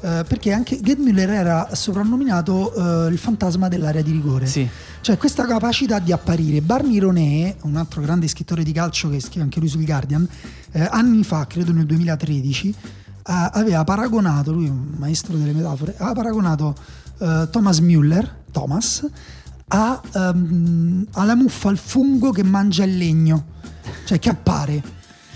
Eh, 0.02 0.24
perché 0.28 0.52
anche 0.52 0.78
Gerd 0.80 0.98
Müller 1.00 1.30
era 1.30 1.74
soprannominato 1.74 3.06
eh, 3.06 3.10
il 3.10 3.18
fantasma 3.18 3.68
dell'area 3.68 4.02
di 4.02 4.10
rigore. 4.12 4.46
Sì. 4.46 4.68
Cioè 5.00 5.16
questa 5.16 5.46
capacità 5.46 5.98
di 5.98 6.12
apparire. 6.12 6.60
Barney 6.60 6.98
Roné, 6.98 7.56
un 7.62 7.76
altro 7.76 8.02
grande 8.02 8.28
scrittore 8.28 8.62
di 8.62 8.72
calcio 8.72 9.08
che 9.08 9.20
scrive 9.20 9.42
anche 9.44 9.58
lui 9.58 9.68
sul 9.68 9.84
Guardian, 9.84 10.28
eh, 10.72 10.86
anni 10.90 11.24
fa, 11.24 11.46
credo 11.46 11.72
nel 11.72 11.86
2013, 11.86 12.68
eh, 12.68 12.74
aveva 13.24 13.84
paragonato, 13.84 14.52
lui 14.52 14.66
è 14.66 14.70
un 14.70 14.94
maestro 14.98 15.36
delle 15.36 15.52
metafore, 15.52 15.94
aveva 15.96 16.12
paragonato 16.12 16.74
eh, 17.18 17.48
Thomas 17.50 17.78
Müller, 17.80 18.28
Thomas, 18.52 19.06
a, 19.68 20.00
ehm, 20.14 21.06
alla 21.12 21.34
muffa, 21.34 21.68
al 21.68 21.78
fungo 21.78 22.30
che 22.30 22.44
mangia 22.44 22.84
il 22.84 22.96
legno, 22.96 23.46
cioè 24.04 24.18
che 24.18 24.28
appare, 24.28 24.82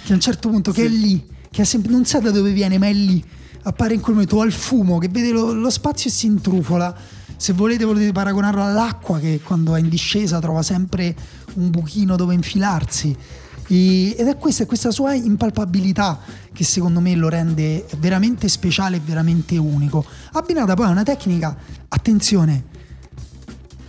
che 0.05 0.13
a 0.13 0.15
un 0.15 0.21
certo 0.21 0.49
punto 0.49 0.73
che 0.73 0.85
è 0.85 0.89
lì, 0.89 1.27
che 1.51 1.63
è 1.63 1.65
sempre, 1.65 1.91
non 1.91 2.05
sa 2.05 2.21
da 2.21 2.31
dove 2.31 2.53
viene, 2.53 2.79
ma 2.79 2.87
è 2.87 2.93
lì, 2.93 3.25
appare 3.63 3.95
in 3.95 4.01
quel 4.01 4.15
momento, 4.15 4.37
o 4.37 4.43
al 4.43 4.53
fumo 4.53 4.99
che 4.99 5.09
vede 5.09 5.33
lo, 5.33 5.53
lo 5.53 5.71
spazio 5.71 6.11
e 6.11 6.13
si 6.13 6.27
intrufola. 6.27 6.95
Se 7.37 7.55
volete 7.55 7.87
potete 7.87 8.13
paragonarlo 8.13 8.63
all'acqua 8.63 9.19
che 9.19 9.41
quando 9.43 9.75
è 9.75 9.81
in 9.81 9.89
discesa 9.89 10.41
trova 10.41 10.63
sempre 10.63 11.17
un 11.55 11.71
buchino 11.71 12.15
dove 12.15 12.35
infilarsi. 12.35 13.17
E- 13.67 14.15
ed 14.19 14.27
è 14.27 14.37
questa, 14.37 14.65
è 14.65 14.67
questa 14.67 14.91
sua 14.91 15.15
impalpabilità 15.15 16.21
che 16.53 16.65
secondo 16.65 17.01
me 17.01 17.15
lo 17.15 17.31
rende 17.31 17.87
veramente 17.99 18.47
speciale 18.49 18.97
e 18.97 19.01
veramente 19.03 19.57
unico. 19.57 20.05
Abbinata 20.33 20.75
poi 20.75 20.87
a 20.87 20.91
una 20.91 21.03
tecnica, 21.03 21.57
attenzione, 21.89 22.65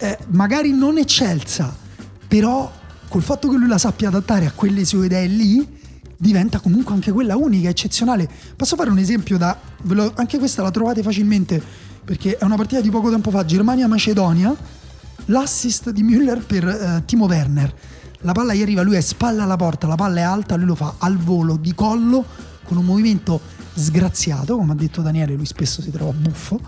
eh, 0.02 0.18
magari 0.30 0.72
non 0.72 0.98
eccelsa, 0.98 1.76
però 2.28 2.72
col 3.08 3.22
fatto 3.22 3.50
che 3.50 3.56
lui 3.56 3.68
la 3.68 3.78
sappia 3.78 4.08
adattare 4.08 4.48
a 4.48 4.52
quelle 4.52 4.84
sue 4.84 5.06
idee 5.06 5.28
lì, 5.28 5.80
diventa 6.18 6.60
comunque 6.60 6.94
anche 6.94 7.12
quella 7.12 7.36
unica, 7.36 7.70
eccezionale. 7.70 8.28
Posso 8.56 8.76
fare 8.76 8.90
un 8.90 8.98
esempio 8.98 9.38
da... 9.38 9.56
anche 10.16 10.40
questa 10.40 10.64
la 10.64 10.72
trovate 10.72 11.04
facilmente, 11.04 11.62
perché 12.04 12.38
è 12.38 12.44
una 12.44 12.56
partita 12.56 12.82
di 12.82 12.90
poco 12.90 13.12
tempo 13.12 13.30
fa, 13.30 13.46
Germania-Macedonia, 13.46 14.56
l'assist 15.26 15.92
di 15.92 16.04
Müller 16.04 16.42
per 16.44 16.68
eh, 16.68 17.04
Timo 17.06 17.26
Werner. 17.26 17.72
La 18.22 18.32
palla 18.32 18.56
gli 18.56 18.62
arriva, 18.62 18.82
lui 18.82 18.96
è 18.96 19.02
spalla 19.02 19.44
alla 19.44 19.56
porta, 19.56 19.86
la 19.86 19.96
palla 19.96 20.20
è 20.20 20.24
alta, 20.24 20.56
lui 20.56 20.66
lo 20.66 20.76
fa 20.76 20.96
al 20.98 21.18
volo, 21.18 21.58
di 21.58 21.76
collo, 21.76 22.26
con 22.64 22.78
un 22.78 22.86
movimento 22.86 23.40
sgraziato, 23.76 24.56
come 24.58 24.72
ha 24.72 24.76
detto 24.76 25.02
Daniele, 25.02 25.36
lui 25.36 25.46
spesso 25.46 25.82
si 25.82 25.92
trova 25.92 26.12
buffo, 26.12 26.60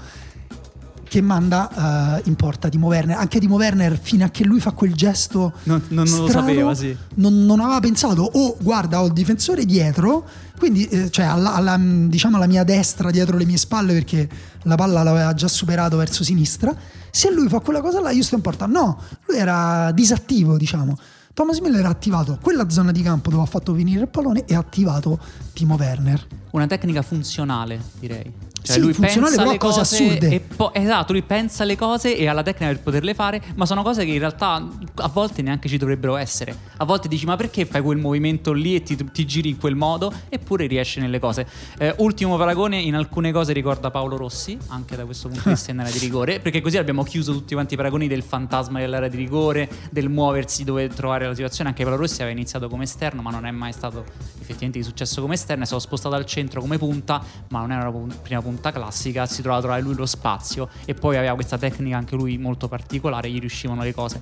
che 1.14 1.22
manda 1.22 2.18
eh, 2.18 2.22
in 2.26 2.36
porta 2.36 2.70
Timo 2.70 2.88
Werner. 2.88 3.16
Anche 3.18 3.40
Timo 3.40 3.58
Werner, 3.58 4.00
fino 4.02 4.26
a 4.26 4.30
che 4.30 4.44
lui 4.44 4.60
fa 4.60 4.72
quel 4.72 4.96
gesto 4.96 5.54
Non- 5.66 5.84
non- 5.90 6.06
non 6.08 6.18
lo 6.18 6.28
strano, 6.28 6.48
sapeva, 6.48 6.74
sì. 6.74 6.98
non, 7.18 7.46
non 7.46 7.60
aveva 7.60 7.80
pensato, 7.80 8.24
oh 8.24 8.58
guarda 8.60 9.00
ho 9.00 9.06
il 9.06 9.14
difensore 9.14 9.64
dietro, 9.64 10.28
quindi 10.58 10.88
eh, 10.88 11.12
cioè 11.12 11.26
alla, 11.26 11.54
alla, 11.54 11.78
diciamo 11.80 12.38
alla 12.38 12.48
mia 12.48 12.64
destra 12.64 13.12
dietro 13.12 13.38
le 13.38 13.46
mie 13.46 13.58
spalle 13.58 13.94
perché 13.94 14.28
la 14.64 14.74
palla 14.74 15.04
l'aveva 15.04 15.36
già 15.36 15.48
superato 15.48 15.98
verso 15.98 16.24
sinistra, 16.24 16.76
se 17.12 17.30
lui 17.32 17.48
fa 17.48 17.60
quella 17.60 17.82
cosa 17.82 18.02
là 18.02 18.10
io 18.10 18.24
sto 18.24 18.34
in 18.34 18.42
porta. 18.42 18.66
No, 18.66 19.00
lui 19.28 19.38
era 19.38 19.92
disattivo 19.92 20.58
diciamo. 20.58 20.98
Thomas 21.34 21.58
Miller 21.62 21.84
ha 21.86 21.90
attivato 21.90 22.38
quella 22.40 22.70
zona 22.70 22.92
di 22.92 23.02
campo 23.02 23.32
dove 23.32 23.42
ha 23.42 23.48
fatto 23.48 23.74
venire 23.74 24.02
il 24.02 24.08
pallone 24.08 24.46
e 24.46 24.54
ha 24.54 24.60
attivato 24.60 25.18
Timo 25.54 25.76
Werner. 25.76 26.24
Una 26.52 26.68
tecnica 26.68 27.02
funzionale, 27.02 27.82
direi. 28.00 28.32
Cioè 28.64 28.76
Sì, 28.76 28.80
lui 28.82 28.94
funzionale, 28.94 29.36
pensa 29.36 29.44
però 29.44 29.58
cose 29.58 29.80
cose 29.80 30.04
assurde. 30.04 30.40
po- 30.56 30.74
esatto, 30.74 31.12
lui 31.12 31.22
pensa 31.24 31.66
le 31.66 31.76
cose 31.76 32.16
e 32.16 32.28
ha 32.30 32.34
la 32.34 32.44
tecnica 32.44 32.72
per 32.72 32.80
poterle 32.82 33.14
fare, 33.14 33.42
ma 33.56 33.66
sono 33.66 33.82
cose 33.84 34.06
che 34.06 34.12
in 34.12 34.20
realtà 34.20 34.66
a 34.96 35.08
volte 35.10 35.42
neanche 35.42 35.68
ci 35.68 35.78
dovrebbero 35.78 36.16
essere. 36.16 36.56
A 36.78 36.86
volte 36.86 37.10
dici 37.10 37.26
"Ma 37.26 37.36
perché 37.36 37.66
fai 37.66 37.82
quel 37.82 37.98
movimento 37.98 38.54
lì 38.54 38.76
e 38.76 38.84
ti, 38.84 38.96
ti 39.12 39.26
giri 39.26 39.50
in 39.50 39.58
quel 39.58 39.76
modo?" 39.76 40.14
Eppure 40.30 40.66
riesci 40.68 41.02
nelle 41.02 41.20
cose. 41.20 41.46
Eh, 41.78 41.94
ultimo 41.98 42.38
paragone, 42.38 42.80
in 42.80 42.96
alcune 42.96 43.34
cose 43.34 43.52
ricorda 43.52 43.92
Paolo 43.92 44.16
Rossi, 44.16 44.58
anche 44.68 44.96
da 44.96 45.04
questo 45.04 45.28
punto 45.28 45.44
di 45.44 45.50
vista 45.50 45.72
in 45.72 45.80
area 45.80 45.92
di 45.92 46.00
rigore, 46.00 46.40
perché 46.40 46.62
così 46.62 46.78
abbiamo 46.78 47.04
chiuso 47.04 47.34
tutti 47.34 47.56
quanti 47.56 47.74
i 47.74 47.78
paragoni 47.78 48.08
del 48.08 48.24
fantasma 48.24 48.80
dell'area 48.80 49.10
di 49.10 49.18
rigore, 49.18 49.70
del 49.90 50.08
muoversi 50.08 50.64
dove 50.64 50.88
trovare 50.88 51.23
la 51.28 51.36
situazione. 51.36 51.70
Anche 51.70 51.84
Paolo 51.84 51.98
Rossi 51.98 52.22
aveva 52.22 52.32
iniziato 52.32 52.68
come 52.70 52.84
esterno, 52.84 53.22
ma 53.22 53.32
non 53.32 53.46
è 53.46 53.52
mai 53.52 53.74
stato 53.74 54.04
effettivamente 54.40 54.80
di 54.80 54.84
successo 54.84 55.22
come 55.22 55.36
esterno, 55.36 55.64
è 55.64 55.66
stato 55.66 55.82
spostato 55.82 56.16
al 56.16 56.26
centro 56.26 56.62
come 56.62 56.78
punta, 56.78 57.22
ma 57.50 57.60
non 57.60 57.72
era 57.72 57.90
una 57.90 58.14
prima 58.22 58.42
punta 58.42 58.72
classica, 58.72 59.26
si 59.26 59.42
trovava 59.42 59.58
a 59.58 59.62
trovare 59.62 59.82
lui 59.82 59.96
lo 59.96 60.06
spazio 60.06 60.70
e 60.86 60.94
poi 60.94 61.18
aveva 61.18 61.34
questa 61.36 61.58
tecnica 61.58 61.98
anche 61.98 62.16
lui 62.16 62.38
molto 62.38 62.68
particolare, 62.68 63.30
gli 63.30 63.40
riuscivano 63.40 63.84
le 63.84 63.94
cose. 63.94 64.22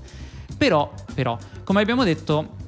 Però, 0.58 0.94
però, 1.14 1.38
come 1.64 1.82
abbiamo 1.82 2.04
detto, 2.04 2.60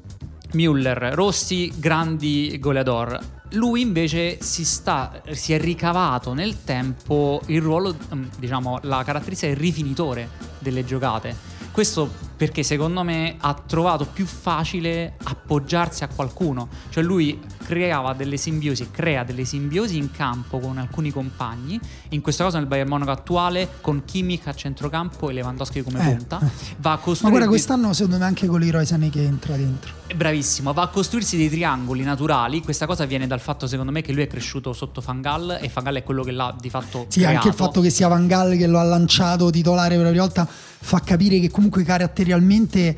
Müller, 0.54 1.12
Rossi, 1.14 1.72
grandi 1.76 2.58
goleador. 2.60 3.20
Lui 3.52 3.82
invece 3.82 4.42
si, 4.42 4.66
sta, 4.66 5.22
si 5.32 5.54
è 5.54 5.60
ricavato 5.60 6.34
nel 6.34 6.64
tempo 6.64 7.42
il 7.48 7.62
ruolo, 7.62 7.96
mm, 8.14 8.24
diciamo, 8.40 8.80
la 8.84 9.04
caratteristica 9.04 9.52
del 9.52 9.62
rifinitore 9.62 10.30
delle 10.60 10.86
giocate. 10.86 11.36
Questo 11.72 12.32
perché 12.44 12.62
secondo 12.62 13.04
me 13.04 13.38
ha 13.40 13.54
trovato 13.54 14.06
più 14.06 14.26
facile 14.26 15.16
appoggiarsi 15.24 16.04
a 16.04 16.10
qualcuno. 16.10 16.68
Cioè 16.90 17.02
lui 17.02 17.40
creava 17.64 18.14
delle 18.14 18.38
simbiosi, 18.38 18.90
crea 18.92 19.24
delle 19.24 19.46
simbiosi 19.46 19.98
in 19.98 20.12
campo 20.12 20.60
con 20.60 20.78
alcuni 20.78 21.12
compagni. 21.12 21.80
In 22.10 22.22
questo 22.22 22.44
caso 22.44 22.58
nel 22.58 22.68
Bayern 22.68 22.90
Monaco 22.90 23.12
attuale 23.12 23.70
con 23.82 24.04
Kimmich 24.06 24.46
a 24.48 24.54
centrocampo 24.54 25.30
e 25.30 25.34
Lewandowski 25.34 25.82
come 25.82 26.00
Eh. 26.08 26.16
punta. 26.16 26.38
Va 26.38 26.92
a 26.92 26.96
Ma 26.96 26.98
costruire 26.98 27.30
guarda, 27.38 27.40
dei- 27.40 27.48
quest'anno 27.48 27.94
secondo 27.94 28.18
me 28.20 28.26
anche 28.26 28.46
con 28.48 28.60
Leroy 28.60 28.86
Sané 28.86 29.10
che 29.10 29.24
entra 29.24 29.56
dentro. 29.56 30.02
Bravissimo, 30.14 30.74
va 30.74 30.84
a 30.84 30.88
costruirsi 30.90 31.38
dei 31.38 31.50
triangoli 31.50 32.04
naturali. 32.04 32.62
Questa 32.62 32.86
cosa 32.86 33.06
viene 33.06 33.26
dal 33.26 33.40
fatto, 33.40 33.66
secondo 33.66 33.92
me, 33.92 34.02
che 34.04 34.12
lui 34.14 34.22
è 34.22 34.28
cresciuto 34.28 34.72
sotto 34.74 35.02
Fangal 35.02 35.58
e 35.60 35.70
Fangal 35.70 35.96
è 35.96 36.04
quello 36.04 36.24
che 36.24 36.32
l'ha 36.32 36.56
di 36.60 36.70
fatto 36.70 37.06
Sì, 37.08 37.24
anche 37.24 37.36
il 37.36 37.40
creato. 37.42 37.58
fatto 37.64 37.82
che 37.82 37.90
sia 37.90 38.08
Van 38.08 38.28
Gaal 38.28 38.56
che 38.56 38.68
lo 38.68 38.78
ha 38.78 38.84
lanciato 38.84 39.50
titolare 39.50 39.96
per 39.96 40.04
la 40.04 40.10
prima 40.10 40.24
volta 40.26 40.48
fa 40.48 41.00
capire 41.00 41.40
che 41.40 41.50
comunque 41.50 41.84
caratterialmente 41.84 42.96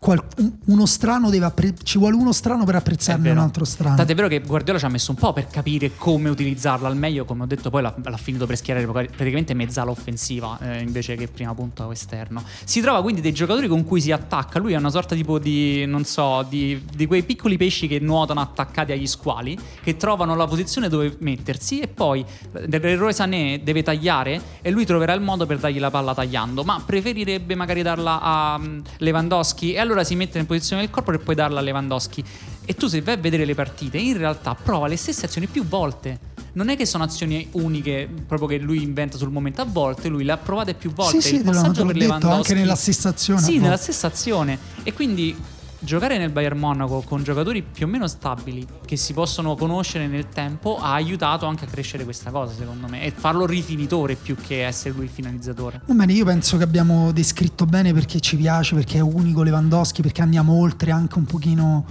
qual- 0.00 0.24
un- 0.38 0.52
uno 0.64 0.86
strano 0.86 1.28
deve 1.28 1.44
appre- 1.44 1.74
ci 1.82 1.98
vuole 1.98 2.16
uno 2.16 2.32
strano 2.32 2.64
per 2.64 2.74
apprezzarne 2.74 3.30
un 3.30 3.36
altro 3.38 3.66
strano. 3.66 3.96
Tant'è 3.96 4.14
vero 4.14 4.28
che 4.28 4.40
Guardiola 4.40 4.78
ci 4.78 4.86
ha 4.86 4.88
messo 4.88 5.10
un 5.10 5.18
po' 5.18 5.34
per 5.34 5.46
capire 5.48 5.92
come 5.94 6.30
utilizzarla 6.30 6.88
al 6.88 6.96
meglio. 6.96 7.26
Come 7.26 7.42
ho 7.42 7.46
detto, 7.46 7.68
poi 7.68 7.82
l'ha, 7.82 7.94
l'ha 8.02 8.16
finito 8.16 8.46
per 8.46 8.56
schierare 8.56 8.86
praticamente 8.86 9.52
mezzala 9.52 9.90
offensiva 9.90 10.58
eh, 10.62 10.80
invece 10.80 11.16
che 11.16 11.28
prima 11.28 11.54
punta 11.54 11.86
o 11.86 11.92
esterno. 11.92 12.42
Si 12.64 12.80
trova 12.80 13.02
quindi 13.02 13.20
dei 13.20 13.34
giocatori 13.34 13.68
con 13.68 13.84
cui 13.84 14.00
si 14.00 14.10
attacca. 14.10 14.58
Lui 14.58 14.72
è 14.72 14.76
una 14.76 14.90
sorta 14.90 15.14
tipo 15.14 15.38
di, 15.38 15.84
non 15.84 16.04
so, 16.04 16.46
di, 16.48 16.82
di 16.96 17.04
quei 17.06 17.22
piccoli 17.22 17.58
pesci 17.58 17.86
che 17.86 17.98
nuotano 18.00 18.40
attaccati 18.40 18.92
agli 18.92 19.06
squali, 19.06 19.58
che 19.82 19.98
trovano 19.98 20.34
la 20.34 20.46
posizione 20.46 20.88
dove 20.88 21.16
mettersi 21.18 21.78
e 21.78 21.88
poi 21.88 22.24
eh, 22.54 22.78
l'eroe 22.78 23.12
Sané 23.12 23.60
deve 23.62 23.82
tagliare 23.82 24.40
e 24.62 24.70
lui 24.70 24.84
troverà 24.84 25.12
il 25.14 25.20
modo 25.20 25.46
per 25.46 25.58
dargli 25.58 25.78
la 25.78 25.90
palla 25.90 26.14
tagliando, 26.14 26.62
ma 26.64 26.82
preferirebbe 26.84 27.54
magari 27.54 27.82
darla 27.82 28.20
a 28.20 28.58
mm, 28.58 28.78
Lewandowski 28.98 29.72
e 29.72 29.78
allora 29.78 30.04
si 30.04 30.14
mette 30.14 30.38
in 30.38 30.46
posizione 30.46 30.82
del 30.82 30.90
corpo 30.90 31.10
per 31.10 31.20
poi 31.20 31.34
darla 31.34 31.60
a 31.60 31.62
Lewandowski. 31.62 32.24
E 32.64 32.74
tu 32.74 32.86
se 32.86 33.00
vai 33.02 33.14
a 33.14 33.16
vedere 33.18 33.44
le 33.44 33.54
partite, 33.54 33.98
in 33.98 34.16
realtà 34.16 34.54
prova 34.54 34.86
le 34.86 34.96
stesse 34.96 35.26
azioni 35.26 35.46
più 35.46 35.64
volte. 35.66 36.28
Non 36.52 36.68
è 36.68 36.76
che 36.76 36.84
sono 36.84 37.04
azioni 37.04 37.48
uniche, 37.52 38.08
proprio 38.26 38.48
che 38.48 38.58
lui 38.58 38.82
inventa 38.82 39.16
sul 39.16 39.30
momento, 39.30 39.60
a 39.62 39.64
volte 39.64 40.08
lui 40.08 40.24
le 40.24 40.32
ha 40.32 40.36
provate 40.36 40.74
più 40.74 40.92
volte. 40.92 41.20
Sì, 41.20 41.28
sì, 41.28 41.34
il 41.36 41.44
l'ho- 41.44 41.50
passaggio 41.52 41.84
per 41.84 41.92
detto, 41.94 41.98
Lewandowski. 41.98 42.36
anche 42.36 42.54
nella 42.54 42.74
stessa 42.74 43.08
azione, 43.10 43.40
Sì, 43.40 43.58
nella 43.58 43.76
stessa 43.76 44.08
azione. 44.08 44.58
E 44.82 44.92
quindi 44.92 45.36
giocare 45.80 46.18
nel 46.18 46.30
Bayern 46.30 46.58
Monaco 46.58 47.00
con 47.00 47.22
giocatori 47.22 47.62
più 47.62 47.86
o 47.86 47.88
meno 47.88 48.06
stabili 48.06 48.66
che 48.84 48.96
si 48.96 49.12
possono 49.12 49.56
conoscere 49.56 50.06
nel 50.06 50.28
tempo 50.28 50.78
ha 50.78 50.92
aiutato 50.92 51.46
anche 51.46 51.64
a 51.64 51.68
crescere 51.68 52.04
questa 52.04 52.30
cosa, 52.30 52.54
secondo 52.54 52.86
me, 52.86 53.02
e 53.02 53.10
farlo 53.10 53.46
rifinitore 53.46 54.14
più 54.14 54.36
che 54.36 54.66
essere 54.66 54.94
lui 54.94 55.04
il 55.04 55.10
finalizzatore. 55.10 55.80
Va 55.86 55.94
bene, 55.94 56.12
io 56.12 56.24
penso 56.24 56.56
che 56.56 56.62
abbiamo 56.62 57.12
descritto 57.12 57.64
bene 57.66 57.92
perché 57.92 58.20
ci 58.20 58.36
piace, 58.36 58.74
perché 58.74 58.98
è 58.98 59.02
unico 59.02 59.42
Lewandowski, 59.42 60.02
perché 60.02 60.22
andiamo 60.22 60.52
oltre 60.52 60.90
anche 60.90 61.18
un 61.18 61.24
pochino 61.24 61.84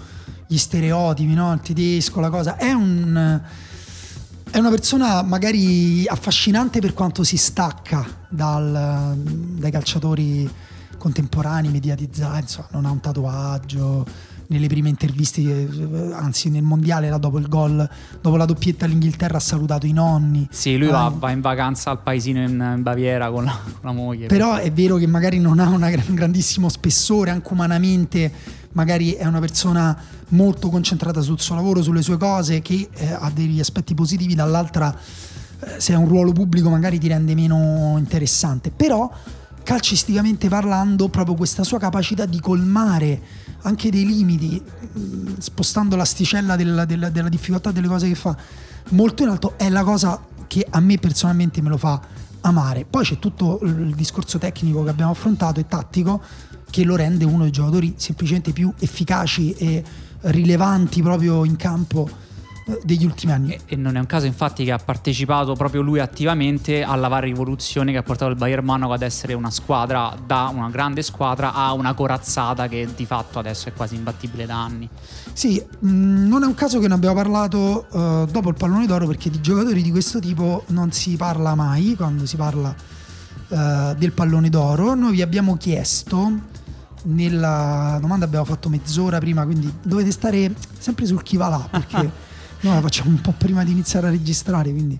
gli 0.48 0.58
stereotipi, 0.58 1.34
no? 1.34 1.52
Il 1.54 1.60
tedesco, 1.60 2.20
la 2.20 2.30
cosa. 2.30 2.58
È 2.58 2.72
un 2.72 3.42
è 4.52 4.58
una 4.58 4.70
persona 4.70 5.22
magari 5.22 6.08
affascinante 6.08 6.80
per 6.80 6.96
quanto 6.96 7.24
si 7.24 7.38
stacca 7.38 8.04
dal, 8.30 9.16
dai 9.16 9.70
calciatori 9.70 10.50
contemporanei, 11.00 11.72
mediatizzati, 11.72 12.42
insomma, 12.42 12.68
non 12.74 12.86
ha 12.86 12.92
un 12.92 13.00
tatuaggio. 13.00 14.06
Nelle 14.50 14.66
prime 14.66 14.90
interviste, 14.90 15.42
eh, 15.42 16.12
anzi 16.12 16.50
nel 16.50 16.64
mondiale, 16.64 17.08
là 17.08 17.20
dopo 17.20 17.38
il 17.38 17.48
gol, 17.48 17.88
dopo 18.20 18.36
la 18.36 18.46
doppietta 18.46 18.86
all'Inghilterra, 18.86 19.38
ha 19.38 19.40
salutato 19.40 19.86
i 19.86 19.92
nonni. 19.92 20.48
Sì, 20.50 20.76
lui 20.76 20.88
va, 20.88 21.08
Eh, 21.08 21.20
va 21.20 21.30
in 21.30 21.40
vacanza 21.42 21.92
al 21.92 22.02
paesino 22.02 22.42
in, 22.42 22.74
in 22.76 22.82
Baviera 22.82 23.30
con 23.30 23.44
la, 23.44 23.52
con 23.52 23.82
la 23.84 23.92
moglie. 23.92 24.26
Però 24.26 24.56
è 24.56 24.72
vero 24.72 24.96
che 24.96 25.06
magari 25.06 25.38
non 25.38 25.60
ha 25.60 25.70
una 25.70 25.88
un 25.88 26.16
grandissimo 26.16 26.68
spessore, 26.68 27.30
anche 27.30 27.54
umanamente, 27.54 28.32
magari 28.72 29.12
è 29.12 29.28
una 29.28 29.40
persona 29.40 29.96
molto 30.30 30.70
concentrata 30.70 31.22
sul 31.22 31.40
suo 31.40 31.54
lavoro, 31.54 31.84
sulle 31.84 32.02
sue 32.02 32.18
cose, 32.18 32.64
che 32.64 32.90
eh, 32.92 33.12
ha 33.12 33.30
degli 33.32 33.60
aspetti 33.60 33.94
positivi, 33.94 34.34
dall'altra 34.34 34.92
eh, 35.60 35.80
se 35.80 35.94
è 35.94 35.96
un 35.96 36.08
ruolo 36.08 36.32
pubblico 36.32 36.72
magari 36.72 36.98
ti 36.98 37.08
rende 37.08 37.36
meno 37.36 37.98
interessante. 38.00 38.72
Però 38.72 39.12
calcisticamente 39.70 40.50
parlando, 40.50 41.10
proprio 41.10 41.36
questa 41.36 41.64
sua 41.64 41.78
capacità 41.78 42.26
di 42.26 42.40
colmare 42.40 43.22
anche 43.62 43.92
dei 43.92 44.04
limiti, 44.04 44.60
mh, 44.60 45.38
spostando 45.38 45.96
l'asticella 45.96 46.56
della, 46.56 46.86
della- 46.86 47.12
della 47.12 47.30
difficoltà 47.30 47.70
delle 47.70 47.88
cose 47.88 48.08
che 48.08 48.16
fa 48.16 48.36
molto 48.90 49.22
in 49.22 49.30
alto, 49.30 49.60
è 49.60 49.70
la 49.70 49.84
cosa 49.84 50.20
che 50.48 50.66
a 50.68 50.80
me 50.80 50.98
personalmente 50.98 51.62
me 51.62 51.70
lo 51.70 51.78
fa 51.78 52.02
amare. 52.42 52.88
Poi 52.90 53.04
c'è 53.04 53.20
tutto 53.20 53.60
il 53.62 53.94
discorso 53.94 54.40
tecnico 54.40 54.84
che 54.84 54.90
abbiamo 54.90 55.12
affrontato 55.12 55.60
e 55.60 55.68
tattico 55.68 56.20
che 56.68 56.84
lo 56.84 56.96
rende 56.96 57.24
uno 57.26 57.44
dei 57.44 57.52
giocatori 57.52 57.94
semplicemente 57.96 58.52
più 58.54 58.74
efficaci 58.80 59.54
e 59.54 59.84
rilevanti 60.22 61.04
proprio 61.04 61.46
in 61.46 61.58
campo 61.58 62.10
degli 62.84 63.06
ultimi 63.06 63.32
anni. 63.32 63.58
E 63.66 63.76
non 63.76 63.96
è 63.96 64.00
un 64.00 64.06
caso, 64.06 64.26
infatti, 64.26 64.64
che 64.64 64.72
ha 64.72 64.78
partecipato 64.78 65.54
proprio 65.54 65.82
lui 65.82 66.00
attivamente 66.00 66.84
alla 66.84 67.08
varia 67.08 67.30
rivoluzione 67.30 67.92
che 67.92 67.98
ha 67.98 68.04
portato 68.04 68.32
il 68.32 68.38
Bayern 68.38 68.66
Monaco 68.66 68.94
ad 68.94 69.02
essere 69.02 69.34
una 69.34 69.50
squadra, 69.50 70.16
da 70.26 70.52
una 70.54 70.70
grande 70.70 71.02
squadra 71.02 71.54
a 71.54 71.74
una 71.74 71.94
corazzata 71.94 72.68
che 72.68 72.88
di 72.96 73.06
fatto 73.06 73.40
adesso 73.40 73.70
è 73.70 73.74
quasi 73.74 73.96
imbattibile 73.96 74.46
da 74.46 74.64
anni. 74.64 74.88
Sì, 75.34 75.64
mh, 75.80 76.28
non 76.28 76.44
è 76.44 76.46
un 76.46 76.56
caso 76.56 76.80
che 76.80 76.88
ne 76.88 76.94
abbiamo 76.94 77.16
parlato 77.16 77.88
eh, 77.92 78.28
dopo 78.32 78.50
il 78.50 78.56
pallone 78.56 78.86
d'oro 78.86 79.08
perché 79.08 79.30
di 79.30 79.42
giocatori 79.42 79.82
di 79.82 79.92
questo 79.92 80.20
tipo 80.20 80.64
non 80.68 80.92
si 80.92 81.16
parla 81.16 81.56
mai 81.56 81.96
quando 81.96 82.26
si 82.26 82.36
parla 82.36 82.74
eh, 83.50 83.96
del 83.98 84.12
pallone 84.12 84.50
d'oro. 84.50 84.94
Noi 84.96 85.14
vi 85.14 85.22
abbiamo 85.22 85.58
chiesto, 85.58 86.32
nella 87.04 87.98
domanda 88.02 88.26
abbiamo 88.26 88.46
fatto 88.46 88.70
mezz'ora 88.70 89.20
prima, 89.20 89.46
quindi 89.46 89.72
dovete 89.82 90.12
stare 90.12 90.54
sempre 90.78 91.06
sul 91.06 91.24
chi 91.24 91.38
va 91.38 91.48
là 91.48 91.68
perché 91.70 92.12
noi 92.62 92.74
la 92.76 92.82
facciamo 92.82 93.10
un 93.10 93.22
po' 93.22 93.34
prima 93.38 93.64
di 93.64 93.72
iniziare 93.72 94.08
a 94.08 94.10
registrare, 94.10 94.72
quindi 94.72 95.00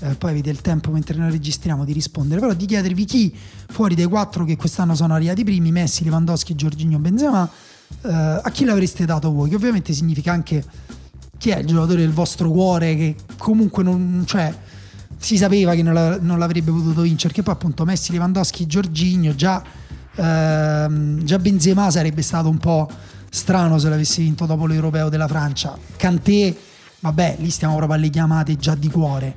eh, 0.00 0.14
poi 0.14 0.30
avete 0.30 0.50
il 0.50 0.60
tempo 0.60 0.90
mentre 0.90 1.16
noi 1.16 1.30
registriamo 1.30 1.84
di 1.84 1.92
rispondere, 1.92 2.40
però 2.40 2.52
di 2.52 2.66
chiedervi 2.66 3.04
chi 3.04 3.34
fuori 3.68 3.94
dai 3.94 4.06
quattro 4.06 4.44
che 4.44 4.56
quest'anno 4.56 4.94
sono 4.94 5.14
arrivati 5.14 5.44
primi, 5.44 5.70
Messi, 5.70 6.04
Lewandowski, 6.04 6.54
Giorginio, 6.54 6.98
Benzema, 6.98 7.48
eh, 8.02 8.08
a 8.42 8.50
chi 8.50 8.64
l'avreste 8.64 9.04
dato 9.04 9.30
voi? 9.32 9.48
Che 9.48 9.56
ovviamente 9.56 9.92
significa 9.92 10.32
anche 10.32 10.64
chi 11.38 11.50
è 11.50 11.58
il 11.58 11.66
giocatore 11.66 12.00
del 12.00 12.12
vostro 12.12 12.50
cuore 12.50 12.96
che 12.96 13.16
comunque 13.36 13.82
non... 13.82 14.24
Cioè, 14.26 14.54
si 15.18 15.36
sapeva 15.36 15.74
che 15.74 15.82
non, 15.82 15.94
la- 15.94 16.18
non 16.20 16.38
l'avrebbe 16.38 16.72
potuto 16.72 17.02
vincere, 17.02 17.32
che 17.32 17.42
poi 17.42 17.54
appunto 17.54 17.84
Messi, 17.84 18.10
Lewandowski, 18.10 18.66
Giorginio, 18.66 19.36
già, 19.36 19.62
ehm, 20.16 21.22
già 21.22 21.38
Benzema 21.38 21.90
sarebbe 21.92 22.22
stato 22.22 22.48
un 22.48 22.58
po' 22.58 22.88
strano 23.30 23.78
se 23.78 23.88
l'avesse 23.88 24.20
vinto 24.20 24.46
dopo 24.46 24.66
l'Europeo 24.66 25.08
della 25.08 25.28
Francia. 25.28 25.78
Kanté, 25.96 26.56
vabbè, 27.02 27.36
lì 27.40 27.50
stiamo 27.50 27.76
proprio 27.76 27.98
alle 27.98 28.08
chiamate 28.08 28.56
già 28.56 28.74
di 28.74 28.88
cuore. 28.88 29.36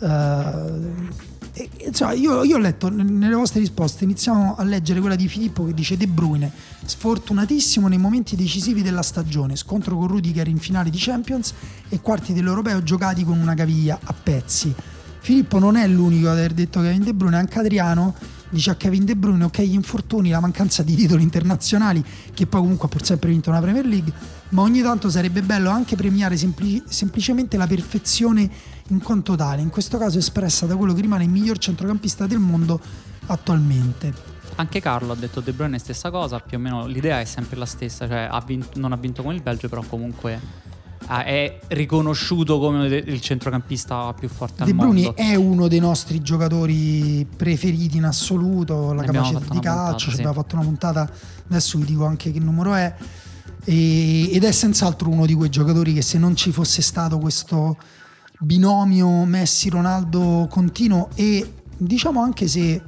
Eh, 0.00 1.22
e- 1.56 1.70
insomma, 1.86 2.12
io, 2.12 2.42
io 2.42 2.56
ho 2.56 2.58
letto 2.58 2.90
nelle 2.90 3.34
vostre 3.34 3.60
risposte, 3.60 4.04
iniziamo 4.04 4.56
a 4.56 4.64
leggere 4.64 4.98
quella 4.98 5.14
di 5.14 5.28
Filippo 5.28 5.64
che 5.64 5.72
dice 5.72 5.96
De 5.96 6.08
Bruyne, 6.08 6.50
sfortunatissimo 6.84 7.86
nei 7.86 7.98
momenti 7.98 8.34
decisivi 8.34 8.82
della 8.82 9.02
stagione, 9.02 9.54
scontro 9.54 9.96
con 9.96 10.08
Rudiger 10.08 10.48
in 10.48 10.58
finale 10.58 10.90
di 10.90 10.98
Champions 10.98 11.54
e 11.88 12.00
quarti 12.00 12.32
dell'Europeo 12.32 12.82
giocati 12.82 13.24
con 13.24 13.38
una 13.38 13.54
caviglia 13.54 13.98
a 14.02 14.12
pezzi. 14.12 14.74
Filippo 15.20 15.58
non 15.58 15.76
è 15.76 15.86
l'unico 15.86 16.28
ad 16.28 16.36
aver 16.36 16.52
detto 16.52 16.80
Kevin 16.80 17.04
De 17.04 17.14
Bruyne, 17.14 17.36
anche 17.36 17.58
Adriano 17.58 18.14
dice 18.50 18.70
a 18.70 18.74
Kevin 18.74 19.04
De 19.04 19.16
Bruyne, 19.16 19.44
ok 19.44 19.62
gli 19.62 19.74
infortuni, 19.74 20.30
la 20.30 20.40
mancanza 20.40 20.82
di 20.82 20.94
titoli 20.94 21.22
internazionali, 21.22 22.04
che 22.32 22.46
poi 22.46 22.60
comunque 22.60 22.86
ha 22.86 22.90
pur 22.90 23.04
sempre 23.04 23.30
vinto 23.30 23.50
una 23.50 23.60
Premier 23.60 23.86
League, 23.86 24.12
ma 24.54 24.62
ogni 24.62 24.82
tanto 24.82 25.10
sarebbe 25.10 25.42
bello 25.42 25.68
anche 25.68 25.96
premiare 25.96 26.36
sempli- 26.36 26.82
semplicemente 26.86 27.56
la 27.56 27.66
perfezione 27.66 28.48
in 28.88 29.02
quanto 29.02 29.34
tale, 29.34 29.60
in 29.60 29.68
questo 29.68 29.98
caso 29.98 30.18
espressa 30.18 30.64
da 30.64 30.76
quello 30.76 30.94
che 30.94 31.00
rimane 31.00 31.24
il 31.24 31.30
miglior 31.30 31.58
centrocampista 31.58 32.26
del 32.26 32.38
mondo 32.38 32.80
attualmente. 33.26 34.32
Anche 34.56 34.80
Carlo 34.80 35.12
ha 35.12 35.16
detto 35.16 35.40
De 35.40 35.52
Bruyne 35.52 35.78
stessa 35.78 36.10
cosa, 36.12 36.38
più 36.38 36.56
o 36.56 36.60
meno 36.60 36.86
l'idea 36.86 37.18
è 37.18 37.24
sempre 37.24 37.56
la 37.56 37.66
stessa, 37.66 38.06
cioè 38.06 38.28
ha 38.30 38.40
vinto- 38.46 38.78
non 38.78 38.92
ha 38.92 38.96
vinto 38.96 39.24
con 39.24 39.34
il 39.34 39.42
Belgio, 39.42 39.68
però 39.68 39.82
comunque 39.82 40.38
ah, 41.06 41.24
è 41.24 41.58
riconosciuto 41.68 42.60
come 42.60 42.86
de- 42.86 43.02
il 43.04 43.20
centrocampista 43.20 44.12
più 44.12 44.28
forte 44.28 44.62
al 44.62 44.68
De 44.68 44.74
Bruyne 44.74 45.02
mondo. 45.02 45.16
è 45.16 45.34
uno 45.34 45.66
dei 45.66 45.80
nostri 45.80 46.22
giocatori 46.22 47.26
preferiti 47.36 47.96
in 47.96 48.04
assoluto, 48.04 48.92
la 48.92 49.02
Ne 49.02 49.10
capacità 49.10 49.40
di 49.50 49.58
calcio, 49.58 49.98
ci 49.98 50.10
sì. 50.10 50.16
abbiamo 50.18 50.34
fatto 50.34 50.54
una 50.54 50.64
puntata, 50.64 51.10
adesso 51.48 51.76
vi 51.78 51.86
dico 51.86 52.04
anche 52.04 52.30
che 52.30 52.38
numero 52.38 52.74
è, 52.74 52.94
e- 53.64 54.30
ed 54.32 54.44
è 54.44 54.52
senz'altro 54.52 55.08
uno 55.08 55.26
di 55.26 55.34
quei 55.34 55.50
giocatori 55.50 55.92
che 55.92 56.02
se 56.02 56.18
non 56.18 56.36
ci 56.36 56.52
fosse 56.52 56.82
stato 56.82 57.18
questo 57.18 57.76
binomio 58.38 59.24
Messi-Ronaldo 59.24 60.46
continuo 60.50 61.08
e 61.14 61.52
diciamo 61.76 62.20
anche 62.20 62.46
se 62.46 62.82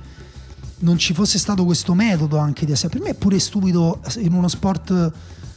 non 0.79 0.99
ci 0.99 1.15
fosse 1.15 1.39
stato 1.39 1.65
questo 1.65 1.95
metodo 1.95 2.37
anche 2.37 2.67
di 2.67 2.73
assegnare, 2.73 2.99
per 2.99 3.09
me 3.09 3.15
è 3.17 3.19
pure 3.19 3.39
stupido 3.39 4.01
in 4.19 4.33
uno 4.33 4.49
sport 4.49 5.13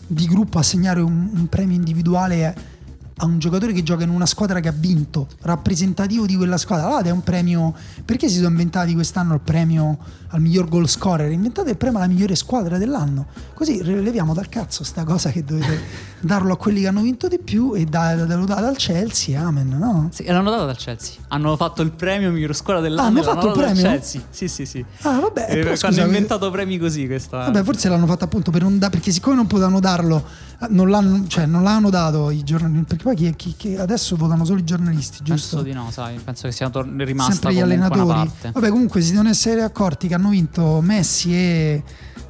di 0.07 0.25
gruppo 0.25 0.57
assegnare 0.57 1.01
un, 1.01 1.29
un 1.33 1.47
premio 1.47 1.75
individuale 1.75 2.78
a 3.21 3.25
un 3.25 3.39
giocatore 3.39 3.73
che 3.73 3.83
gioca 3.83 4.03
in 4.03 4.09
una 4.09 4.25
squadra 4.25 4.59
che 4.59 4.69
ha 4.69 4.73
vinto, 4.75 5.27
rappresentativo 5.41 6.25
di 6.25 6.35
quella 6.35 6.57
squadra. 6.57 6.87
Allora 6.87 7.03
è 7.03 7.11
un 7.11 7.21
premio. 7.21 7.73
Perché 8.05 8.29
si 8.29 8.35
sono 8.35 8.49
inventati 8.49 8.93
quest'anno 8.93 9.33
il 9.33 9.41
premio 9.41 9.97
al 10.27 10.41
miglior 10.41 10.69
goal 10.69 10.87
scorer? 10.87 11.31
Inventate 11.31 11.71
il 11.71 11.77
premio 11.77 11.97
alla 11.97 12.07
migliore 12.07 12.35
squadra 12.35 12.77
dell'anno. 12.77 13.27
Così 13.53 13.83
leviamo 13.83 14.33
dal 14.33 14.47
cazzo 14.47 14.83
sta 14.83 15.03
cosa 15.03 15.31
che 15.31 15.43
dovete 15.43 15.79
darlo 16.21 16.53
a 16.53 16.57
quelli 16.57 16.81
che 16.81 16.87
hanno 16.87 17.01
vinto 17.01 17.27
di 17.27 17.39
più 17.39 17.73
e 17.75 17.85
da- 17.85 18.15
da- 18.15 18.35
lo 18.35 18.45
date 18.45 18.65
al 18.65 18.75
Chelsea. 18.75 19.39
Amen, 19.41 19.69
no? 19.69 20.09
Sì, 20.11 20.25
l'hanno 20.25 20.49
dato 20.49 20.65
dal 20.65 20.75
Chelsea. 20.77 21.15
Hanno 21.29 21.55
fatto 21.55 21.81
il 21.81 21.91
premio 21.91 22.31
miglior 22.31 22.55
squadra 22.55 22.81
dell'anno. 22.81 23.07
hanno 23.07 23.19
e 23.19 23.23
l'hanno 23.23 23.41
fatto 23.41 23.47
il 23.47 23.59
al 23.63 23.71
premio? 23.73 23.89
Chelsea. 23.89 24.21
Sì, 24.29 24.47
sì, 24.47 24.65
sì. 24.65 24.85
Ah, 25.01 25.19
vabbè, 25.19 25.41
Eh, 25.49 25.55
però 25.55 25.67
hanno 25.69 25.75
scusa, 25.77 26.05
inventato 26.05 26.49
premi 26.51 26.77
così 26.77 27.05
questa. 27.07 27.37
Vabbè, 27.37 27.63
forse 27.63 27.89
l'hanno 27.89 28.05
fatto 28.05 28.23
appunto 28.25 28.51
per 28.51 28.61
non 28.63 28.77
da- 28.79 28.89
perché 28.89 29.11
siccome 29.11 29.35
non 29.35 29.47
potevano 29.47 29.79
darlo, 29.79 30.23
eh, 30.61 30.67
non 30.69 30.89
l'hanno, 30.89 31.25
cioè, 31.27 31.45
non 31.45 31.63
l'hanno 31.63 31.89
dato 31.89 32.29
i 32.31 32.43
giornalisti. 32.43 32.85
Perché 32.95 33.03
poi 33.03 33.15
chi, 33.15 33.35
chi- 33.35 33.53
chi- 33.57 33.75
adesso 33.75 34.15
votano 34.15 34.43
solo 34.45 34.59
i 34.59 34.63
giornalisti, 34.63 35.19
giusto? 35.23 35.57
Penso 35.57 35.61
di 35.71 35.73
no, 35.73 35.89
sai. 35.91 36.19
Penso 36.23 36.47
che 36.47 36.53
sia 36.53 36.69
tor- 36.69 36.87
rimasta 36.97 37.31
Sempre 37.33 37.53
gli 37.53 37.59
allenatori. 37.61 38.05
parte. 38.05 38.51
Vabbè, 38.53 38.69
comunque 38.69 39.01
si 39.01 39.11
devono 39.11 39.29
essere 39.29 39.61
accorti 39.61 40.07
che 40.07 40.13
hanno 40.15 40.29
vinto 40.29 40.81
Messi 40.81 41.33
e 41.33 41.83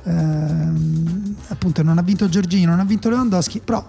ehm, 0.04 1.36
appunto 1.48 1.84
non 1.84 1.98
ha 1.98 2.02
vinto 2.02 2.28
Giorgino, 2.30 2.72
non 2.72 2.80
ha 2.80 2.84
vinto 2.86 3.10
Lewandowski, 3.10 3.62
però 3.64 3.88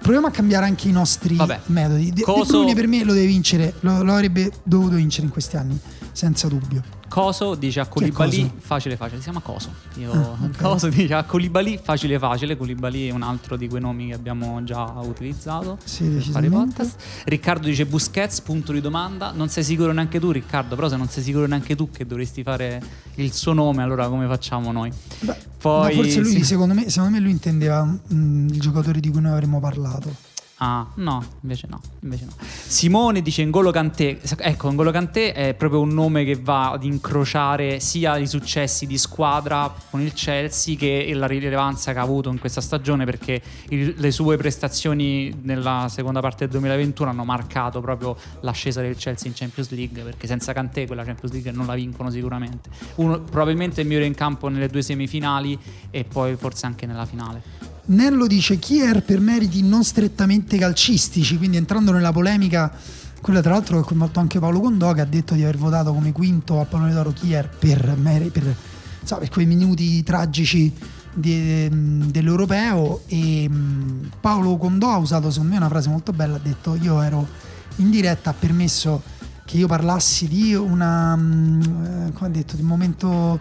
proviamo 0.00 0.26
a 0.26 0.30
cambiare 0.30 0.66
anche 0.66 0.88
i 0.88 0.92
nostri 0.92 1.36
Vabbè. 1.36 1.60
metodi. 1.66 2.06
De, 2.08 2.12
De 2.14 2.22
Coso- 2.22 2.58
Bruyne 2.58 2.74
per 2.74 2.86
me 2.86 3.04
lo 3.04 3.12
deve 3.12 3.26
vincere, 3.26 3.74
lo, 3.80 4.02
lo 4.02 4.12
avrebbe 4.12 4.50
dovuto 4.62 4.96
vincere 4.96 5.26
in 5.26 5.32
questi 5.32 5.56
anni, 5.56 5.78
senza 6.12 6.48
dubbio. 6.48 6.82
Coso 7.14 7.54
dice 7.54 7.78
a 7.78 7.86
Colibali 7.86 8.50
facile 8.58 8.96
facile, 8.96 9.18
si 9.18 9.22
chiama 9.22 9.38
Coso. 9.38 9.72
Io, 9.98 10.10
Ah, 10.10 10.36
ok. 10.46 10.56
Coso 10.60 10.88
dice 10.88 11.14
a 11.14 11.22
Colibali 11.22 11.78
facile 11.80 12.18
facile, 12.18 12.56
Colibali 12.56 13.06
è 13.06 13.12
un 13.12 13.22
altro 13.22 13.56
di 13.56 13.68
quei 13.68 13.80
nomi 13.80 14.08
che 14.08 14.14
abbiamo 14.14 14.64
già 14.64 14.82
utilizzato. 14.96 15.78
Sì, 15.84 16.08
per 16.08 16.22
fare 16.22 16.48
podcast. 16.48 17.00
Riccardo 17.26 17.68
dice 17.68 17.86
Busquets, 17.86 18.40
punto 18.40 18.72
di 18.72 18.80
domanda. 18.80 19.30
Non 19.30 19.48
sei 19.48 19.62
sicuro 19.62 19.92
neanche 19.92 20.18
tu, 20.18 20.32
Riccardo, 20.32 20.74
però 20.74 20.88
se 20.88 20.96
non 20.96 21.06
sei 21.08 21.22
sicuro 21.22 21.46
neanche 21.46 21.76
tu 21.76 21.88
che 21.88 22.04
dovresti 22.04 22.42
fare 22.42 22.82
il 23.14 23.32
suo 23.32 23.52
nome, 23.52 23.84
allora 23.84 24.08
come 24.08 24.26
facciamo 24.26 24.72
noi? 24.72 24.90
Beh, 25.20 25.36
Poi 25.58 25.94
forse 25.94 26.18
lui, 26.18 26.30
sì. 26.32 26.42
secondo, 26.44 26.74
me, 26.74 26.90
secondo 26.90 27.14
me, 27.14 27.20
lui 27.22 27.30
intendeva 27.30 27.84
mm, 27.84 28.48
il 28.48 28.60
giocatore 28.60 28.98
di 28.98 29.08
cui 29.10 29.20
noi 29.20 29.30
avremmo 29.30 29.60
parlato. 29.60 30.23
Ah, 30.58 30.86
no, 30.94 31.22
invece 31.40 31.66
no, 31.68 31.80
invece 32.00 32.26
no. 32.26 32.32
Simone 32.38 33.22
dice 33.22 33.44
N'Golo 33.44 33.72
Kanté. 33.72 34.20
Ecco, 34.38 34.70
N'Golo 34.70 34.92
Kanté 34.92 35.32
è 35.32 35.52
proprio 35.54 35.80
un 35.80 35.88
nome 35.92 36.24
che 36.24 36.36
va 36.36 36.70
ad 36.70 36.84
incrociare 36.84 37.80
sia 37.80 38.16
i 38.18 38.28
successi 38.28 38.86
di 38.86 38.96
squadra 38.96 39.72
con 39.90 40.00
il 40.00 40.12
Chelsea 40.12 40.76
che 40.76 41.10
la 41.12 41.26
rilevanza 41.26 41.92
che 41.92 41.98
ha 41.98 42.02
avuto 42.02 42.30
in 42.30 42.38
questa 42.38 42.60
stagione 42.60 43.04
perché 43.04 43.42
il- 43.70 43.94
le 43.96 44.10
sue 44.12 44.36
prestazioni 44.36 45.40
nella 45.42 45.88
seconda 45.90 46.20
parte 46.20 46.44
del 46.44 46.50
2021 46.50 47.10
hanno 47.10 47.24
marcato 47.24 47.80
proprio 47.80 48.16
l'ascesa 48.40 48.80
del 48.80 48.94
Chelsea 48.96 49.26
in 49.28 49.34
Champions 49.34 49.70
League 49.70 50.02
perché 50.02 50.28
senza 50.28 50.52
Kanté 50.52 50.86
quella 50.86 51.02
Champions 51.04 51.32
League 51.32 51.50
non 51.50 51.66
la 51.66 51.74
vincono 51.74 52.10
sicuramente. 52.10 52.70
Uno, 52.96 53.20
probabilmente 53.20 53.80
il 53.80 53.88
migliore 53.88 54.06
in 54.06 54.14
campo 54.14 54.46
nelle 54.48 54.68
due 54.68 54.82
semifinali 54.82 55.58
e 55.90 56.04
poi 56.04 56.36
forse 56.36 56.66
anche 56.66 56.86
nella 56.86 57.06
finale. 57.06 57.63
Nello 57.86 58.26
dice 58.26 58.58
Kier 58.58 59.02
per 59.02 59.20
meriti 59.20 59.62
non 59.62 59.84
strettamente 59.84 60.56
calcistici, 60.56 61.36
quindi 61.36 61.58
entrando 61.58 61.92
nella 61.92 62.12
polemica, 62.12 62.72
quella 63.20 63.42
tra 63.42 63.52
l'altro 63.52 63.76
che 63.76 63.82
ha 63.82 63.86
coinvolto 63.86 64.20
anche 64.20 64.38
Paolo 64.38 64.60
Condò 64.60 64.92
che 64.92 65.02
ha 65.02 65.06
detto 65.06 65.34
di 65.34 65.42
aver 65.42 65.58
votato 65.58 65.92
come 65.92 66.10
quinto 66.12 66.60
al 66.60 66.66
pallone 66.66 66.94
d'oro 66.94 67.12
Kier 67.12 67.46
per, 67.58 67.94
meri- 67.98 68.30
per, 68.30 68.56
so, 69.02 69.18
per 69.18 69.28
quei 69.28 69.44
minuti 69.44 70.02
tragici 70.02 70.72
di- 71.12 71.68
dell'europeo. 72.10 73.02
E 73.06 73.48
mh, 73.50 74.12
Paolo 74.18 74.56
Condò 74.56 74.92
ha 74.92 74.96
usato 74.96 75.30
secondo 75.30 75.52
me 75.52 75.58
una 75.58 75.68
frase 75.68 75.90
molto 75.90 76.12
bella, 76.12 76.36
ha 76.36 76.40
detto 76.42 76.78
io 76.80 77.02
ero 77.02 77.28
in 77.76 77.90
diretta, 77.90 78.30
ha 78.30 78.34
permesso 78.34 79.02
che 79.44 79.58
io 79.58 79.66
parlassi 79.66 80.26
di 80.26 80.54
una, 80.54 81.14
mh, 81.14 82.06
eh, 82.08 82.12
come 82.14 82.28
ha 82.28 82.32
detto, 82.32 82.56
di 82.56 82.62
un 82.62 82.68
momento 82.68 83.38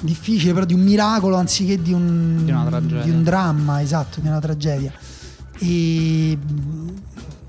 difficile, 0.00 0.52
però 0.52 0.64
di 0.64 0.74
un 0.74 0.82
miracolo 0.82 1.36
anziché 1.36 1.80
di 1.80 1.92
un, 1.92 2.44
Di 2.44 2.52
di 3.04 3.10
un 3.10 3.22
dramma, 3.22 3.82
esatto, 3.82 4.20
di 4.20 4.28
una 4.28 4.40
tragedia. 4.40 4.92
E 5.58 6.36
mh, 6.36 6.92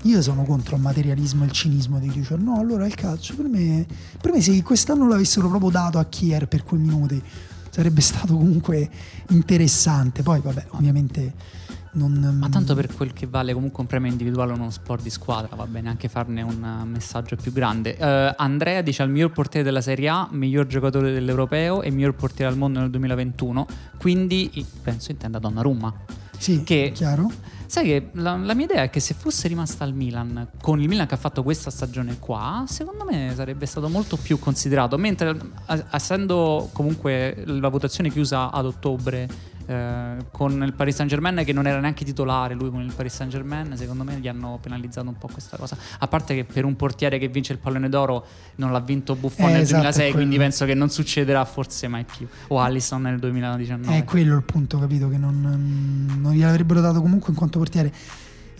io 0.02 0.22
sono 0.22 0.44
contro 0.44 0.76
il 0.76 0.82
materialismo 0.82 1.44
e 1.44 1.46
il 1.46 1.52
cinismo 1.52 1.98
di 1.98 2.08
chi 2.08 2.20
dice 2.20 2.36
no, 2.36 2.58
allora 2.58 2.86
il 2.86 2.94
calcio 2.94 3.34
per 3.36 3.46
me, 3.46 3.86
per 4.20 4.32
me 4.32 4.40
se 4.40 4.60
quest'anno 4.62 5.06
l'avessero 5.08 5.48
proprio 5.48 5.70
dato 5.70 5.98
a 5.98 6.04
Kier 6.04 6.48
per 6.48 6.64
quei 6.64 6.80
minuti 6.80 7.22
sarebbe 7.70 8.00
stato 8.00 8.36
comunque 8.36 8.90
interessante. 9.28 10.22
Poi 10.22 10.40
vabbè, 10.40 10.66
ovviamente 10.70 11.32
non... 11.92 12.36
Ma 12.38 12.48
tanto 12.48 12.74
per 12.74 12.92
quel 12.94 13.12
che 13.12 13.26
vale 13.26 13.52
comunque 13.52 13.80
un 13.82 13.86
premio 13.86 14.10
individuale 14.10 14.52
o 14.52 14.54
uno 14.54 14.70
sport 14.70 15.02
di 15.02 15.10
squadra, 15.10 15.54
va 15.56 15.66
bene 15.66 15.88
anche 15.88 16.08
farne 16.08 16.42
un 16.42 16.62
eh, 16.62 16.84
messaggio 16.86 17.36
più 17.36 17.52
grande. 17.52 17.96
Eh, 17.96 18.34
Andrea 18.36 18.80
dice 18.82 19.02
al 19.02 19.10
miglior 19.10 19.32
portiere 19.32 19.64
della 19.64 19.80
Serie 19.80 20.08
A, 20.08 20.28
miglior 20.30 20.66
giocatore 20.66 21.12
dell'Europeo 21.12 21.82
e 21.82 21.90
miglior 21.90 22.14
portiere 22.14 22.50
al 22.50 22.56
mondo 22.56 22.80
nel 22.80 22.90
2021, 22.90 23.66
quindi 23.98 24.66
penso 24.82 25.10
intenda 25.10 25.38
Donnarumma. 25.38 25.94
Sì, 26.38 26.62
che- 26.62 26.92
chiaro. 26.94 27.30
Sai 27.72 27.84
che 27.84 28.08
la, 28.12 28.36
la 28.36 28.52
mia 28.52 28.66
idea 28.66 28.82
è 28.82 28.90
che 28.90 29.00
se 29.00 29.14
fosse 29.14 29.48
rimasta 29.48 29.82
al 29.82 29.94
Milan, 29.94 30.48
con 30.60 30.78
il 30.78 30.88
Milan 30.88 31.06
che 31.06 31.14
ha 31.14 31.16
fatto 31.16 31.42
questa 31.42 31.70
stagione 31.70 32.18
qua, 32.18 32.64
secondo 32.66 33.06
me 33.06 33.32
sarebbe 33.34 33.64
stato 33.64 33.88
molto 33.88 34.18
più 34.18 34.38
considerato. 34.38 34.98
Mentre, 34.98 35.34
a- 35.66 35.86
essendo 35.92 36.68
comunque 36.72 37.42
la 37.46 37.68
votazione 37.68 38.10
chiusa 38.10 38.50
ad 38.50 38.66
ottobre 38.66 39.26
eh, 39.66 40.16
con 40.30 40.62
il 40.62 40.72
Paris 40.72 40.94
Saint 40.94 41.10
Germain, 41.10 41.42
che 41.44 41.52
non 41.52 41.66
era 41.66 41.80
neanche 41.80 42.04
titolare 42.04 42.54
lui 42.54 42.70
con 42.70 42.80
il 42.80 42.92
Paris 42.94 43.14
Saint 43.14 43.30
Germain, 43.30 43.76
secondo 43.76 44.04
me 44.04 44.18
gli 44.18 44.28
hanno 44.28 44.58
penalizzato 44.60 45.08
un 45.08 45.16
po' 45.18 45.28
questa 45.30 45.56
cosa. 45.56 45.76
A 45.98 46.08
parte 46.08 46.34
che 46.34 46.44
per 46.44 46.64
un 46.64 46.76
portiere 46.76 47.18
che 47.18 47.28
vince 47.28 47.52
il 47.52 47.58
pallone 47.58 47.88
d'oro 47.88 48.24
non 48.56 48.72
l'ha 48.72 48.80
vinto 48.80 49.14
Buffon 49.14 49.48
Eh, 49.48 49.52
nel 49.52 49.60
esatto, 49.62 49.82
2006, 49.82 50.10
è 50.10 50.12
quindi 50.12 50.36
penso 50.36 50.64
che 50.64 50.74
non 50.74 50.90
succederà 50.90 51.44
forse 51.44 51.88
mai 51.88 52.04
più. 52.04 52.26
O 52.48 52.60
Allison 52.60 53.02
nel 53.02 53.18
2019. 53.18 53.96
È 53.96 54.04
quello 54.04 54.36
il 54.36 54.42
punto, 54.42 54.78
capito? 54.78 55.08
Che 55.08 55.16
non, 55.16 56.18
non 56.20 56.32
gliel'avrebbero 56.32 56.80
dato 56.80 57.00
comunque 57.00 57.30
in 57.30 57.36
quanto 57.36 57.58
portiere. 57.58 57.92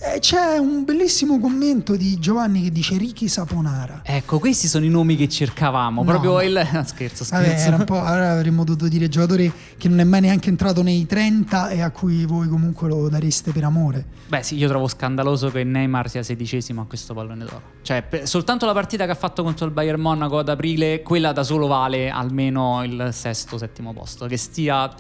Eh, 0.05 0.19
c'è 0.19 0.57
un 0.59 0.83
bellissimo 0.85 1.39
commento 1.39 1.95
di 1.95 2.19
Giovanni 2.19 2.61
che 2.65 2.73
dice 2.73 2.97
Ricky 2.97 3.29
Saponara. 3.29 4.01
Ecco, 4.03 4.41
questi 4.41 4.67
sono 4.67 4.85
i 4.85 4.89
nomi 4.89 5.15
che 5.15 5.29
cercavamo. 5.29 6.03
No, 6.03 6.09
proprio 6.11 6.41
il. 6.41 6.61
No, 6.73 6.83
scherzo, 6.85 7.25
Vabbè, 7.31 7.45
scherzo. 7.45 7.67
era 7.69 7.77
un 7.77 7.85
po', 7.85 8.03
allora 8.03 8.33
avremmo 8.33 8.65
dovuto 8.65 8.89
dire 8.89 9.09
giocatore 9.09 9.53
che 9.77 9.89
non 9.89 10.01
è 10.01 10.05
mai 10.05 10.23
neanche 10.23 10.49
entrato 10.49 10.83
nei 10.83 11.07
30 11.07 11.69
e 11.69 11.83
a 11.83 11.91
cui 11.91 12.25
voi 12.25 12.49
comunque 12.49 12.89
lo 12.89 13.09
dareste 13.09 13.53
per 13.53 13.63
amore. 13.63 14.05
Beh, 14.27 14.43
sì, 14.43 14.57
io 14.57 14.67
trovo 14.67 14.89
scandaloso 14.89 15.51
che 15.51 15.63
Neymar 15.63 16.11
sia 16.11 16.25
sedicesimo 16.25 16.81
a 16.81 16.87
questo 16.87 17.15
pallone 17.15 17.45
d'oro. 17.45 17.63
Cioè, 17.83 18.03
per- 18.03 18.27
soltanto 18.27 18.67
la 18.67 18.73
partita 18.73 19.05
che 19.05 19.13
ha 19.13 19.17
fatto 19.17 19.45
contro 19.45 19.67
il 19.67 19.73
Bayern 19.73 20.01
Monaco 20.01 20.39
ad 20.39 20.49
aprile, 20.49 21.03
quella 21.03 21.31
da 21.31 21.45
solo 21.45 21.69
vale 21.69 22.11
almeno 22.11 22.83
il 22.83 23.11
sesto, 23.13 23.57
settimo 23.57 23.93
posto. 23.93 24.27
Che 24.27 24.37
stia 24.37 24.93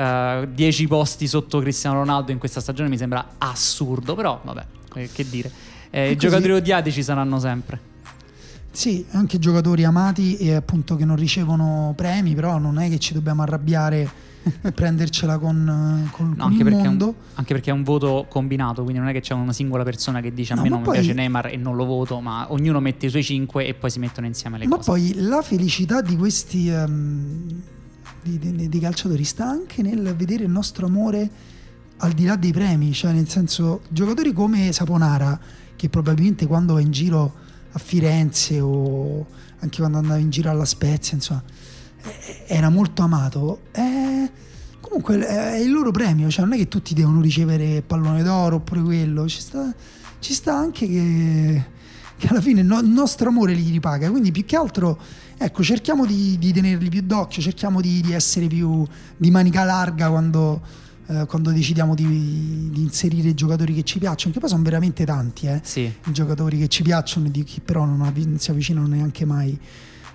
10 0.00 0.86
posti 0.86 1.26
sotto 1.26 1.58
Cristiano 1.60 1.98
Ronaldo 1.98 2.32
in 2.32 2.38
questa 2.38 2.60
stagione 2.60 2.88
mi 2.88 2.96
sembra 2.96 3.32
assurdo, 3.38 4.14
però 4.14 4.40
vabbè, 4.42 4.66
eh, 4.94 5.08
che 5.12 5.28
dire. 5.28 5.50
Eh, 5.90 6.12
I 6.12 6.16
giocatori 6.16 6.52
odiati 6.52 6.92
ci 6.92 7.02
saranno 7.02 7.38
sempre. 7.38 7.88
Sì, 8.72 9.04
anche 9.10 9.38
giocatori 9.40 9.82
amati 9.84 10.36
e 10.36 10.54
appunto 10.54 10.94
che 10.94 11.04
non 11.04 11.16
ricevono 11.16 11.92
premi, 11.96 12.34
però 12.34 12.58
non 12.58 12.78
è 12.78 12.88
che 12.88 12.98
ci 13.00 13.12
dobbiamo 13.12 13.42
arrabbiare 13.42 14.08
e 14.62 14.70
prendercela 14.72 15.38
con, 15.38 16.08
con, 16.12 16.28
No, 16.28 16.34
con 16.36 16.40
anche, 16.52 16.62
il 16.62 16.64
perché 16.64 16.88
mondo. 16.88 17.06
un, 17.08 17.14
anche 17.34 17.52
perché 17.52 17.70
è 17.70 17.72
un 17.74 17.82
voto 17.82 18.26
combinato, 18.28 18.82
quindi 18.84 19.00
non 19.00 19.08
è 19.08 19.12
che 19.12 19.20
c'è 19.20 19.34
una 19.34 19.52
singola 19.52 19.82
persona 19.82 20.20
che 20.20 20.32
dice 20.32 20.52
a 20.52 20.56
No, 20.56 20.62
me 20.62 20.68
ma 20.68 20.74
non 20.76 20.84
poi- 20.84 20.96
mi 20.98 21.02
piace 21.04 21.14
Neymar 21.18 21.46
e 21.48 21.56
non 21.56 21.74
lo 21.74 21.84
voto, 21.84 22.20
ma 22.20 22.46
ognuno 22.52 22.78
mette 22.80 23.06
i 23.06 23.10
suoi 23.10 23.24
5 23.24 23.66
e 23.66 23.74
poi 23.74 23.90
si 23.90 23.98
mettono 23.98 24.26
insieme 24.28 24.56
le 24.56 24.66
Ma 24.68 24.76
cose. 24.76 24.90
poi 24.90 25.14
la 25.16 25.42
felicità 25.42 26.00
di 26.00 26.16
questi 26.16 26.68
ehm, 26.70 27.62
di, 28.22 28.38
di- 28.38 28.68
di 28.68 28.78
calciatori 28.78 29.24
sta 29.24 29.46
anche 29.46 29.82
nel 29.82 30.14
vedere 30.16 30.44
il 30.44 30.50
nostro 30.50 30.86
amore 30.86 31.30
al 31.98 32.12
di 32.12 32.24
là 32.24 32.36
dei 32.36 32.52
premi, 32.52 32.92
cioè 32.92 33.12
nel 33.12 33.28
senso 33.28 33.82
giocatori 33.88 34.32
come 34.32 34.72
Saponara 34.72 35.38
che 35.76 35.88
probabilmente 35.88 36.46
quando 36.46 36.74
va 36.74 36.80
in 36.80 36.90
giro 36.90 37.34
a 37.72 37.78
Firenze 37.78 38.60
o 38.60 39.26
anche 39.60 39.78
quando 39.78 39.98
andava 39.98 40.18
in 40.18 40.30
giro 40.30 40.50
alla 40.50 40.64
Spezia, 40.64 41.14
insomma, 41.14 41.42
eh, 42.02 42.44
era 42.46 42.68
molto 42.70 43.02
amato. 43.02 43.60
eh, 43.72 44.30
comunque 44.80 45.24
è 45.26 45.56
il 45.56 45.70
loro 45.70 45.90
premio, 45.90 46.28
cioè 46.30 46.44
non 46.44 46.54
è 46.54 46.56
che 46.56 46.68
tutti 46.68 46.94
devono 46.94 47.20
ricevere 47.20 47.82
pallone 47.82 48.22
d'oro 48.22 48.56
oppure 48.56 48.82
quello, 48.82 49.28
ci 49.28 49.40
sta, 49.40 49.72
ci 50.18 50.32
sta 50.32 50.56
anche 50.56 50.88
che, 50.88 51.64
che 52.16 52.28
alla 52.28 52.40
fine 52.40 52.62
no- 52.62 52.80
il 52.80 52.88
nostro 52.88 53.28
amore 53.28 53.52
li 53.52 53.70
ripaga, 53.70 54.10
quindi 54.10 54.32
più 54.32 54.44
che 54.44 54.56
altro 54.56 54.98
ecco 55.42 55.62
cerchiamo 55.62 56.04
di, 56.04 56.36
di 56.38 56.52
tenerli 56.52 56.90
più 56.90 57.00
d'occhio, 57.00 57.40
cerchiamo 57.40 57.80
di, 57.80 58.02
di 58.02 58.12
essere 58.12 58.46
più 58.46 58.86
di 59.16 59.30
manica 59.30 59.64
larga 59.64 60.10
quando, 60.10 60.60
eh, 61.06 61.24
quando 61.26 61.50
decidiamo 61.50 61.94
di, 61.94 62.68
di 62.70 62.82
inserire 62.82 63.30
i 63.30 63.34
giocatori 63.34 63.72
che 63.72 63.82
ci 63.82 63.98
piacciono, 63.98 64.34
che 64.34 64.38
poi 64.40 64.50
sono 64.50 64.62
veramente 64.62 65.06
tanti, 65.06 65.46
eh 65.46 65.60
Sì, 65.64 65.80
i 65.80 66.12
giocatori 66.12 66.58
che 66.58 66.68
ci 66.68 66.82
piacciono 66.82 67.28
e 67.28 67.30
di 67.30 67.42
chi 67.42 67.60
però 67.60 67.86
non, 67.86 68.02
avvi- 68.02 68.26
non 68.26 68.38
si 68.38 68.50
avvicinano 68.50 68.86
neanche 68.86 69.24
mai 69.24 69.58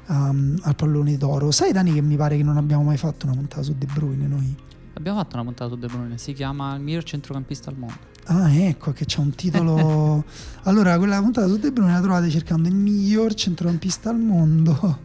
um, 0.10 0.60
al 0.62 0.76
pallone 0.76 1.18
d'oro. 1.18 1.50
Sai 1.50 1.72
Dani 1.72 1.92
che 1.92 2.02
mi 2.02 2.18
pare 2.18 2.38
che 2.38 2.44
non 2.44 2.58
abbiamo 2.58 2.84
mai 2.84 2.98
fatto 2.98 3.26
una 3.26 3.36
puntata 3.36 3.64
su 3.64 3.74
De 3.76 3.88
Bruyne 3.92 4.28
noi? 4.28 4.56
abbiamo 4.98 5.18
fatto 5.18 5.36
una 5.36 5.44
puntata 5.44 5.72
su 5.72 5.78
De 5.78 5.88
Bruyne, 5.88 6.18
si 6.20 6.34
chiama 6.34 6.76
Il 6.76 6.82
miglior 6.82 7.04
centrocampista 7.04 7.72
al 7.72 7.78
mondo. 7.78 7.98
Ah 8.28 8.54
ecco 8.54 8.92
che 8.92 9.06
c'è 9.06 9.20
un 9.20 9.32
titolo... 9.32 10.24
allora 10.64 10.98
quella 11.00 11.20
puntata 11.20 11.48
su 11.48 11.58
De 11.58 11.72
Bruyne 11.72 11.94
la 11.94 12.02
trovate 12.02 12.30
cercando 12.30 12.68
il 12.68 12.76
miglior 12.76 13.34
centrocampista 13.34 14.12
al 14.12 14.20
mondo. 14.20 15.05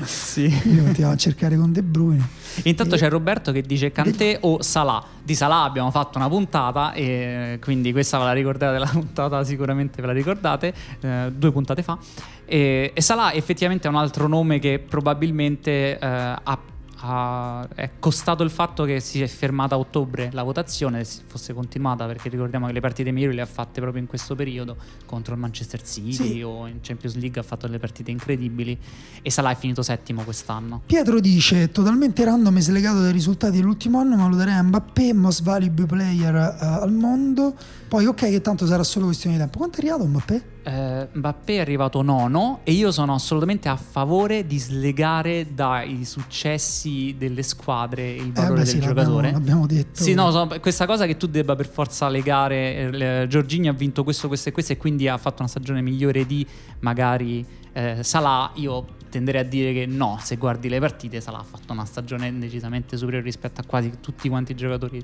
Sì. 0.04 0.44
Io 0.46 0.82
continuiamo 0.82 1.12
a 1.12 1.16
cercare 1.16 1.56
con 1.56 1.72
De 1.72 1.82
Bruyne. 1.82 2.26
Intanto 2.64 2.94
E- 2.94 2.98
c'è 2.98 3.08
Roberto 3.08 3.52
che 3.52 3.62
dice 3.62 3.92
Kanté 3.92 4.38
o 4.42 4.62
Salah. 4.62 5.02
Di 5.22 5.34
Salah 5.34 5.62
abbiamo 5.62 5.90
fatto 5.90 6.18
una 6.18 6.28
puntata 6.28 6.92
e 6.92 7.58
quindi 7.60 7.92
questa 7.92 8.18
ve 8.18 8.24
la 8.24 8.32
ricordate, 8.32 8.78
la 8.78 8.86
puntata 8.92 9.42
sicuramente 9.44 10.00
ve 10.00 10.06
la 10.06 10.12
ricordate, 10.12 10.74
eh, 11.00 11.32
due 11.34 11.52
puntate 11.52 11.82
fa. 11.82 11.98
E, 12.44 12.92
e 12.94 13.00
Salah 13.00 13.32
effettivamente 13.32 13.86
è 13.88 13.90
un 13.90 13.96
altro 13.96 14.28
nome 14.28 14.58
che 14.58 14.78
probabilmente 14.78 15.98
eh, 15.98 15.98
ha, 16.00 16.58
ha- 16.98 17.66
è 17.74 17.90
costato 17.98 18.42
il 18.42 18.50
fatto 18.50 18.84
che 18.84 19.00
si 19.00 19.20
è 19.22 19.26
fermata 19.26 19.74
a 19.74 19.78
ottobre 19.78 20.30
la 20.32 20.42
votazione, 20.42 21.04
se 21.04 21.22
fosse 21.26 21.52
continuata 21.52 22.06
perché 22.06 22.28
ricordiamo 22.28 22.66
che 22.66 22.72
le 22.72 22.80
partite 22.80 23.10
migliori 23.10 23.34
le 23.34 23.42
ha 23.42 23.46
fatte 23.46 23.80
proprio 23.80 24.00
in 24.02 24.08
questo 24.08 24.34
periodo 24.34 24.76
contro 25.04 25.34
il 25.34 25.40
Manchester 25.40 25.82
City 25.82 26.12
Sì. 26.12 26.42
o 26.42 26.66
in 26.66 26.78
Champions 26.80 27.16
League 27.16 27.40
ha 27.40 27.44
fatto 27.44 27.66
delle 27.66 27.78
partite 27.78 28.10
incredibili 28.10 28.78
e 29.22 29.30
Salah 29.30 29.50
è 29.50 29.56
finito 29.56 29.82
settimo 29.82 30.22
quest'anno. 30.22 30.82
Pietro 30.86 31.20
dice 31.20 31.70
totalmente 31.70 32.24
random 32.24 32.56
e 32.56 32.60
slegato 32.60 33.00
dai 33.00 33.12
risultati 33.12 33.56
dell'ultimo 33.56 33.98
anno 33.98 34.16
ma 34.16 34.26
lo 34.28 34.36
darei 34.36 34.54
a 34.54 34.62
Mbappé, 34.62 35.12
most 35.12 35.42
valuable 35.42 35.86
player 35.86 36.34
eh, 36.34 36.56
al 36.64 36.92
mondo. 36.92 37.54
Poi 37.88 38.06
ok 38.06 38.16
che 38.30 38.40
tanto 38.40 38.66
sarà 38.66 38.82
solo 38.82 39.06
questione 39.06 39.36
di 39.36 39.42
tempo. 39.42 39.58
Quanto 39.58 39.76
è 39.76 39.80
arrivato 39.80 40.06
Mbappé? 40.06 40.54
Eh, 40.68 41.08
Mbappé 41.12 41.54
è 41.54 41.60
arrivato 41.60 42.02
nono 42.02 42.58
e 42.64 42.72
io 42.72 42.90
sono 42.90 43.14
assolutamente 43.14 43.68
a 43.68 43.76
favore 43.76 44.46
di 44.48 44.58
slegare 44.58 45.54
dai 45.54 46.04
successi 46.04 47.14
delle 47.16 47.44
squadre 47.44 48.10
il 48.10 48.30
Eh, 48.30 48.32
valore 48.32 48.54
beh, 48.54 48.56
del 48.62 48.66
sì, 48.66 48.78
l'abbiamo- 48.80 48.94
giocatore. 49.00 49.30
L'abbiamo 49.30 49.66
detto. 49.66 50.02
Sì, 50.02 50.14
no, 50.14 50.32
so- 50.32 50.48
questa 50.60 50.84
cosa 50.86 51.06
che 51.06 51.16
tu 51.16 51.28
debba 51.28 51.54
per 51.54 51.68
forza 51.68 52.08
legare. 52.08 52.90
eh, 53.22 53.26
Giorgini 53.28 53.68
ha 53.68 53.72
vinto 53.72 54.02
questo, 54.02 54.26
questo 54.26 54.48
e 54.48 54.52
questo, 54.52 54.72
e 54.72 54.76
quindi 54.76 55.06
ha 55.06 55.16
fatto 55.18 55.42
una 55.42 55.48
stagione 55.48 55.80
migliore 55.82 56.26
di 56.26 56.44
magari 56.80 57.46
eh, 57.72 58.02
Salah. 58.02 58.50
Io 58.54 58.86
tenderei 59.08 59.42
a 59.42 59.44
dire 59.44 59.72
che 59.72 59.86
no, 59.86 60.18
se 60.20 60.34
guardi 60.36 60.68
le 60.68 60.80
partite 60.80 61.20
Salah 61.20 61.38
ha 61.38 61.44
fatto 61.44 61.72
una 61.72 61.84
stagione 61.84 62.36
decisamente 62.40 62.96
superiore 62.96 63.24
rispetto 63.24 63.60
a 63.60 63.64
quasi 63.64 63.92
tutti 64.00 64.28
quanti 64.28 64.50
i 64.50 64.54
giocatori 64.56 65.00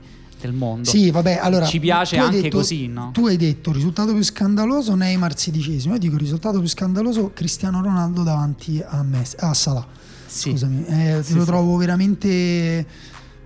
del 0.46 0.52
mondo. 0.54 0.88
Sì, 0.88 1.10
vabbè, 1.10 1.38
allora 1.40 1.66
Ci 1.66 1.78
piace 1.80 2.16
anche 2.18 2.42
detto- 2.42 2.58
così, 2.58 2.86
no? 2.88 3.10
Tu 3.12 3.26
hai 3.26 3.36
detto 3.36 3.72
risultato 3.72 4.12
più 4.12 4.22
scandaloso 4.22 4.94
Neymar 4.94 5.36
sedicesimo, 5.38 5.94
io 5.94 6.00
dico 6.00 6.16
risultato 6.16 6.58
più 6.58 6.68
scandaloso 6.68 7.30
Cristiano 7.32 7.80
Ronaldo 7.82 8.22
davanti 8.22 8.82
a, 8.84 9.02
Messi, 9.02 9.36
a 9.38 9.54
Salah. 9.54 9.86
Sì. 10.26 10.50
Scusami, 10.50 10.84
eh, 10.86 11.20
Sì, 11.22 11.34
lo 11.34 11.40
sì. 11.40 11.46
trovo 11.46 11.76
veramente 11.76 12.86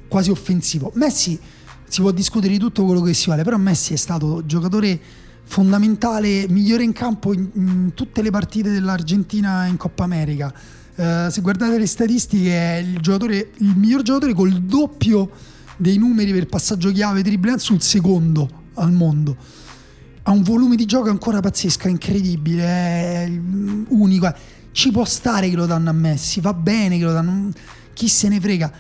quasi 0.09 0.31
offensivo. 0.31 0.93
Messi 0.95 1.39
si 1.89 2.01
può 2.01 2.11
discutere 2.11 2.53
di 2.53 2.59
tutto 2.59 2.85
quello 2.85 3.01
che 3.03 3.15
si 3.15 3.27
vuole, 3.27 3.43
però 3.43 3.57
Messi 3.57 3.93
è 3.93 3.97
stato 3.97 4.43
giocatore 4.47 4.99
fondamentale, 5.49 6.47
migliore 6.49 6.83
in 6.83 6.93
campo 6.93 7.33
in, 7.33 7.49
in 7.55 7.91
tutte 7.95 8.21
le 8.23 8.31
partite 8.31 8.71
dell'Argentina 8.71 9.67
in 9.67 9.77
Coppa 9.77 10.05
America. 10.05 10.53
Eh, 10.95 11.29
se 11.31 11.41
guardate 11.41 11.79
le 11.79 11.87
statistiche 11.87 12.51
è 12.53 12.77
il, 12.79 12.99
giocatore, 13.01 13.51
il 13.59 13.75
miglior 13.77 14.03
giocatore 14.03 14.33
col 14.35 14.53
doppio 14.63 15.31
dei 15.77 15.99
numeri 15.99 16.33
per 16.33 16.47
passaggio 16.47 16.91
chiave 16.91 17.23
dribbling 17.23 17.59
sul 17.59 17.83
secondo 17.83 18.65
al 18.75 18.93
mondo 18.93 19.37
ha 20.29 20.33
un 20.33 20.43
volume 20.43 20.75
di 20.75 20.87
gioco 20.87 21.09
ancora 21.09 21.41
pazzesco, 21.41 21.87
incredibile, 21.87 22.65
è 22.65 23.29
mm, 23.29 23.85
unico. 23.91 24.33
Ci 24.73 24.91
può 24.91 25.05
stare 25.05 25.49
che 25.49 25.55
lo 25.55 25.67
danno 25.67 25.89
a 25.89 25.93
Messi, 25.93 26.41
va 26.41 26.53
bene 26.53 26.99
che 26.99 27.05
lo 27.05 27.13
danno, 27.13 27.51
chi 27.93 28.09
se 28.09 28.29
ne 28.29 28.41
frega. 28.41 28.71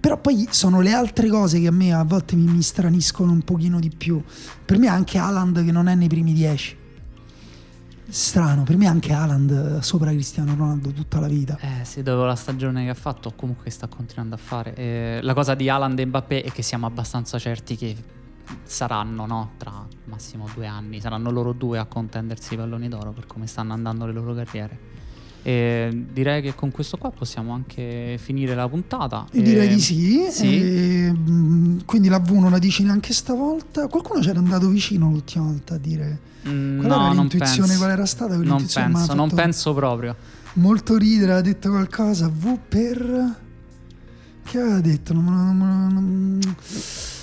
Però 0.00 0.20
poi 0.20 0.48
sono 0.50 0.80
le 0.80 0.92
altre 0.92 1.28
cose 1.28 1.60
che 1.60 1.68
a 1.68 1.72
me 1.72 1.92
a 1.92 2.02
volte 2.02 2.34
mi, 2.34 2.50
mi 2.50 2.60
straniscono 2.60 3.30
un 3.30 3.42
pochino 3.42 3.78
di 3.78 3.90
più. 3.96 4.20
Per 4.64 4.78
me 4.78 4.88
anche 4.88 5.18
Haaland 5.18 5.64
che 5.64 5.70
non 5.70 5.86
è 5.86 5.94
nei 5.94 6.08
primi 6.08 6.32
dieci. 6.32 6.76
Strano, 8.08 8.62
per 8.62 8.76
me 8.76 8.86
anche 8.86 9.12
Haaland 9.12 9.80
sopra 9.80 10.10
Cristiano 10.10 10.54
Ronaldo 10.54 10.90
tutta 10.92 11.18
la 11.18 11.26
vita. 11.26 11.58
Eh 11.60 11.84
sì, 11.84 12.02
dopo 12.02 12.24
la 12.24 12.36
stagione 12.36 12.84
che 12.84 12.90
ha 12.90 12.94
fatto, 12.94 13.32
comunque 13.34 13.68
sta 13.70 13.88
continuando 13.88 14.36
a 14.36 14.38
fare. 14.38 14.74
Eh, 14.74 15.18
la 15.22 15.34
cosa 15.34 15.54
di 15.54 15.68
Haaland 15.68 15.98
e 15.98 16.06
Mbappé 16.06 16.42
è 16.42 16.50
che 16.52 16.62
siamo 16.62 16.86
abbastanza 16.86 17.38
certi 17.38 17.76
che 17.76 17.96
saranno, 18.62 19.26
no? 19.26 19.50
Tra 19.56 19.84
massimo 20.04 20.48
due 20.54 20.66
anni, 20.66 21.00
saranno 21.00 21.30
loro 21.30 21.52
due 21.52 21.78
a 21.78 21.84
contendersi 21.86 22.54
i 22.54 22.56
palloni 22.56 22.88
d'oro 22.88 23.10
per 23.10 23.26
come 23.26 23.46
stanno 23.48 23.72
andando 23.72 24.06
le 24.06 24.12
loro 24.12 24.34
carriere. 24.34 24.78
E 25.46 26.04
direi 26.12 26.42
che 26.42 26.56
con 26.56 26.72
questo 26.72 26.96
qua 26.96 27.10
possiamo 27.10 27.52
anche 27.52 28.18
finire 28.20 28.56
la 28.56 28.68
puntata. 28.68 29.26
Direi 29.30 29.68
E- 29.68 29.74
di 29.74 29.80
sì. 29.80 30.26
Sì. 30.28 30.60
E, 30.60 31.12
mm, 31.16 31.78
quindi 31.84 32.08
la 32.08 32.18
V 32.18 32.30
non 32.32 32.50
la 32.50 32.58
dici 32.58 32.82
neanche 32.82 33.12
stavolta. 33.12 33.86
Qualcuno 33.86 34.18
c'era 34.20 34.40
andato 34.40 34.66
vicino 34.68 35.08
l'ultima 35.08 35.44
volta 35.44 35.74
a 35.74 35.78
dire. 35.78 36.18
Mm, 36.48 36.78
Qual 36.80 36.88
no, 36.88 36.94
era 36.96 37.06
non 37.12 37.16
l'intuizione? 37.18 37.68
penso. 37.68 37.76
Qual 37.78 37.90
era 37.92 38.06
stata 38.06 38.36
Non 38.38 38.66
penso, 38.66 39.14
non 39.14 39.30
penso 39.32 39.72
proprio. 39.72 40.16
Molto 40.54 40.96
ridere, 40.96 41.34
ha 41.34 41.40
detto 41.40 41.68
qualcosa. 41.70 42.26
V 42.28 42.58
per. 42.68 43.34
Che 44.42 44.58
aveva 44.58 44.80
detto? 44.80 45.12
Non 45.12 45.24
non 45.26 45.58
lo- 45.58 45.94
non- 45.94 46.40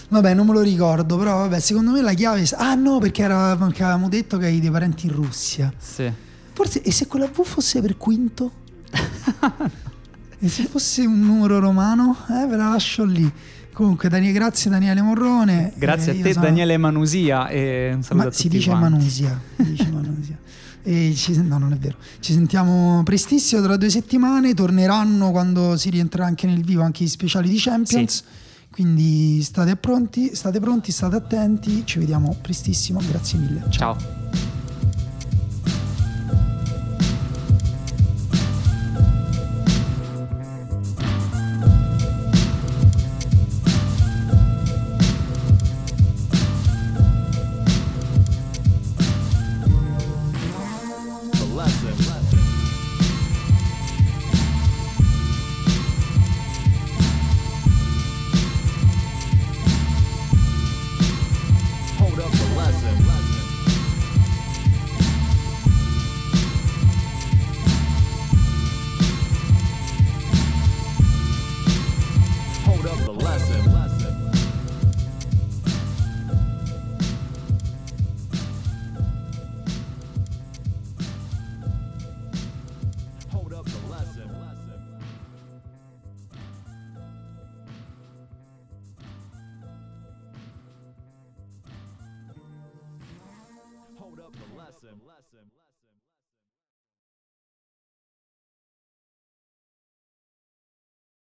Vabbè, 0.08 0.34
non 0.34 0.48
me 0.48 0.54
lo 0.54 0.62
ricordo, 0.62 1.18
però 1.18 1.38
vabbè, 1.40 1.60
secondo 1.60 1.92
me 1.92 2.00
la 2.02 2.14
chiave... 2.14 2.48
Ah 2.56 2.76
no, 2.76 3.00
perché, 3.00 3.24
era, 3.24 3.58
perché 3.58 3.84
avevamo 3.84 4.08
detto 4.08 4.38
che 4.38 4.46
hai 4.46 4.60
dei 4.62 4.70
parenti 4.72 5.08
in 5.08 5.14
Russia. 5.14 5.74
Sì. 5.78 6.10
Forse, 6.54 6.82
e 6.82 6.92
se 6.92 7.08
quella 7.08 7.28
V 7.28 7.44
fosse 7.44 7.82
per 7.82 7.98
quinto? 7.98 8.52
e 10.40 10.48
se 10.50 10.64
fosse 10.66 11.06
un 11.06 11.20
numero 11.22 11.60
romano? 11.60 12.16
Eh, 12.30 12.46
ve 12.48 12.56
la 12.58 12.70
lascio 12.70 13.04
lì. 13.06 13.32
Comunque, 13.74 14.08
Daniele, 14.08 14.34
grazie 14.34 14.70
Daniele 14.70 15.02
Morrone. 15.02 15.74
Grazie 15.76 16.14
Eh, 16.14 16.20
a 16.20 16.24
te 16.24 16.34
sono- 16.34 16.46
Daniele 16.46 16.78
Manusia 16.78 17.48
e 17.48 17.92
un 17.96 18.04
saluto 18.04 18.26
Ma 18.26 18.30
a 18.30 18.34
si 18.34 18.44
tutti 18.44 18.58
dice 18.58 18.70
quanti. 18.70 18.90
Manusia. 18.90 19.42
si 19.58 19.64
dice 19.64 19.90
Manusia. 19.92 20.38
E 20.86 21.14
ci, 21.16 21.42
no, 21.42 21.58
non 21.58 21.72
è 21.72 21.78
vero. 21.78 21.96
Ci 22.20 22.34
sentiamo 22.34 23.02
prestissimo 23.04 23.62
tra 23.64 23.78
due 23.78 23.90
settimane. 23.90 24.54
Torneranno 24.54 25.32
quando 25.32 25.76
si 25.78 25.90
rientrerà 25.90 26.28
anche 26.28 26.46
nel 26.46 26.64
vivo 26.64 26.84
anche 26.84 27.04
gli 27.04 27.08
speciali 27.08 27.50
di 27.50 27.58
Champions. 27.58 28.24
Quindi 28.70 29.42
state 29.42 29.76
pronti, 29.78 30.36
state 30.36 30.60
pronti, 30.60 30.92
state 30.92 31.16
attenti. 31.16 31.84
Ci 31.86 32.00
vediamo 32.00 32.36
prestissimo. 32.42 33.00
Grazie 33.08 33.40
mille. 33.40 33.64
Ciao. 33.70 33.98
Ciao. 33.98 34.53